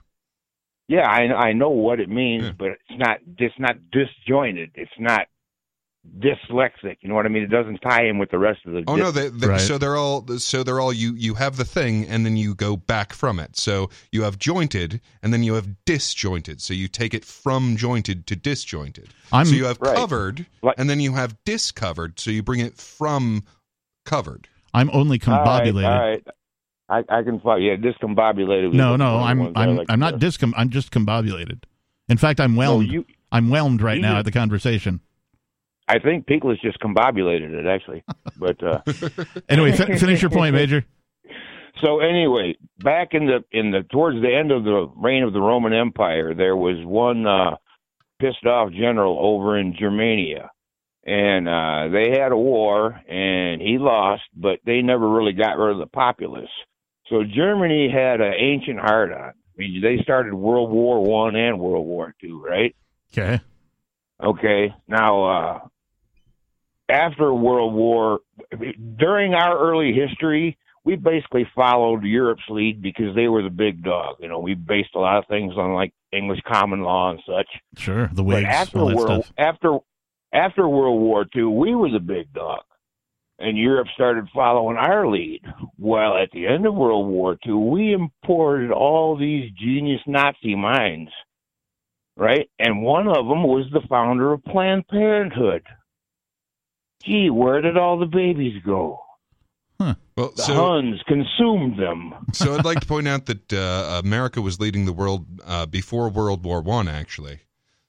[0.88, 4.72] Yeah, I I know what it means, but it's not it's not disjointed.
[4.74, 5.28] It's not
[6.20, 6.98] dyslexic.
[7.02, 7.44] You know what I mean?
[7.44, 8.84] It doesn't tie in with the rest of the.
[8.88, 11.66] Oh no, dis- they, they, so they're all so they're all you you have the
[11.66, 13.58] thing and then you go back from it.
[13.58, 16.62] So you have jointed and then you have disjointed.
[16.62, 19.10] So you take it from jointed to disjointed.
[19.32, 19.96] I'm- so you have Right.
[19.96, 20.46] covered
[20.78, 22.20] and then you have discovered.
[22.20, 23.44] So you bring it from
[24.06, 24.48] covered.
[24.74, 25.86] I'm only combobulated.
[25.86, 26.24] All right,
[26.90, 27.06] all right.
[27.10, 27.56] I, I can follow.
[27.58, 28.68] Yeah, discombobulated.
[28.68, 30.54] was No, no, I'm I I'm like I'm not discom.
[30.56, 31.64] I'm just combobulated.
[32.10, 32.88] In fact, I'm whelmed.
[32.92, 35.00] you- I'm whelmed right you now just- at the conversation.
[35.88, 38.04] I think Peakless just combobulated it actually,
[38.38, 38.82] but uh,
[39.50, 40.84] Anyway, fi- finish your point, Major.
[41.84, 45.42] So anyway, back in the in the towards the end of the reign of the
[45.42, 47.58] Roman Empire, there was one uh,
[48.20, 50.50] pissed off general over in Germania,
[51.06, 55.74] and uh, they had a war, and he lost, but they never really got rid
[55.74, 56.50] of the populace.
[57.10, 59.20] So Germany had an ancient heart on.
[59.30, 62.76] I mean, they started World War One and World War Two, right?
[63.12, 63.42] Okay.
[64.24, 64.74] Okay.
[64.88, 65.60] Now, uh,
[66.90, 68.20] after World War,
[68.98, 74.18] during our early history, we basically followed Europe's lead because they were the big dog.
[74.20, 77.48] You know, we based a lot of things on like English common law and such.
[77.76, 79.34] Sure, the But after all that World stuff.
[79.38, 79.78] after
[80.32, 82.62] after World War II, we were the big dog,
[83.40, 85.42] and Europe started following our lead.
[85.80, 91.12] Well, at the end of World War II, we imported all these genius Nazi minds,
[92.16, 92.50] right?
[92.60, 95.64] And one of them was the founder of Planned Parenthood.
[97.04, 99.00] Gee, where did all the babies go?
[99.80, 99.96] Huh.
[100.16, 102.14] Well, The so Huns consumed them.
[102.34, 106.10] so I'd like to point out that uh, America was leading the world uh, before
[106.10, 107.42] World War One, actually.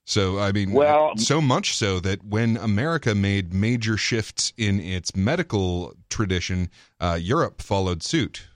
[0.05, 5.15] So I mean, Well- so much so that when America made major shifts in its
[5.17, 6.69] medical tradition,
[7.01, 8.47] uh, Europe followed suit.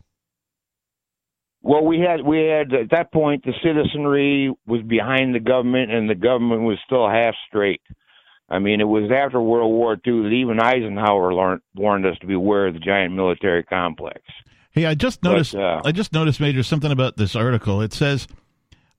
[1.62, 6.08] Well, we had we had at that point the citizenry was behind the government, and
[6.08, 7.82] the government was still half straight.
[8.50, 12.26] I mean, it was after World War II that even Eisenhower learned, warned us to
[12.26, 14.20] beware of the giant military complex.
[14.72, 15.54] Hey, I just But, noticed.
[15.54, 17.80] uh, I just noticed, Major, something about this article.
[17.80, 18.26] It says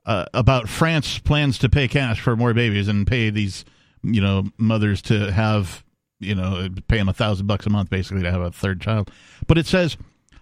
[0.05, 3.65] uh, about France plans to pay cash for more babies and pay these,
[4.03, 5.83] you know, mothers to have,
[6.19, 9.11] you know, pay them a thousand bucks a month basically to have a third child.
[9.47, 9.97] But it says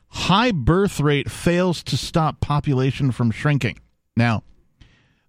[0.09, 3.79] high birth rate fails to stop population from shrinking.
[4.15, 4.43] Now,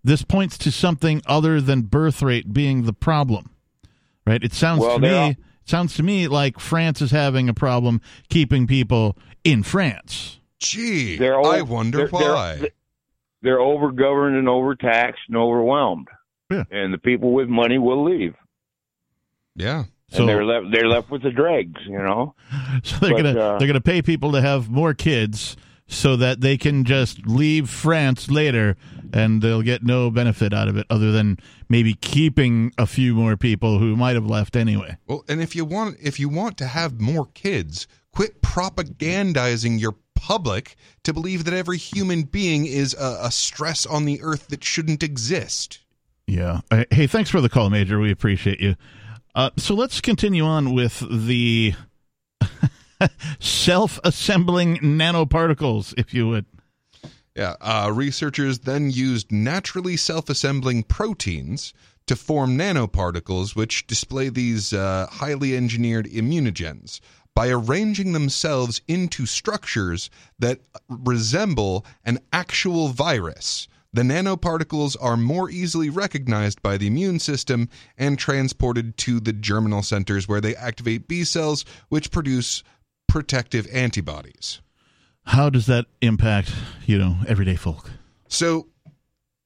[0.04, 3.50] this points to something other than birth rate being the problem,
[4.30, 4.42] right?
[4.42, 5.08] It sounds Well, to me.
[5.08, 10.40] there it sounds to me like France is having a problem keeping people in France.
[10.58, 12.60] Gee, They're I o- wonder they're- they're- why.
[13.42, 16.08] They're overgoverned and overtaxed and overwhelmed,
[16.50, 16.64] Yeah.
[16.70, 18.34] and the people with money will leave.
[19.56, 19.84] Yeah.
[20.12, 22.34] and they're left they're left with the dregs, you know.
[22.82, 25.56] So they're But, gonna uh, they're gonna pay people to have more kids
[25.90, 28.76] so that they can just leave France later
[29.12, 31.36] and they'll get no benefit out of it other than
[31.68, 34.96] maybe keeping a few more people who might have left anyway.
[35.08, 39.96] Well, and if you want if you want to have more kids, quit propagandizing your
[40.14, 44.62] public to believe that every human being is a, a stress on the earth that
[44.62, 45.80] shouldn't exist.
[46.26, 46.60] Yeah.
[46.70, 47.98] Uh, Hey, thanks for the call, Major.
[47.98, 48.76] We appreciate you.
[49.34, 51.74] Uh, so let's continue on with the
[53.40, 56.46] self-assembling nanoparticles, if you would.
[57.34, 61.72] Yeah, uh, researchers then used naturally self-assembling proteins
[62.06, 67.00] to form nanoparticles, which display these uh, highly engineered immunogens
[67.34, 73.68] by arranging themselves into structures that resemble an actual virus.
[73.92, 77.68] The nanoparticles are more easily recognized by the immune system
[77.98, 82.62] and transported to the germinal centers where they activate B cells, which produce
[83.10, 84.60] protective antibodies.
[85.24, 86.54] How does that impact,
[86.86, 87.90] you know, everyday folk?
[88.28, 88.68] So,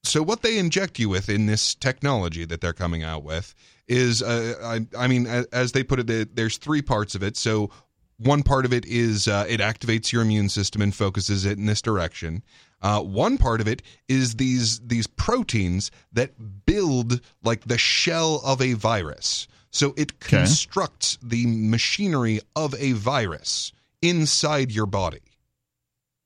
[0.03, 3.55] so what they inject you with in this technology that they're coming out with
[3.89, 7.36] is, uh, I, I mean, as they put it, there's three parts of it.
[7.36, 7.70] So,
[8.19, 11.66] one part of it is uh, it activates your immune system and focuses it in
[11.66, 12.45] this direction.
[12.81, 16.32] Uh, one part of it is these these proteins that
[16.65, 19.49] build like the shell of a virus.
[19.75, 25.21] So it constructs the machinery of a virus inside your body.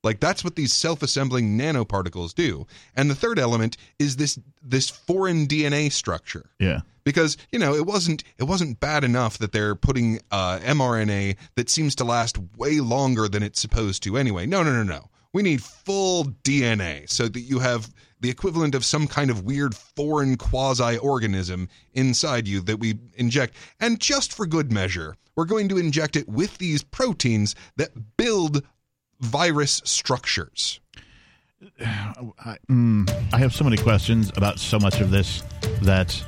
[0.04, 2.66] Like that's what these self-assembling nanoparticles do.
[2.94, 6.50] And the third element is this this foreign DNA structure.
[6.60, 6.80] Yeah.
[7.04, 11.70] Because, you know, it wasn't it wasn't bad enough that they're putting uh, mRNA that
[11.70, 14.44] seems to last way longer than it's supposed to anyway.
[14.44, 15.08] No, no, no, no.
[15.32, 19.74] We need full DNA so that you have the equivalent of some kind of weird
[19.74, 23.54] foreign quasi organism inside you that we inject.
[23.80, 28.64] And just for good measure, we're going to inject it with these proteins that build
[29.20, 30.80] virus structures.
[31.80, 35.42] I, mm, I have so many questions about so much of this
[35.82, 36.24] that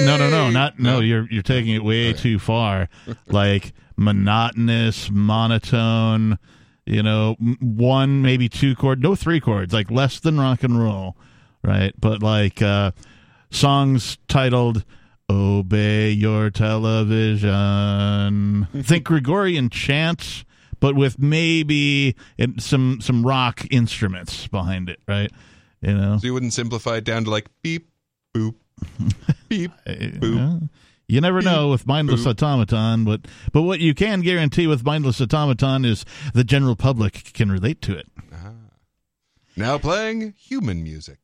[0.04, 1.00] No, no, no, not no.
[1.00, 2.88] You're you're taking it way too far.
[3.28, 6.38] Like monotonous, monotone.
[6.86, 11.16] You know, one maybe two chord, no three chords, like less than rock and roll,
[11.62, 11.94] right?
[11.98, 12.90] But like uh,
[13.50, 14.84] songs titled
[15.30, 17.48] "Obey Your Television."
[18.82, 20.44] Think Gregorian chants,
[20.80, 22.14] but with maybe
[22.58, 25.32] some some rock instruments behind it, right?
[25.84, 27.90] You know, So you wouldn't simplify it down to like beep,
[28.34, 28.54] boop,
[29.48, 30.68] beep, boop.
[31.06, 35.84] You never know with mindless automaton, but but what you can guarantee with mindless automaton
[35.84, 38.06] is the general public can relate to it.
[39.56, 41.18] Now playing human music.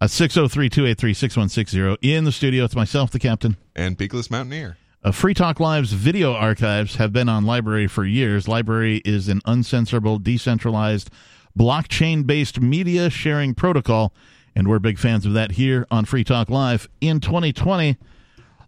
[0.00, 2.64] Uh, 603-283-6160 in the studio.
[2.64, 3.56] It's myself, the captain.
[3.74, 4.76] And Peakless Mountaineer.
[5.02, 8.46] Uh, Free Talk Live's video archives have been on LBRY for years.
[8.46, 11.10] LBRY is an uncensorable, decentralized,
[11.58, 14.12] blockchain based media sharing protocol,
[14.54, 16.88] and we're big fans of that here on Free Talk Live.
[17.00, 17.96] In 2020,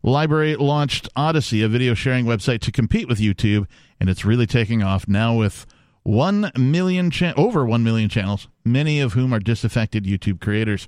[0.05, 3.67] LBRY launched Odysee, a video sharing website to compete with YouTube,
[4.01, 5.67] and it's really taking off now with
[6.05, 10.87] 1 million cha- over 1 million channels, many of whom are disaffected YouTube creators.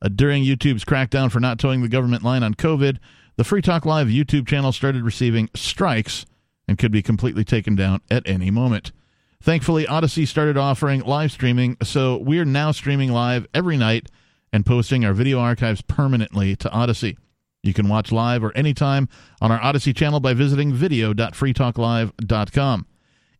[0.00, 2.98] Uh, during YouTube's crackdown for not towing the government line on COVID,
[3.36, 6.24] the Free Talk Live YouTube channel started receiving strikes
[6.68, 8.92] and could be completely taken down at any moment.
[9.42, 14.08] Thankfully, Odysee started offering live streaming, so we're now streaming live every night
[14.52, 17.16] and posting our video archives permanently to Odysee.
[17.62, 19.08] You can watch live or anytime
[19.40, 22.86] on our Odysee channel by visiting video.freetalklive.com.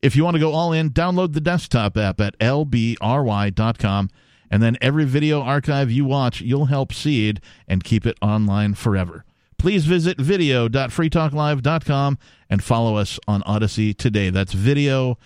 [0.02, 4.10] If you want to go all in, download the desktop app at lbry.com.
[4.48, 9.24] And then every video archive you watch, you'll help seed and keep it online forever.
[9.59, 12.18] Please visit video.freetalklive.com
[12.51, 14.31] and follow us on Odysee today.
[14.31, 15.16] That's video.freetalklive.com.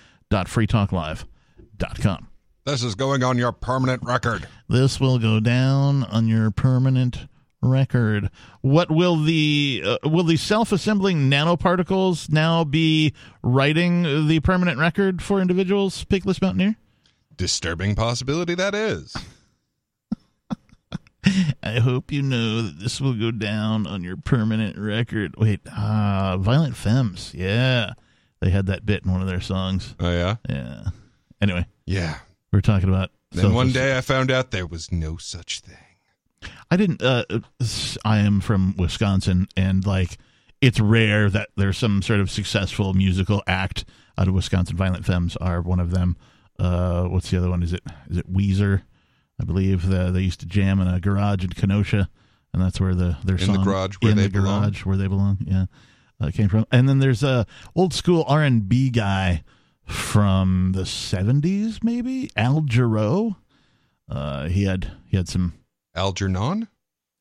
[2.65, 4.47] This is going on your permanent record.
[4.69, 7.27] This will go down on your permanent
[7.63, 8.31] record.
[8.61, 13.13] What will the uh, will the self-assembling nanoparticles now be
[13.43, 16.05] writing the permanent record for individuals?
[16.05, 16.77] Peakless Mountaineer.
[17.37, 19.17] Disturbing possibility that is.
[21.63, 25.35] I hope you know that this will go down on your permanent record.
[25.37, 27.33] Wait, uh, Violent Femmes.
[27.35, 27.95] Yeah.
[28.41, 29.95] They had that bit in one of their songs.
[30.01, 30.37] Oh, yeah?
[30.49, 30.85] Yeah.
[31.41, 31.67] Anyway.
[31.87, 32.19] Yeah.
[32.53, 33.11] We're talking about.
[33.33, 35.77] Then one day I found out there was no such thing.
[36.71, 37.03] I didn't.
[37.03, 37.25] Uh,
[38.05, 40.17] I am from Wisconsin, and like,
[40.61, 43.85] it's rare that there's some sort of successful musical act
[44.19, 44.77] out of Wisconsin.
[44.77, 46.17] Violent Femmes are one of them.
[46.59, 47.63] Uh, what's the other one?
[47.63, 48.83] Is it is it Weezer?
[49.41, 52.09] I believe the, they used to jam in a garage in Kenosha,
[52.53, 54.63] and that's where the their In song the garage where in they the belong?
[54.63, 55.39] garage where they belong.
[55.47, 55.67] Yeah,
[56.21, 56.67] uh, came from.
[56.71, 59.43] And then there's a old school R and B guy
[59.85, 63.37] from the '70s, maybe Al Jarreau.
[64.09, 65.55] Uh, he had he had some
[65.95, 66.69] Algernon?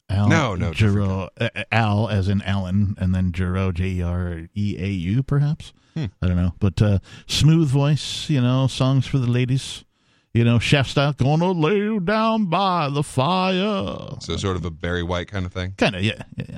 [0.10, 4.48] Al No, no, Jarreau, uh, Al as in Alan, and then Jarreau, J E R
[4.56, 5.72] E A U, perhaps.
[5.94, 6.06] Hmm.
[6.22, 9.86] I don't know, but uh, smooth voice, you know, songs for the ladies,
[10.34, 11.14] you know, chef style.
[11.14, 14.16] Gonna lay you down by the fire.
[14.20, 15.74] So sort of a Barry White kind of thing.
[15.78, 16.58] Kind of, yeah, yeah, yeah.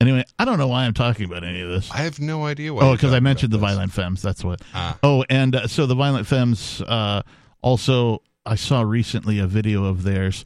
[0.00, 1.90] Anyway, I don't know why I'm talking about any of this.
[1.90, 2.82] I have no idea why.
[2.84, 3.62] Oh, because I mentioned the this.
[3.68, 4.22] Violent Femmes.
[4.22, 4.62] That's what.
[4.72, 4.96] Ah.
[5.02, 6.80] Oh, and uh, so the Violent Femmes.
[6.82, 7.22] Uh,
[7.62, 10.44] also, I saw recently a video of theirs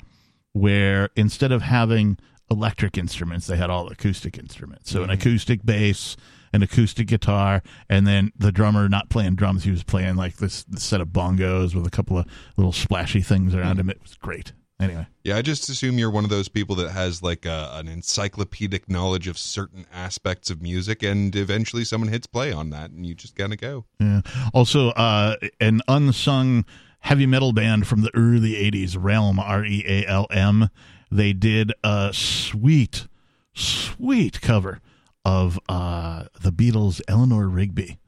[0.53, 2.17] where instead of having
[2.51, 4.91] electric instruments, they had all acoustic instruments.
[4.91, 5.15] So an Mhm.
[5.15, 6.17] acoustic bass,
[6.55, 9.65] an acoustic guitar, and then the drummer not playing drums.
[9.65, 12.27] He was playing like this, this set of bongos with a couple of
[12.57, 13.91] little splashy things around him.
[13.91, 14.53] It was great.
[14.83, 15.07] Anyway.
[15.25, 18.89] Yeah, I just assume you're one of those people that has like a, an encyclopedic
[18.89, 23.15] knowledge of certain aspects of music, and eventually someone hits play on that, and you
[23.15, 23.85] just gotta go.
[24.01, 24.23] Yeah.
[24.53, 26.65] Also, uh, an unsung
[27.01, 30.71] heavy metal band from the early 80s, Realm, R E A L M.
[31.11, 33.07] They did a sweet,
[33.55, 34.81] sweet cover
[35.25, 37.99] of uh, the Beatles' Eleanor Rigby.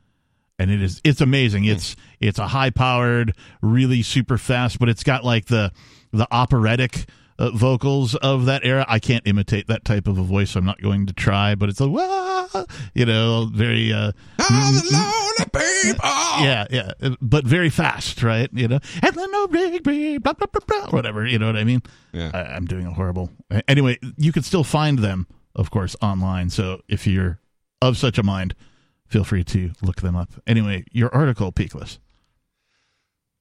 [0.59, 1.65] And it is it's amazing.
[1.65, 5.73] It's it's a high powered, really super fast, but it's got like the
[6.15, 7.07] the operatic
[7.39, 8.85] uh, vocals of that era.
[8.89, 11.55] I can't imitate that type of a voice, so I'm not going to try.
[11.55, 12.49] But it's a wah,
[12.95, 14.13] you know, very uh,
[16.41, 18.49] yeah, yeah, but very fast, right?
[18.53, 21.27] You know, and then no Rigby, blah blah blah blah, whatever.
[21.27, 21.83] You know what I mean?
[22.13, 22.31] Yeah.
[22.33, 23.31] I, I'm doing a horrible.
[23.69, 26.51] Anyway, you can still find them, of course, online.
[26.51, 27.41] So if you're
[27.83, 28.55] of such a mind,
[29.09, 30.31] feel free to look them up.
[30.47, 31.99] Anyway, your article, Peakless.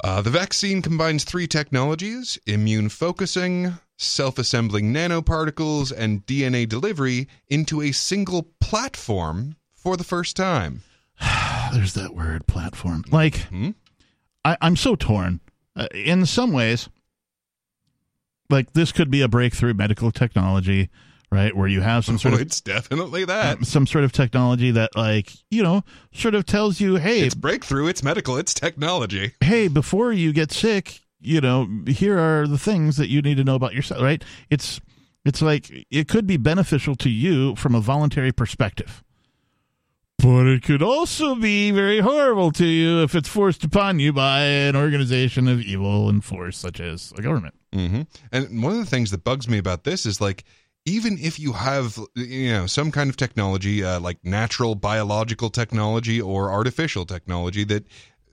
[0.03, 7.81] Uh, the vaccine combines three technologies immune focusing, self assembling nanoparticles, and DNA delivery into
[7.81, 10.81] a single platform for the first time.
[11.73, 13.05] There's that word, platform.
[13.11, 13.47] Like,
[14.43, 15.39] I, I'm so torn.
[15.75, 16.89] Uh, in some ways,
[18.49, 20.89] like this could be a breakthrough medical technology,
[21.33, 21.55] right?
[21.55, 23.65] Where you have some sort Oh, of it's definitely that.
[23.65, 25.83] some sort of technology that, like, you know,
[26.13, 29.33] sort of tells you, hey, It's breakthrough, it's medical, it's technology.
[29.41, 33.43] hey, before you get sick, you know, here are the things that you need to
[33.43, 34.23] know about yourself, right?
[34.49, 34.79] It's
[35.25, 39.01] it's like it could be beneficial to you from a voluntary perspective.
[40.19, 44.41] But it could also be very horrible to you if it's forced upon you by
[44.41, 47.55] an organization of evil and force such as a government.
[47.73, 48.01] hmm
[48.31, 50.43] And one of the things that bugs me about this is like,
[50.85, 56.21] even if you have, you know, some kind of technology, uh, like natural biological technology
[56.21, 57.85] or artificial technology that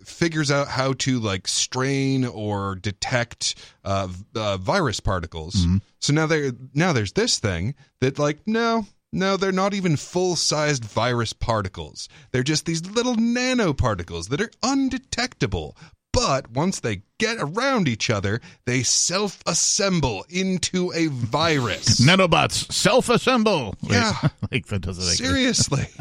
[0.04, 3.54] figures out how to like strain or detect
[3.84, 5.54] uh, uh, virus particles.
[6.00, 10.84] So now there, now there's this thing that like, no, no, they're not even full-sized
[10.84, 12.08] virus particles.
[12.30, 15.76] They're just these little nanoparticles that are undetectable.
[16.12, 22.00] But once they get around each other, they self-assemble into a virus.
[22.04, 23.74] Nanobots self-assemble.
[23.82, 24.14] Yeah.
[24.50, 25.86] like that doesn't make Seriously.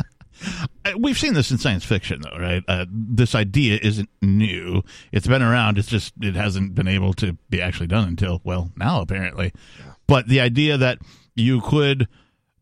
[0.86, 2.64] Uh, We've seen this in science fiction, though, right?
[2.66, 4.84] Uh, this idea isn't new.
[5.12, 5.78] It's been around.
[5.78, 9.52] It's just it hasn't been able to be actually done until well now, apparently.
[10.08, 11.00] But the idea that
[11.36, 12.08] you could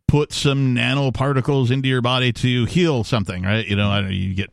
[0.08, 3.68] put some nanoparticles into your body to heal something, right?
[3.68, 4.50] You know, I know, you get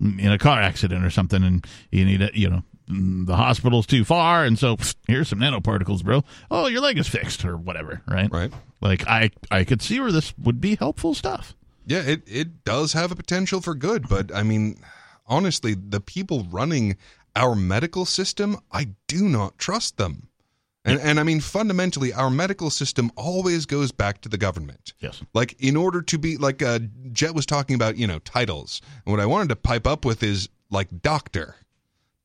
[0.00, 4.04] in a car accident or something, and you need a, you know, the hospital's too
[4.04, 6.22] far, and so pfft, here's some nanoparticles, bro.
[6.50, 8.30] Oh, your leg is fixed or whatever, right?
[8.30, 8.52] Right.
[8.80, 11.54] Like I, I could see where this would be helpful stuff.
[11.86, 14.76] Yeah, it, it does have a potential for good, but I mean,
[15.26, 16.96] honestly, the people running
[17.34, 20.28] our medical system, I do not trust them.
[20.86, 24.94] And, and I mean, fundamentally, our medical system always goes back to the government.
[25.00, 25.20] Yes.
[25.34, 26.78] Like, in order to be, like, uh,
[27.12, 28.80] Jet was talking about, you know, titles.
[29.04, 31.56] And what I wanted to pipe up with is, like, doctor.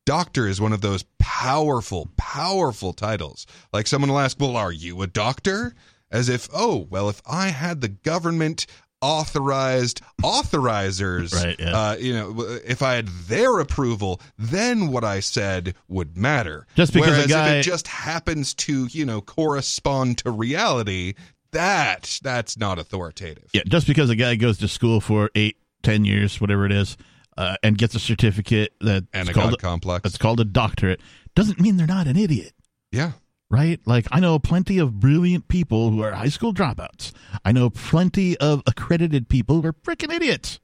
[0.04, 3.46] Doctor is one of those powerful, powerful titles.
[3.72, 5.74] Like, someone will ask, well, are you a doctor?
[6.10, 8.66] As if, oh, well, if I had the government
[9.02, 11.76] authorized authorizers, Right, yeah.
[11.90, 16.66] uh, you know, if I had their approval, then what I said would matter.
[16.76, 21.14] Just because a guy- if it just happens to, you know, correspond to reality,
[21.52, 23.50] that that's not authoritative.
[23.52, 26.96] Yeah, just because a guy goes to school for eight, ten years, whatever it is,
[27.36, 30.02] uh, and gets a certificate that And a called God complex.
[30.04, 31.00] that's called a doctorate,
[31.34, 32.52] doesn't mean they're not an idiot.
[32.90, 33.12] Yeah.
[33.52, 33.78] Right?
[33.84, 37.12] Like I know plenty of brilliant people who are high school dropouts.
[37.44, 40.58] I know plenty of accredited people who are freaking idiots.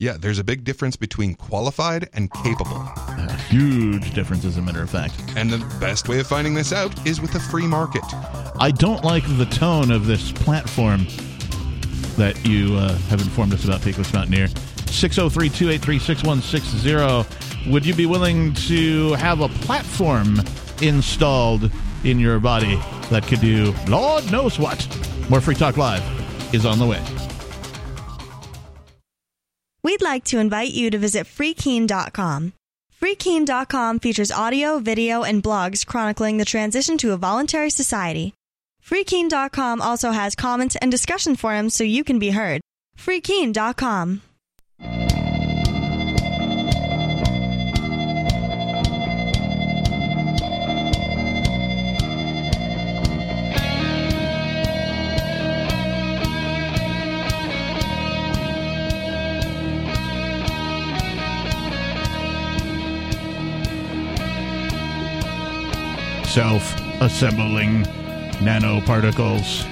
[0.00, 2.78] Yeah, there's a big difference between qualified and capable.
[3.06, 5.14] A huge difference, as a matter of fact.
[5.36, 8.02] And the best way of finding this out is with a free market.
[8.58, 11.06] I don't like the tone of this platform
[12.16, 14.48] that you uh, have informed us about, Peakless Mountaineer.
[14.86, 17.70] 603 283 6160.
[17.70, 20.40] Would you be willing to have a platform
[20.80, 21.70] installed
[22.04, 22.76] in your body
[23.10, 24.86] that could do Lord knows what?
[25.28, 26.02] More Free Talk Live
[26.54, 27.02] is on the way.
[29.82, 32.52] We'd like to invite you to visit freekeen.com.
[33.00, 38.34] Freekeen.com features audio, video, and blogs chronicling the transition to a voluntary society.
[38.84, 42.60] Freekeen.com also has comments and discussion forums so you can be heard.
[42.98, 44.22] Freekeen.com.
[66.30, 67.82] Self assembling
[68.38, 69.66] nanoparticles.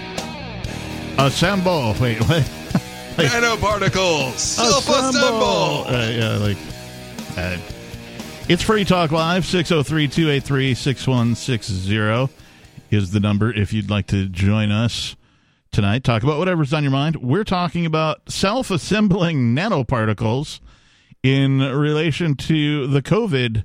[1.17, 1.95] Assemble.
[2.01, 2.43] Wait, what?
[3.17, 5.85] Nanoparticles, self-assemble.
[5.87, 6.57] Uh, yeah, like.
[7.37, 7.59] Uh,
[8.49, 9.45] it's Free Talk Live.
[9.47, 12.35] 603 283 6160
[12.91, 15.15] is the number if you'd like to join us
[15.71, 16.03] tonight.
[16.03, 17.23] Talk about whatever's on your mind.
[17.23, 20.59] We're talking about self assembling nanoparticles
[21.23, 23.63] in relation to the COVID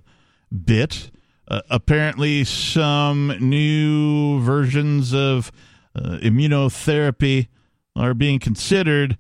[0.64, 1.10] bit.
[1.48, 5.52] Uh, apparently, some new versions of
[5.96, 7.48] uh, immunotherapy
[7.96, 9.18] are being considered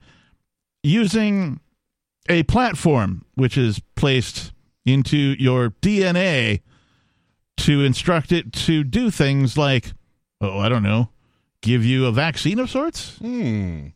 [0.82, 1.60] using
[2.30, 4.54] a platform which is placed
[4.86, 6.62] into your DNA
[7.58, 9.94] to instruct it to do things like,
[10.42, 11.10] oh, I don't know,
[11.62, 13.18] give you a vaccine of sorts?
[13.18, 13.88] Hmm.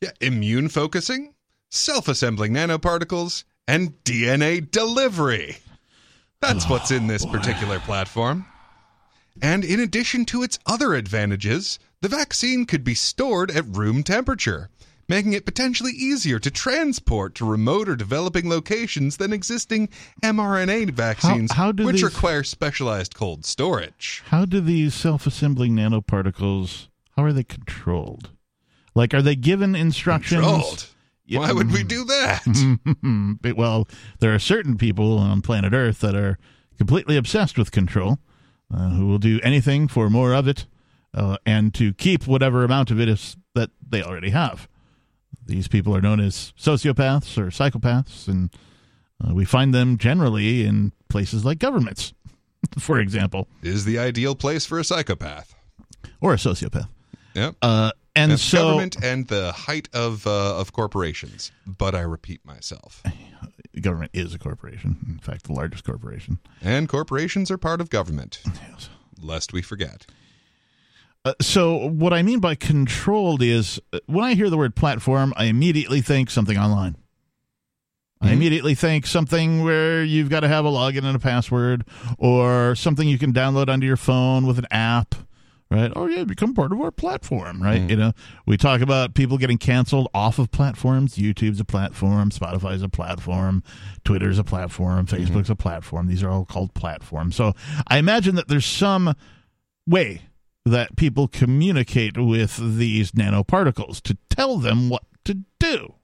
[0.00, 1.34] Yeah, immune focusing,
[1.70, 5.58] self-assembling nanoparticles, and DNA delivery.
[6.46, 8.46] That's what's in this particular platform.
[9.42, 14.70] And in addition to its other advantages, the vaccine could be stored at room temperature,
[15.08, 19.88] making it potentially easier to transport to remote or developing locations than existing
[20.22, 24.22] mRNA vaccines, how do which these- require specialized cold storage.
[24.28, 26.86] How do these self assembling nanoparticles,
[27.16, 28.30] how are they controlled?
[28.94, 30.40] Like, are they given instructions?
[30.40, 30.86] Controlled?
[31.30, 32.42] Why would we do that?
[33.56, 33.88] Well,
[34.20, 36.38] there are certain people on planet Earth that are
[36.78, 38.18] completely obsessed with control,
[38.74, 40.66] uh, who will do anything for more of it,
[41.14, 44.68] uh, and to keep whatever amount of it is that they already have.
[45.44, 48.50] These people are known as sociopaths or psychopaths, and
[49.24, 52.12] uh, we find them generally in places like governments,
[52.78, 55.54] for example, Is the ideal place for a psychopath.
[56.20, 56.88] or a sociopath.
[57.34, 57.54] Yep.
[57.62, 61.52] Uh, and That's so, government and the height of uh, of corporations.
[61.66, 63.02] But I repeat myself.
[63.80, 64.96] government is a corporation.
[65.08, 66.38] In fact, the largest corporation.
[66.62, 68.42] And corporations are part of government.
[69.20, 70.06] Lest we forget.
[71.24, 75.34] Uh, so, what I mean by controlled is uh, when I hear the word platform,
[75.36, 76.96] I immediately think something online.
[78.18, 81.84] I immediately think something where you've got to have a login and a password,
[82.18, 85.14] or something you can download onto your phone with an app,
[85.70, 85.92] right?
[85.94, 87.88] Oh, yeah, become part of our platform, right?
[87.90, 88.12] You know,
[88.46, 91.16] we talk about people getting canceled off of platforms.
[91.16, 93.62] YouTube's a platform, Spotify's a platform,
[94.04, 96.06] Twitter's a platform, Facebook's a platform.
[96.06, 97.36] These are all called platforms.
[97.36, 97.52] So,
[97.88, 99.14] I imagine that there's some
[99.86, 100.22] way
[100.64, 105.94] that people communicate with these nanoparticles to tell them what to do.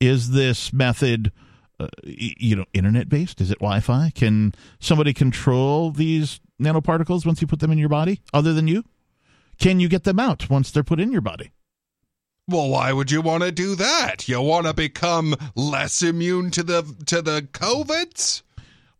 [0.00, 1.32] Is this method,
[1.78, 3.40] uh, you know, internet based?
[3.40, 4.10] Is it Wi-Fi?
[4.14, 8.84] Can somebody control these nanoparticles once you put them in your body, other than you?
[9.58, 11.50] Can you get them out once they're put in your body?
[12.46, 14.28] Well, why would you want to do that?
[14.28, 18.42] You want to become less immune to the to the covids?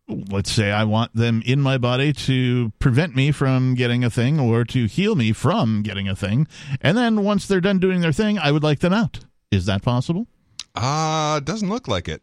[0.08, 4.40] let's say I want them in my body to prevent me from getting a thing
[4.40, 6.48] or to heal me from getting a thing.
[6.80, 9.20] And then once they're done doing their thing, I would like them out.
[9.50, 10.26] Is that possible?
[10.74, 12.22] Ah, uh, doesn't look like it.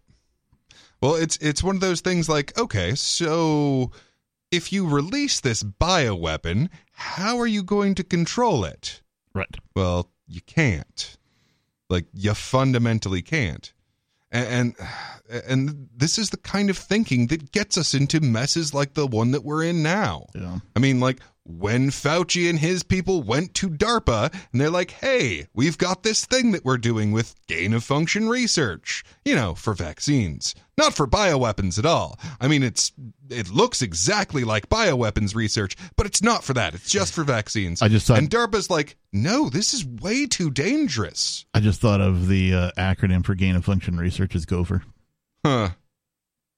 [1.02, 3.91] Well, it's it's one of those things like, okay, so
[4.52, 9.02] if you release this bioweapon, how are you going to control it?
[9.34, 9.56] Right.
[9.76, 11.18] Well, you can't.
[11.90, 13.72] Like you fundamentally can't.
[14.32, 14.76] And,
[15.30, 19.08] and and this is the kind of thinking that gets us into messes like the
[19.08, 20.28] one that we're in now.
[20.34, 20.60] Yeah.
[20.76, 25.48] I mean, like when Fauci and his people went to DARPA and they're like, hey,
[25.54, 29.76] we've got this thing that we're doing with gain of function research, you know, for
[29.76, 32.20] vaccines, not for bioweapons at all.
[32.42, 32.92] I mean, it's
[33.30, 36.74] it looks exactly like bioweapons research, but it's not for that.
[36.74, 37.82] It's just for vaccines.
[37.82, 41.46] I just thought, and DARPA's like, no, this is way too dangerous.
[41.54, 44.82] I just thought of the uh, acronym for gain of function research is GOFR.
[45.46, 45.70] Huh.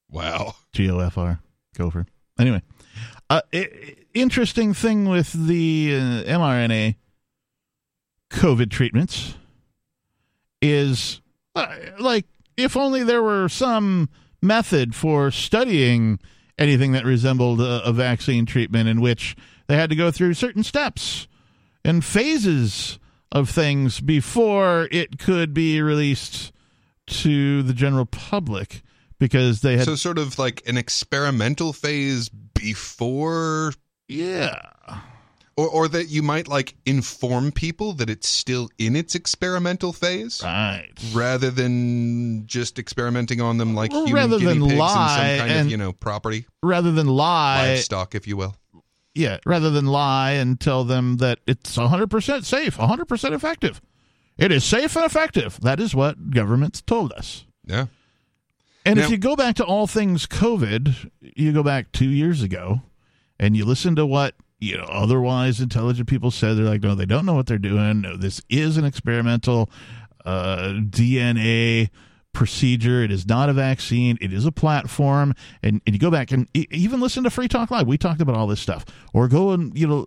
[0.09, 0.55] Wow.
[0.71, 1.41] G O F R.
[1.77, 2.05] Gopher.
[2.39, 2.61] Anyway,
[3.29, 3.41] uh,
[4.13, 6.95] interesting thing with the uh, mRNA
[8.29, 9.35] COVID treatments
[10.61, 11.21] is
[11.55, 11.67] uh,
[11.99, 12.25] like
[12.55, 14.09] if only there were some
[14.41, 16.19] method for studying
[16.57, 19.35] anything that resembled a, a vaccine treatment in which
[19.67, 21.27] they had to go through certain steps
[21.83, 22.99] and phases
[23.31, 26.51] of things before it could be released
[27.05, 28.81] to the general public
[29.19, 33.73] because they had so sort of like an experimental phase before?
[34.07, 34.61] Yeah.
[35.55, 40.41] Or or that you might like inform people that it's still in its experimental phase?
[40.43, 40.91] Right.
[41.13, 45.47] Rather than just experimenting on them like human rather guinea than pigs lie and some
[45.47, 46.45] kind and- of you know property.
[46.61, 48.55] rather than lie livestock if you will.
[49.15, 53.81] Yeah rather than lie and tell them that it's 100% safe 100% effective.
[54.37, 55.59] It is safe and effective.
[55.61, 57.45] That is what governments told us.
[57.65, 57.87] Yeah
[58.87, 62.41] And Now- if you go back to all things COVID, you go back two years
[62.41, 62.81] ago,
[63.39, 66.57] and you listen to what you know otherwise intelligent people said.
[66.57, 68.01] They're like, no, they don't know what they're doing.
[68.01, 69.69] No, this is an experimental
[70.25, 71.89] uh, DNA
[72.33, 73.01] procedure.
[73.03, 74.17] It is not a vaccine.
[74.21, 75.33] It is a platform.
[75.63, 77.87] And, and you go back and even listen to Free Talk Live.
[77.87, 78.85] We talked about all this stuff.
[79.13, 80.05] Or go and you know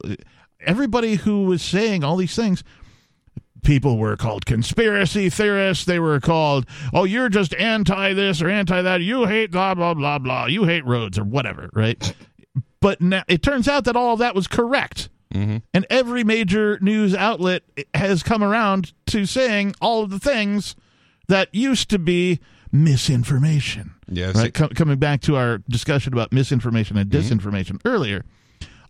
[0.61, 2.62] everybody who was saying all these things
[3.62, 5.84] people were called conspiracy theorists.
[5.84, 9.00] They were called, oh, you're just anti this or anti that.
[9.00, 10.46] You hate blah, blah, blah, blah.
[10.46, 12.14] You hate roads or whatever, right?
[12.80, 15.10] But now it turns out that all of that was correct.
[15.34, 15.58] Mm-hmm.
[15.74, 17.62] And every major news outlet
[17.94, 20.74] has come around to saying all of the things
[21.28, 22.40] that used to be
[22.72, 23.94] misinformation.
[24.08, 24.34] Yes.
[24.34, 24.52] Right?
[24.52, 28.24] Com- coming back to our discussion about misinformation and disinformation earlier,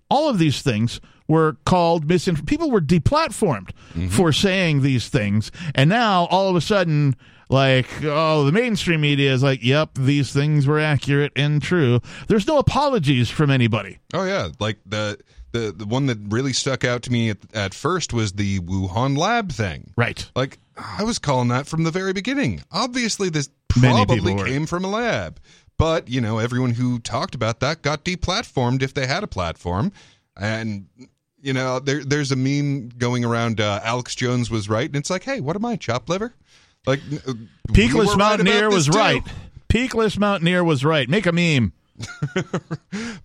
[0.09, 1.01] all of these things
[1.31, 2.47] were called misinformation.
[2.47, 4.09] People were deplatformed mm-hmm.
[4.09, 5.53] for saying these things.
[5.77, 7.15] And now all of a sudden,
[7.49, 12.01] like, oh, the mainstream media is like, yep, these things were accurate and true.
[12.27, 14.01] There's no apologies from anybody.
[14.13, 15.19] Oh yeah, like the
[15.53, 19.17] the the one that really stuck out to me at, at first was the Wuhan
[19.17, 19.93] lab thing.
[19.97, 20.29] Right.
[20.35, 22.65] Like I was calling that from the very beginning.
[22.73, 25.39] Obviously, this probably came from a lab,
[25.79, 29.93] but you know, everyone who talked about that got deplatformed if they had a platform,
[30.37, 30.87] and.
[31.43, 33.61] You know, there, there's a meme going around.
[33.61, 36.35] Uh, Alex Jones was right, and it's like, hey, what am I, chopped liver?
[36.87, 37.33] Like, uh,
[37.69, 38.93] we Peakless right Mountaineer was too.
[38.93, 39.23] right.
[39.69, 41.09] Peakless Mountaineer was right.
[41.09, 41.73] Make a meme.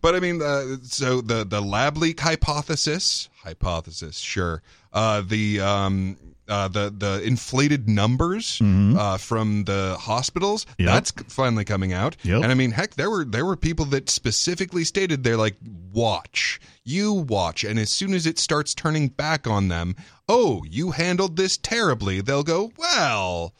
[0.01, 4.61] But I mean, uh, so the the lab leak hypothesis, hypothesis, sure.
[4.93, 10.87] Uh, the um, uh, the the inflated numbers uh, from the hospitals, Yep.
[10.87, 12.15] that's finally coming out.
[12.23, 12.43] Yep.
[12.43, 15.55] And I mean, heck, there were there were people that specifically stated they're like,
[15.93, 19.95] watch, you watch, and as soon as it starts turning back on them,
[20.29, 22.21] oh, you handled this terribly.
[22.21, 23.53] They'll go, well,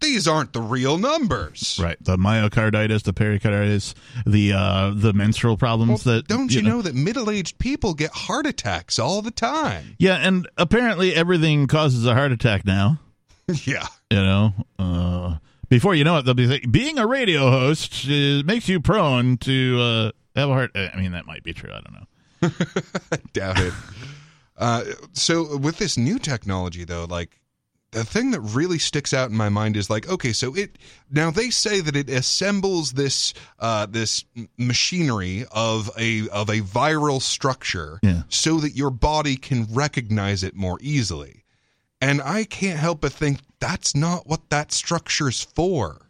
[0.00, 1.78] these aren't the real numbers.
[1.82, 1.96] Right.
[2.00, 3.94] The myocarditis, the pericarditis,
[4.26, 8.46] the uh, the menstrual problems that Don't you know that middle aged people get heart
[8.46, 9.96] attacks all the time?
[9.98, 12.98] Yeah, and apparently everything causes a heart attack now.
[13.64, 13.86] yeah.
[14.10, 15.36] You know, uh,
[15.68, 19.36] before you know it, they'll be saying, being a radio host uh, makes you prone
[19.38, 20.70] to uh, have a heart.
[20.74, 21.70] I mean, that might be true.
[21.72, 23.20] I don't know.
[23.32, 23.74] Doubt it.
[24.56, 27.39] Uh, so with this new technology, though, like
[27.92, 30.76] the thing that really sticks out in my mind is like, okay, so it
[31.10, 34.24] now they say that it assembles this uh, this
[34.56, 38.22] machinery of a of a viral structure, Yeah.
[38.28, 41.44] so that your body can recognize it more easily.
[42.00, 46.06] And I can't help but think that's not what that structure's for.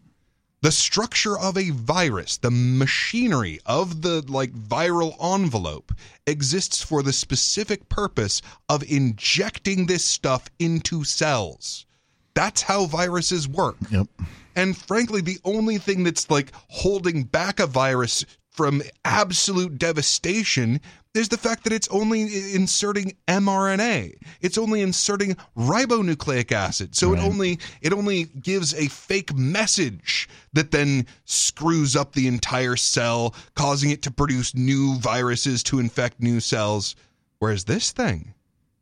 [0.63, 5.93] The structure of a virus, the machinery of the like viral envelope
[6.27, 11.87] exists for the specific purpose of injecting this stuff into cells.
[12.35, 13.77] That's how viruses work.
[13.91, 14.09] Yep.
[14.55, 18.27] And frankly, the only thing that's like holding back a virus
[18.61, 20.79] from absolute devastation
[21.15, 22.25] is the fact that it's only
[22.55, 24.13] inserting mRNA.
[24.43, 26.95] It's only inserting ribonucleic acid.
[26.95, 27.23] So Right.
[27.23, 33.35] it only it only gives a fake message that then screws up the entire cell,
[33.55, 36.95] causing it to produce new viruses to infect new cells.
[37.39, 38.35] Whereas this thing,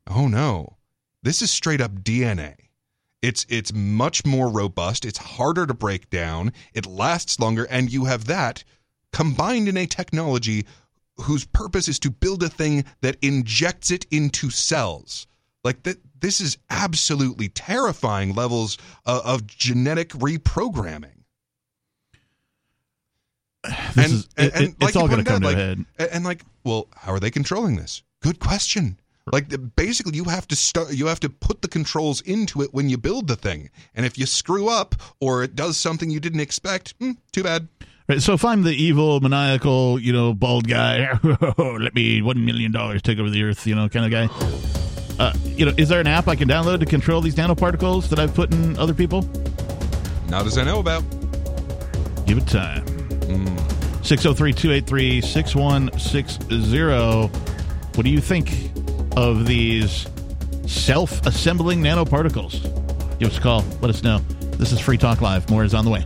[0.07, 0.75] oh no.
[1.23, 2.55] This is straight up DNA.
[3.21, 8.03] It's it's much more robust, it's harder to break down, it lasts longer and you
[8.05, 8.65] have that
[9.11, 10.65] combined in a technology
[11.17, 15.27] whose purpose is to build a thing that injects it into cells.
[15.63, 21.11] Like that this is absolutely terrifying levels of, of genetic reprogramming.
[23.95, 25.85] This is- it- it- it's you all pointed out, come to like, head.
[25.97, 28.03] and- And like, well, how are they controlling this?
[28.21, 28.99] Good question.
[29.31, 30.91] Like basically, you have to start.
[30.93, 33.69] You have to put the controls into it when you build the thing.
[33.93, 37.67] And if you screw up or it does something you didn't expect, hmm, too bad.
[38.09, 41.19] Right, so if I'm the evil, maniacal, you know, bald guy,
[41.59, 44.27] let me one million dollars take over the earth, you know, kind of guy.
[45.23, 48.17] Uh, you know, is there an app I can download to control these nanoparticles that
[48.17, 49.29] I've put in other people?
[50.27, 51.03] Not as I know about.
[52.25, 52.83] Give it time.
[54.03, 57.27] 603 283 6160.
[57.95, 58.71] What do you think
[59.17, 60.07] of these
[60.65, 63.19] self assembling nanoparticles?
[63.19, 63.63] Give us a call.
[63.81, 64.17] Let us know.
[64.57, 65.47] This is Free Talk Live.
[65.51, 66.03] More is on the way.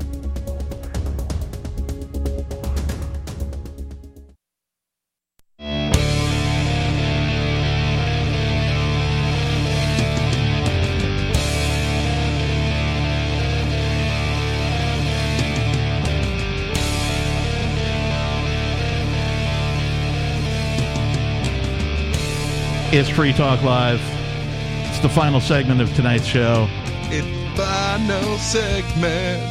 [22.95, 23.99] It's Free Talk Live.
[24.87, 26.67] It's the final segment of tonight's show.
[27.09, 27.25] It's
[27.57, 29.41] final segment.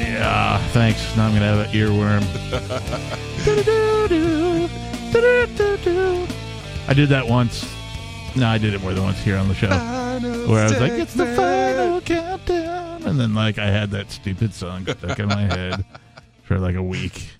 [0.00, 1.16] Yeah, thanks.
[1.16, 2.24] Now I'm going to have an earworm.
[6.88, 7.72] I did that once.
[8.34, 9.68] No, I did it more than once here on the show.
[9.68, 13.04] Where I was like, it's the final countdown.
[13.04, 15.84] And then, like, I had that stupid song stuck in my head
[16.42, 17.38] for like a week.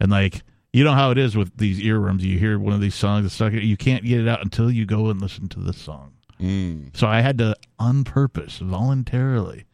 [0.00, 0.42] And, like,
[0.76, 2.20] you know how it is with these earworms.
[2.20, 4.84] You hear one of these songs that's stuck, you can't get it out until you
[4.84, 6.12] go and listen to this song.
[6.38, 6.94] Mm.
[6.94, 9.64] So I had to, on purpose, voluntarily,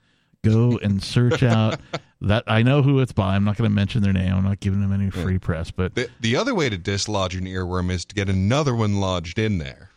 [0.44, 1.80] go and search out
[2.20, 2.44] that.
[2.46, 3.34] I know who it's by.
[3.34, 4.32] I'm not going to mention their name.
[4.32, 7.46] I'm not giving them any free press, but The, the other way to dislodge an
[7.46, 9.90] earworm is to get another one lodged in there.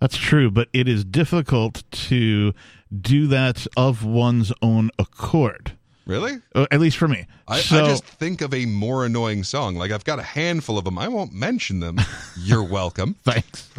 [0.00, 2.52] That's true, but it is difficult to
[3.00, 5.78] do that of one's own accord.
[6.06, 6.34] Really?
[6.54, 7.26] Uh, at least for me.
[7.48, 9.76] I, so, I just think of a more annoying song.
[9.76, 10.98] Like I've got a handful of them.
[10.98, 11.98] I won't mention them.
[12.38, 13.16] You're welcome.
[13.22, 13.70] Thanks.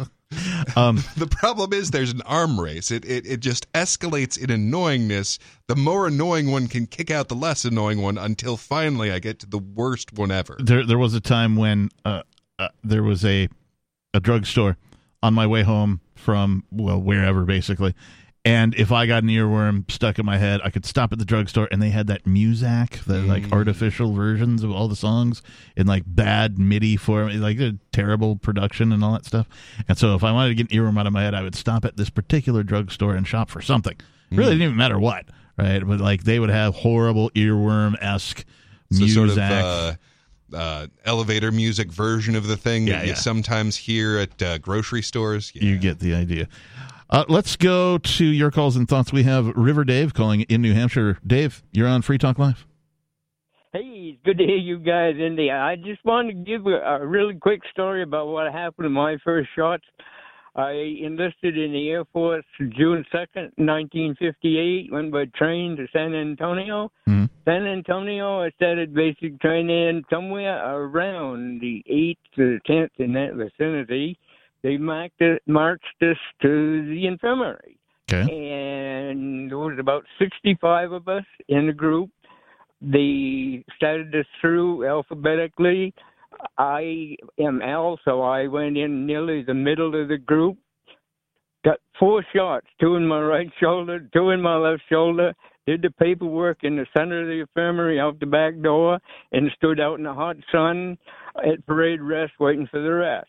[0.74, 2.90] Um, the problem is there's an arm race.
[2.90, 5.38] It, it it just escalates in annoyingness.
[5.68, 9.38] The more annoying one can kick out the less annoying one until finally I get
[9.38, 10.56] to the worst one ever.
[10.58, 12.22] there there was a time when uh,
[12.58, 13.48] uh, there was a
[14.12, 14.76] a drugstore
[15.22, 17.94] on my way home from well wherever basically
[18.46, 21.24] and if i got an earworm stuck in my head i could stop at the
[21.24, 25.42] drugstore and they had that muzak the like artificial versions of all the songs
[25.76, 29.46] in like bad midi form like a terrible production and all that stuff.
[29.88, 31.54] And so if i wanted to get an earworm out of my head i would
[31.54, 33.96] stop at this particular drugstore and shop for something.
[34.30, 35.26] Really didn't even matter what
[35.58, 35.86] right?
[35.86, 38.44] But like they would have horrible earworm-esque
[38.92, 39.94] So muzak sort of uh,
[40.54, 43.18] uh, elevator music version of the thing Yeah, that you yeah.
[43.18, 45.50] sometimes hear at uh, grocery stores.
[45.54, 46.48] You get the idea.
[47.08, 49.12] Uh, let's go to your calls and thoughts.
[49.12, 51.18] We have River Dave calling in New Hampshire.
[51.24, 52.66] Dave, you're on Free Talk Live.
[53.72, 55.62] Hey, it's good to hear you guys in there.
[55.62, 59.16] I just wanted to give a, a really quick story about what happened in my
[59.22, 59.84] first shots.
[60.56, 60.70] I
[61.02, 66.90] enlisted in the Air Force June 2nd, 1958, went by train to San Antonio.
[67.46, 74.18] San Antonio, I started basic training somewhere around the 8th to 10th in that vicinity.
[74.62, 77.78] They marked it, marched us to the infirmary.
[78.10, 78.20] Okay.
[78.20, 82.10] And there was about 65 of us in the group.
[82.80, 85.94] They started us through alphabetically.
[86.58, 90.58] I am L, so I went in nearly the middle of the group.
[91.64, 95.34] Got four shots, two in my right shoulder, two in my left shoulder.
[95.66, 99.00] Did the paperwork in the center of the infirmary out the back door
[99.32, 100.96] and stood out in the hot sun
[101.44, 103.28] at parade rest waiting for the rest.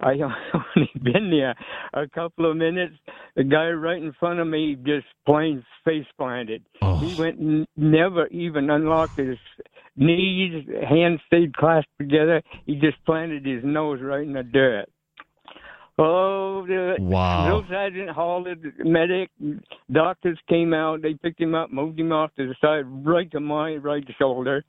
[0.00, 0.12] I
[0.54, 1.54] only been there
[1.94, 2.94] a couple of minutes.
[3.36, 6.64] The guy right in front of me just plain face planted.
[6.82, 6.98] Oh.
[6.98, 9.38] He went and never even unlocked his
[9.96, 12.42] knees, hands stayed clasped together.
[12.66, 14.88] He just planted his nose right in the dirt.
[16.00, 17.44] Oh, the Wow.
[17.44, 19.30] drill sergeant hauled the medic.
[19.90, 21.02] Doctors came out.
[21.02, 24.64] They picked him up, moved him off to the side, right to my right shoulder.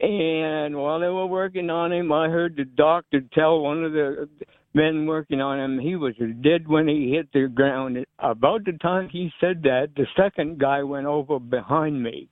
[0.00, 4.28] And while they were working on him, I heard the doctor tell one of the
[4.74, 8.04] men working on him he was dead when he hit the ground.
[8.18, 12.28] About the time he said that, the second guy went over behind me.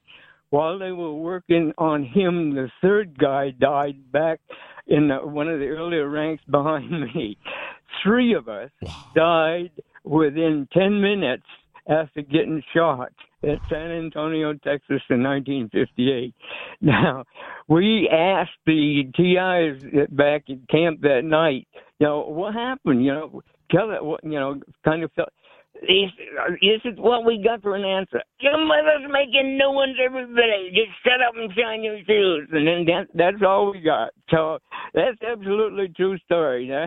[0.51, 4.41] While they were working on him, the third guy died back
[4.87, 7.39] in the, one of the earlier ranks behind me.
[8.03, 8.71] Three of us
[9.15, 9.71] died
[10.05, 11.47] within 10 minutes
[11.89, 13.13] after getting shot
[13.49, 16.35] at San Antonio, Texas in 1958.
[16.81, 17.25] Now,
[17.69, 21.67] we asked the TIs back at camp that night,
[21.99, 23.05] you know, what happened?
[23.05, 25.31] You know, tell it, you know, kind of felt.
[25.81, 26.11] This,
[26.63, 28.23] this is what we got for an answer.
[28.41, 30.71] Your mother's making new ones every day.
[30.71, 32.49] Just shut up and shine your shoes.
[32.53, 34.11] And then that, that's all we got.
[34.31, 34.59] So
[34.95, 36.71] that's absolutely true story.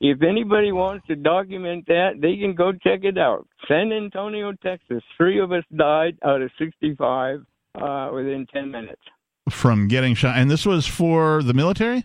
[0.00, 3.46] If anybody wants to document that, they can go check it out.
[3.68, 5.02] San Antonio, Texas.
[5.16, 7.46] Three of us died out of 65
[7.80, 9.00] uh, within 10 minutes.
[9.48, 10.36] From getting shot.
[10.36, 12.04] And this was for the military?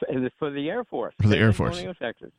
[0.00, 1.14] For for the Air Force.
[1.20, 1.76] For the San Air Force.
[1.76, 2.32] Antonio, Texas.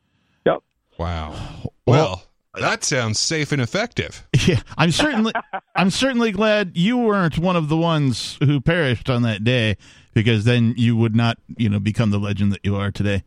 [0.46, 0.58] Yep.
[0.98, 1.70] Wow.
[1.86, 2.22] Well,
[2.60, 4.26] that sounds safe and effective.
[4.46, 5.32] Yeah, I'm certainly
[5.76, 9.76] I'm certainly glad you weren't one of the ones who perished on that day
[10.14, 13.24] because then you would not, you know, become the legend that you are today.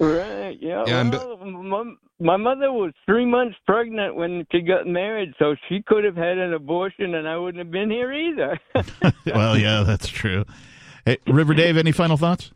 [0.00, 0.58] Right.
[0.60, 0.84] Yeah.
[0.86, 5.82] Yeah, well, my, my mother was three months pregnant when she got married, so she
[5.86, 8.58] could have had an abortion, and I wouldn't have been here either.
[9.26, 10.44] well, yeah, that's true.
[11.04, 12.50] Hey, River Dave, any final thoughts?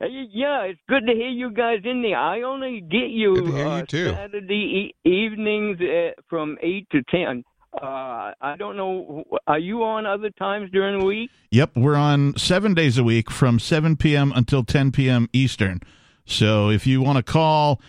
[0.00, 2.16] Hey, yeah, it's good to hear you guys in there.
[2.16, 4.10] I only get you, Good to hear you, uh, too.
[4.10, 7.42] Saturday e- evenings uh, from eight to ten.
[7.82, 9.24] Uh, I don't know.
[9.46, 11.30] Are you on other times during the week?
[11.50, 14.32] Yep, we're on seven days a week from 7 p.m.
[14.34, 15.28] until 10 p.m.
[15.32, 15.80] Eastern.
[16.24, 17.80] So if you want to call,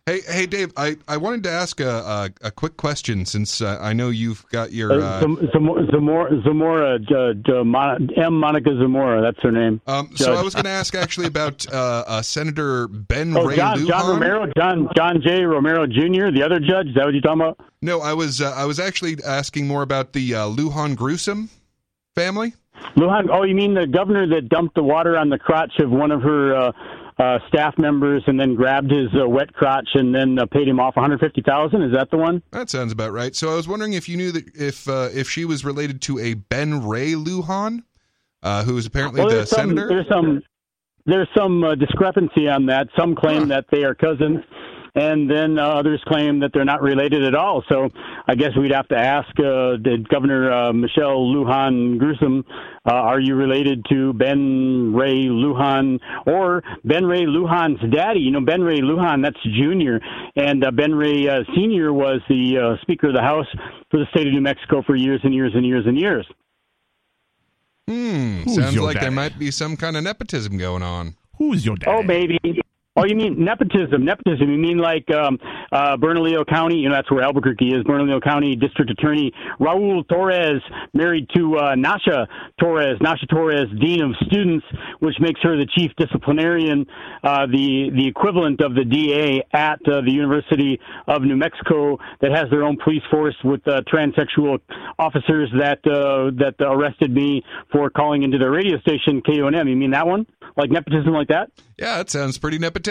[0.10, 0.74] Hey, hey, Dave.
[0.76, 4.44] I, I wanted to ask a a, a quick question since uh, I know you've
[4.50, 4.92] got your.
[4.94, 8.34] Uh, Uh, Zam- Zam- Zamora, Zamora, uh, uh, M.
[8.40, 9.22] Monica Zamora.
[9.22, 9.80] That's her name.
[9.86, 13.58] um, so I was going to ask actually about uh, uh, Senator Ben Oh, Ray
[13.58, 13.88] John, Lujan.
[13.88, 15.44] John Romero, John John J.
[15.44, 16.88] Romero Jr., the other judge.
[16.88, 17.60] Is that what you're talking about?
[17.84, 21.52] No, I was uh, I was actually asking more about the uh, Lujan Gruesome
[22.16, 22.54] family.
[22.96, 23.28] Lujan.
[23.32, 26.24] Oh, you mean the governor that dumped the water on the crotch of one of
[26.24, 26.74] her
[27.20, 30.80] uh, staff members and then grabbed his uh, wet crotch and then uh, paid him
[30.80, 31.82] off 150,000?
[31.84, 32.42] Is that the one?
[32.52, 33.36] That sounds about right.
[33.36, 36.18] So I was wondering if you knew that if uh, if she was related to
[36.20, 37.84] a Ben Ray Lujan,
[38.42, 39.88] uh, who is apparently Well, the some, senator.
[39.88, 40.42] There's some
[41.06, 42.88] there's some uh, discrepancy on that.
[42.98, 44.44] Some claim that they are cousins,
[44.96, 47.64] and then uh, others claim that they're not related at all.
[47.70, 47.90] So
[48.28, 52.44] I guess we'd have to ask uh, the Governor uh, Michelle Lujan Gruesome,
[52.86, 58.22] uh, are you related to Ben Ray Lujan or Ben Ray Lujan's daddy?
[58.22, 60.00] You know, Ben Ray Lujan, that's Junior,
[60.36, 63.48] and uh, Ben Ray uh, Senior was the uh, Speaker of the House
[63.92, 66.26] for the state of New Mexico for years and years and years and years.
[67.88, 71.16] Hmm, Who's sounds your like there might be some kind of nepotism going on.
[71.38, 71.92] Who's your daddy?
[71.92, 72.38] Oh, maybe.
[73.00, 74.04] Oh, you mean nepotism?
[74.04, 74.52] Nepotism?
[74.52, 75.40] You mean like um,
[75.72, 76.80] uh, Bernalillo County?
[76.80, 77.86] You know, that's where Albuquerque is.
[77.86, 80.60] Bernalillo County District Attorney Raul Torrez
[80.94, 82.28] married to uh, Nasha
[82.62, 83.02] Torrez.
[83.02, 84.66] Nasha Torrez, Dean of Students,
[85.00, 86.86] which makes her the chief disciplinarian,
[87.24, 90.78] uh, the the equivalent of the DA at uh, the University
[91.08, 94.60] of New Mexico, that has their own police force with uh, transsexual
[94.98, 99.70] officers that uh, that arrested me for calling into their radio station KUNM.
[99.70, 100.26] You mean that one?
[100.58, 101.52] Like nepotism, like that?
[101.78, 102.89] Yeah, it sounds pretty nepotistic.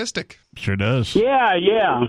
[0.57, 1.15] Sure does.
[1.15, 2.07] Yeah, yeah.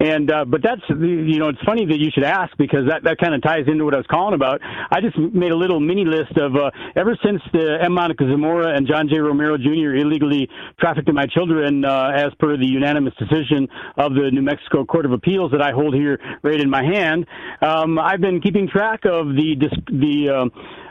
[0.00, 3.18] And uh, but that's you know it's funny that you should ask because that that
[3.18, 4.58] kind of ties into what I was calling about.
[4.90, 7.92] I just made a little mini list of uh, ever since the M.
[7.92, 9.18] Monica Zamora and John J.
[9.18, 9.96] Romero Jr.
[10.00, 10.48] illegally
[10.80, 13.68] trafficked my children, uh, as per the unanimous decision
[13.98, 17.26] of the New Mexico Court of Appeals that I hold here right in my hand.
[17.60, 19.54] Um, I've been keeping track of the
[19.92, 20.48] the uh,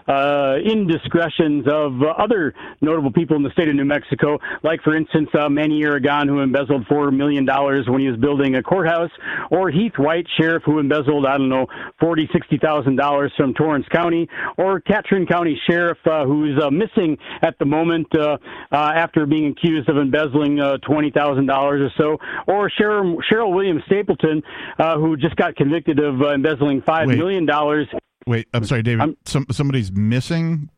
[0.10, 4.96] uh, indiscretions of uh, other notable people in the state of New Mexico, like, for
[4.96, 9.12] instance, uh, Manny Aragon, who embezzled $4 million when he was building a courthouse,
[9.52, 11.68] or Heath White, sheriff, who embezzled, I don't know,
[12.02, 14.28] $40,000, $60,000 from Torrance County,
[14.58, 18.38] or Catron County sheriff, uh, who's uh, missing at the moment uh,
[18.72, 22.18] uh, after being accused of embezzling uh, $20,000 or so,
[22.48, 24.42] or Sheryl, Sheryl Williams Stapleton,
[24.80, 27.18] uh, who just got convicted of uh, embezzling 5 Wait.
[27.18, 27.88] million dollars
[28.28, 29.16] Wait, I'm sorry, David.
[29.26, 30.70] Some somebody's missing.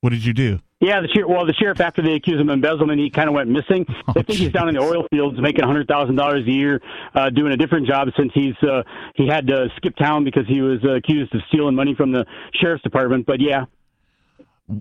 [0.00, 0.60] What did you do?
[0.80, 1.28] Yeah, the sheriff.
[1.28, 3.84] Well, the sheriff, after they accused him of embezzlement, he kind of went missing.
[4.08, 6.50] Oh, they think he's down in the oil fields making a hundred thousand dollars a
[6.50, 6.80] year,
[7.14, 8.82] uh, doing a different job since he's uh,
[9.16, 12.24] he had to skip town because he was uh, accused of stealing money from the
[12.54, 13.26] sheriff's department.
[13.26, 13.64] But yeah,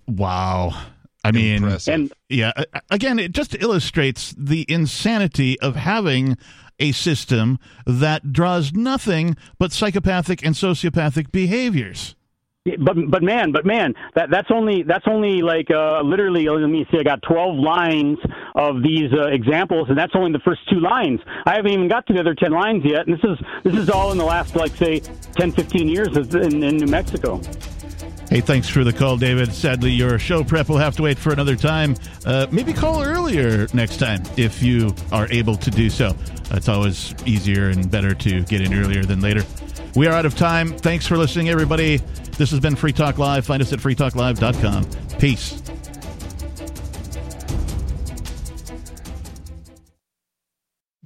[0.08, 0.72] Wow.
[1.24, 2.52] I mean, And- yeah.
[2.90, 6.38] Again, it just illustrates the insanity of having
[6.80, 12.16] a system that draws nothing but psychopathic and sociopathic behaviors.
[12.80, 16.48] but but man, but man, that that's only that's only like uh, literally.
[16.50, 17.00] Let me see.
[17.00, 18.20] I got twelve lines
[18.56, 21.20] of these uh, examples, and that's only the first two lines.
[21.46, 23.90] I haven't even got to the other ten lines yet, and this is this is
[23.90, 27.42] all in the last like say 10, 15 years in, in New Mexico.
[28.30, 29.54] Hey, thanks for the call, David.
[29.54, 31.96] Sadly, your show prep will have to wait for another time.
[32.26, 36.14] Uh, maybe call earlier next time if you are able to do so.
[36.52, 39.44] It's always easier and better to get in earlier than later.
[39.96, 40.78] We are out of time.
[40.78, 41.98] Thanks for listening, everybody.
[42.38, 43.46] This has been Free Talk Live.
[43.46, 45.18] Find us at freetalklive.com.
[45.20, 45.62] Peace.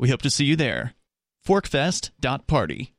[0.00, 0.94] We hope to see you there.
[1.46, 2.94] Forkfest.party.